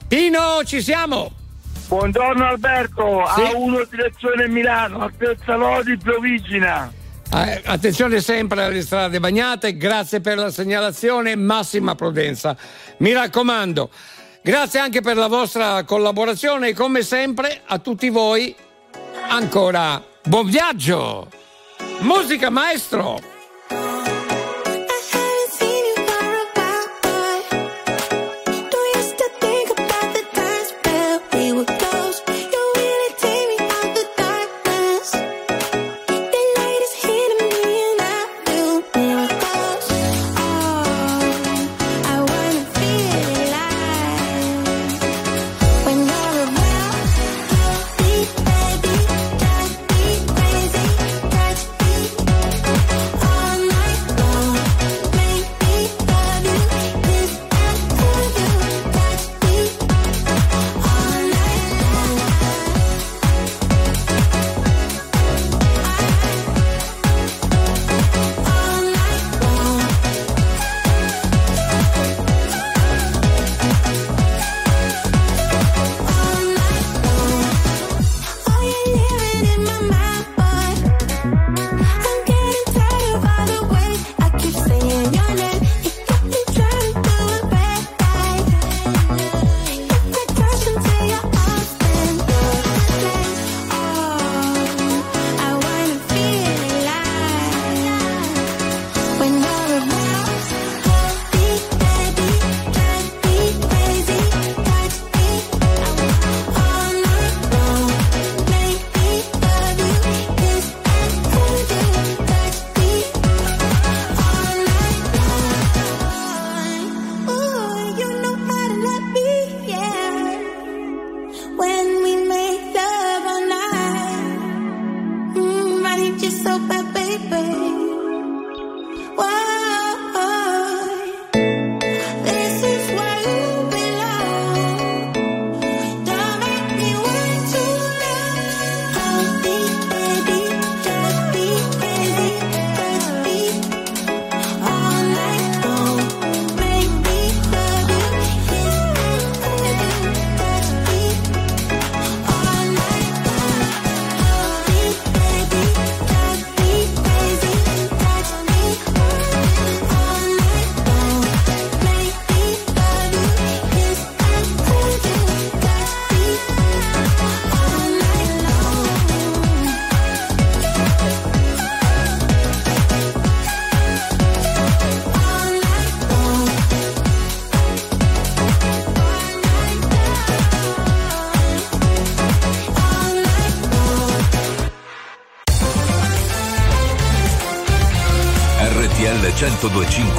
[0.07, 1.40] Pino, ci siamo.
[1.91, 3.41] Buongiorno Alberto, Sì.
[3.41, 6.89] A1 direzione Milano, altezza Lodi, Provigina.
[7.33, 12.55] Eh, attenzione sempre alle strade bagnate, grazie per la segnalazione, massima prudenza.
[12.99, 13.89] Mi raccomando,
[14.41, 18.55] grazie anche per la vostra collaborazione e come sempre a tutti voi
[19.27, 21.27] ancora buon viaggio.
[21.99, 23.30] Musica maestro.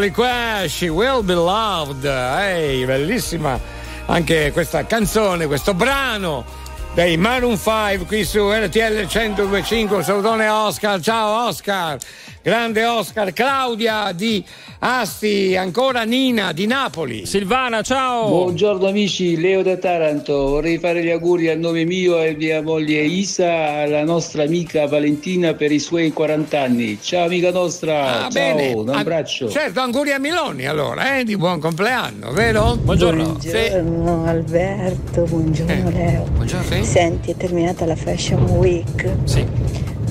[0.00, 2.04] Eccoli qua, She Will Be Loved.
[2.04, 3.60] Ehi, bellissima
[4.06, 6.44] anche questa canzone, questo brano
[6.94, 9.96] dei Maroon 5 qui su RTL 1025.
[9.96, 11.00] Un salutone a Oscar.
[11.00, 11.98] Ciao Oscar.
[12.42, 13.32] Grande Oscar.
[13.34, 14.42] Claudia di
[14.82, 17.26] Asti, ancora Nina di Napoli.
[17.26, 18.28] Silvana, ciao.
[18.28, 20.32] Buongiorno amici, Leo da Taranto.
[20.48, 25.52] Vorrei fare gli auguri a nome mio e mia moglie Isa, alla nostra amica Valentina
[25.52, 26.98] per i suoi 40 anni.
[26.98, 28.72] Ciao amica nostra, Ah, ciao, bene.
[28.72, 29.50] un Ah, abbraccio.
[29.50, 32.74] Certo, auguri a Miloni allora, eh, di buon compleanno, vero?
[32.76, 33.32] Buongiorno.
[33.34, 36.22] Buongiorno Alberto, buongiorno Leo.
[36.30, 36.68] buongiorno.
[36.82, 39.08] Senti, è terminata la Fashion Week.
[39.24, 39.46] Sì.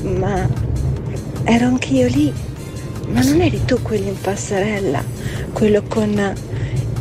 [0.03, 0.47] Ma
[1.43, 2.33] ero anch'io lì.
[3.07, 5.03] Ma non eri tu quello in passerella?
[5.51, 6.35] Quello con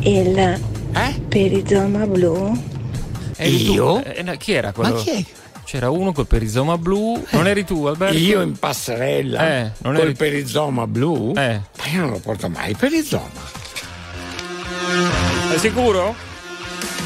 [0.00, 2.60] il perizoma blu?
[3.36, 3.72] Eri tu?
[3.72, 4.04] Io?
[4.04, 4.94] Eh, no, chi era quello?
[4.94, 5.24] Ma chi è?
[5.64, 7.22] C'era uno col perizoma blu.
[7.30, 8.16] Non eri tu, Alberto?
[8.16, 11.32] Io in passerella Eh, non col eri perizoma blu?
[11.36, 11.60] Eh.
[11.76, 13.28] Ma io non lo porto mai il perizoma.
[15.50, 16.14] Sei sicuro?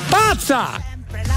[0.08, 0.90] Pazza!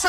[0.00, 0.08] c'è,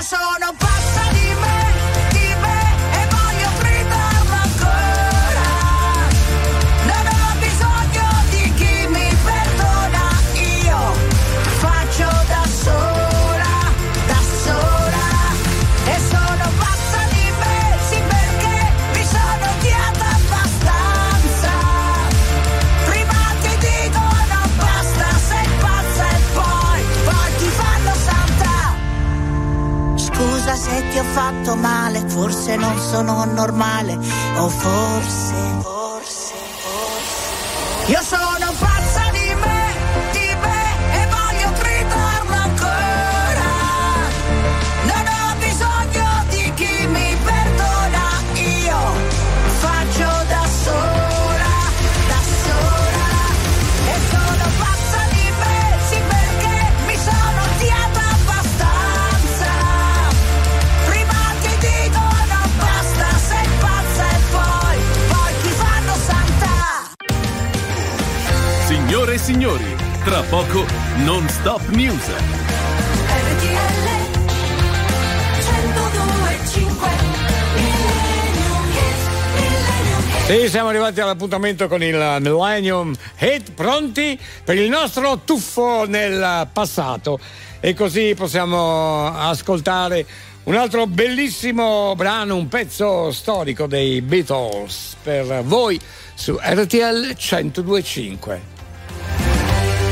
[0.00, 0.16] c'è.
[0.16, 0.27] Io
[30.98, 33.98] ho fatto male, forse non sono normale,
[34.36, 37.92] o forse, forse, forse.
[37.92, 38.37] Io sono
[69.28, 70.64] signori, tra poco
[71.04, 72.02] non stop news.
[80.24, 87.20] Sì, siamo arrivati all'appuntamento con il Millennium Hit, pronti per il nostro tuffo nel passato.
[87.60, 90.06] E così possiamo ascoltare
[90.44, 95.78] un altro bellissimo brano, un pezzo storico dei Beatles per voi
[96.14, 98.56] su RTL 1025.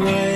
[0.00, 0.29] Be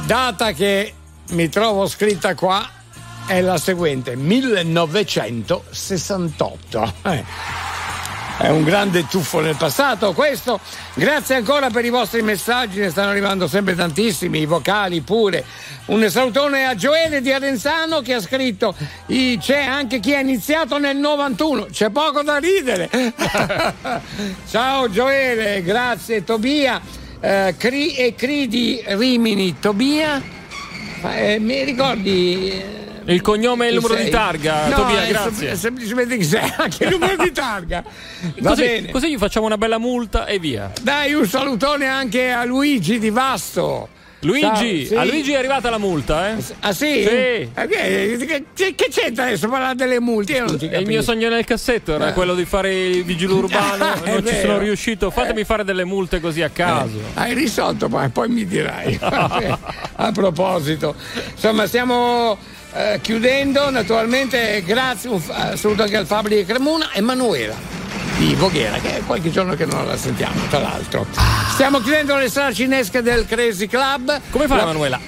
[0.00, 0.92] Data che
[1.30, 2.68] mi trovo scritta qua
[3.26, 6.92] è la seguente, 1968.
[7.02, 7.24] Eh,
[8.36, 10.58] È un grande tuffo nel passato questo.
[10.94, 15.44] Grazie ancora per i vostri messaggi, ne stanno arrivando sempre tantissimi, i vocali pure.
[15.86, 18.74] Un salutone a Gioele di Arenzano che ha scritto
[19.06, 22.90] "I- c'è anche chi ha iniziato nel 91, c'è poco da ridere.
[24.50, 26.80] Ciao Gioele, grazie Tobia.
[27.26, 30.20] Eh, cri e Cri di Rimini, Tobia.
[31.14, 32.50] Eh, mi ricordi?
[32.50, 34.04] eh, Il cognome e il numero sei?
[34.04, 35.32] di targa, No, Tobia, è grazie.
[35.48, 37.82] sem- semplicemente chi sei, anche il numero di targa.
[38.40, 38.90] Va Così, bene.
[38.90, 40.70] così gli facciamo una bella multa e via.
[40.82, 43.88] Dai un salutone anche a Luigi di Vasto.
[44.24, 45.10] Luigi, Ciao, a sì.
[45.10, 46.36] Luigi è arrivata la multa, eh?
[46.60, 47.02] Ah sì?
[47.02, 47.08] Sì.
[47.08, 50.44] Eh, che, c'entra adesso parlare delle multe?
[50.60, 52.12] Il mio sogno nel cassetto era Eh.
[52.12, 54.46] quello di fare il vigile urbano, Ah, non ci vero.
[54.48, 55.10] sono riuscito.
[55.10, 56.96] Fatemi fare delle multe così a caso.
[56.98, 58.98] Eh, hai risolto, ma poi mi dirai.
[59.96, 60.94] a proposito,
[61.32, 62.38] insomma, stiamo
[62.72, 63.68] eh, chiudendo.
[63.70, 65.10] Naturalmente, grazie.
[65.10, 65.20] Un
[65.54, 67.54] saluto anche al Fabri di Cremona e Manuela
[68.16, 71.06] di Voghera, che è qualche giorno che non la sentiamo, tra l'altro.
[71.52, 74.20] Stiamo chiudendo le sale cinesche del Crazy Club.
[74.30, 75.00] Come fa La- Emanuela?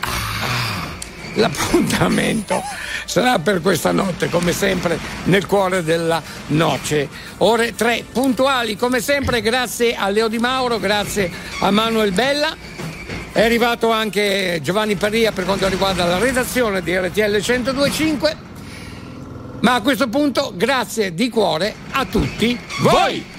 [1.35, 2.63] L'appuntamento
[3.05, 7.09] sarà per questa notte, come sempre, nel cuore della noce.
[7.39, 12.57] Ore 3 puntuali, come sempre, grazie a Leo Di Mauro, grazie a Manuel Bella.
[13.33, 18.37] È arrivato anche Giovanni Paria per quanto riguarda la redazione di RTL 1025.
[19.61, 23.36] Ma a questo punto, grazie di cuore a tutti voi.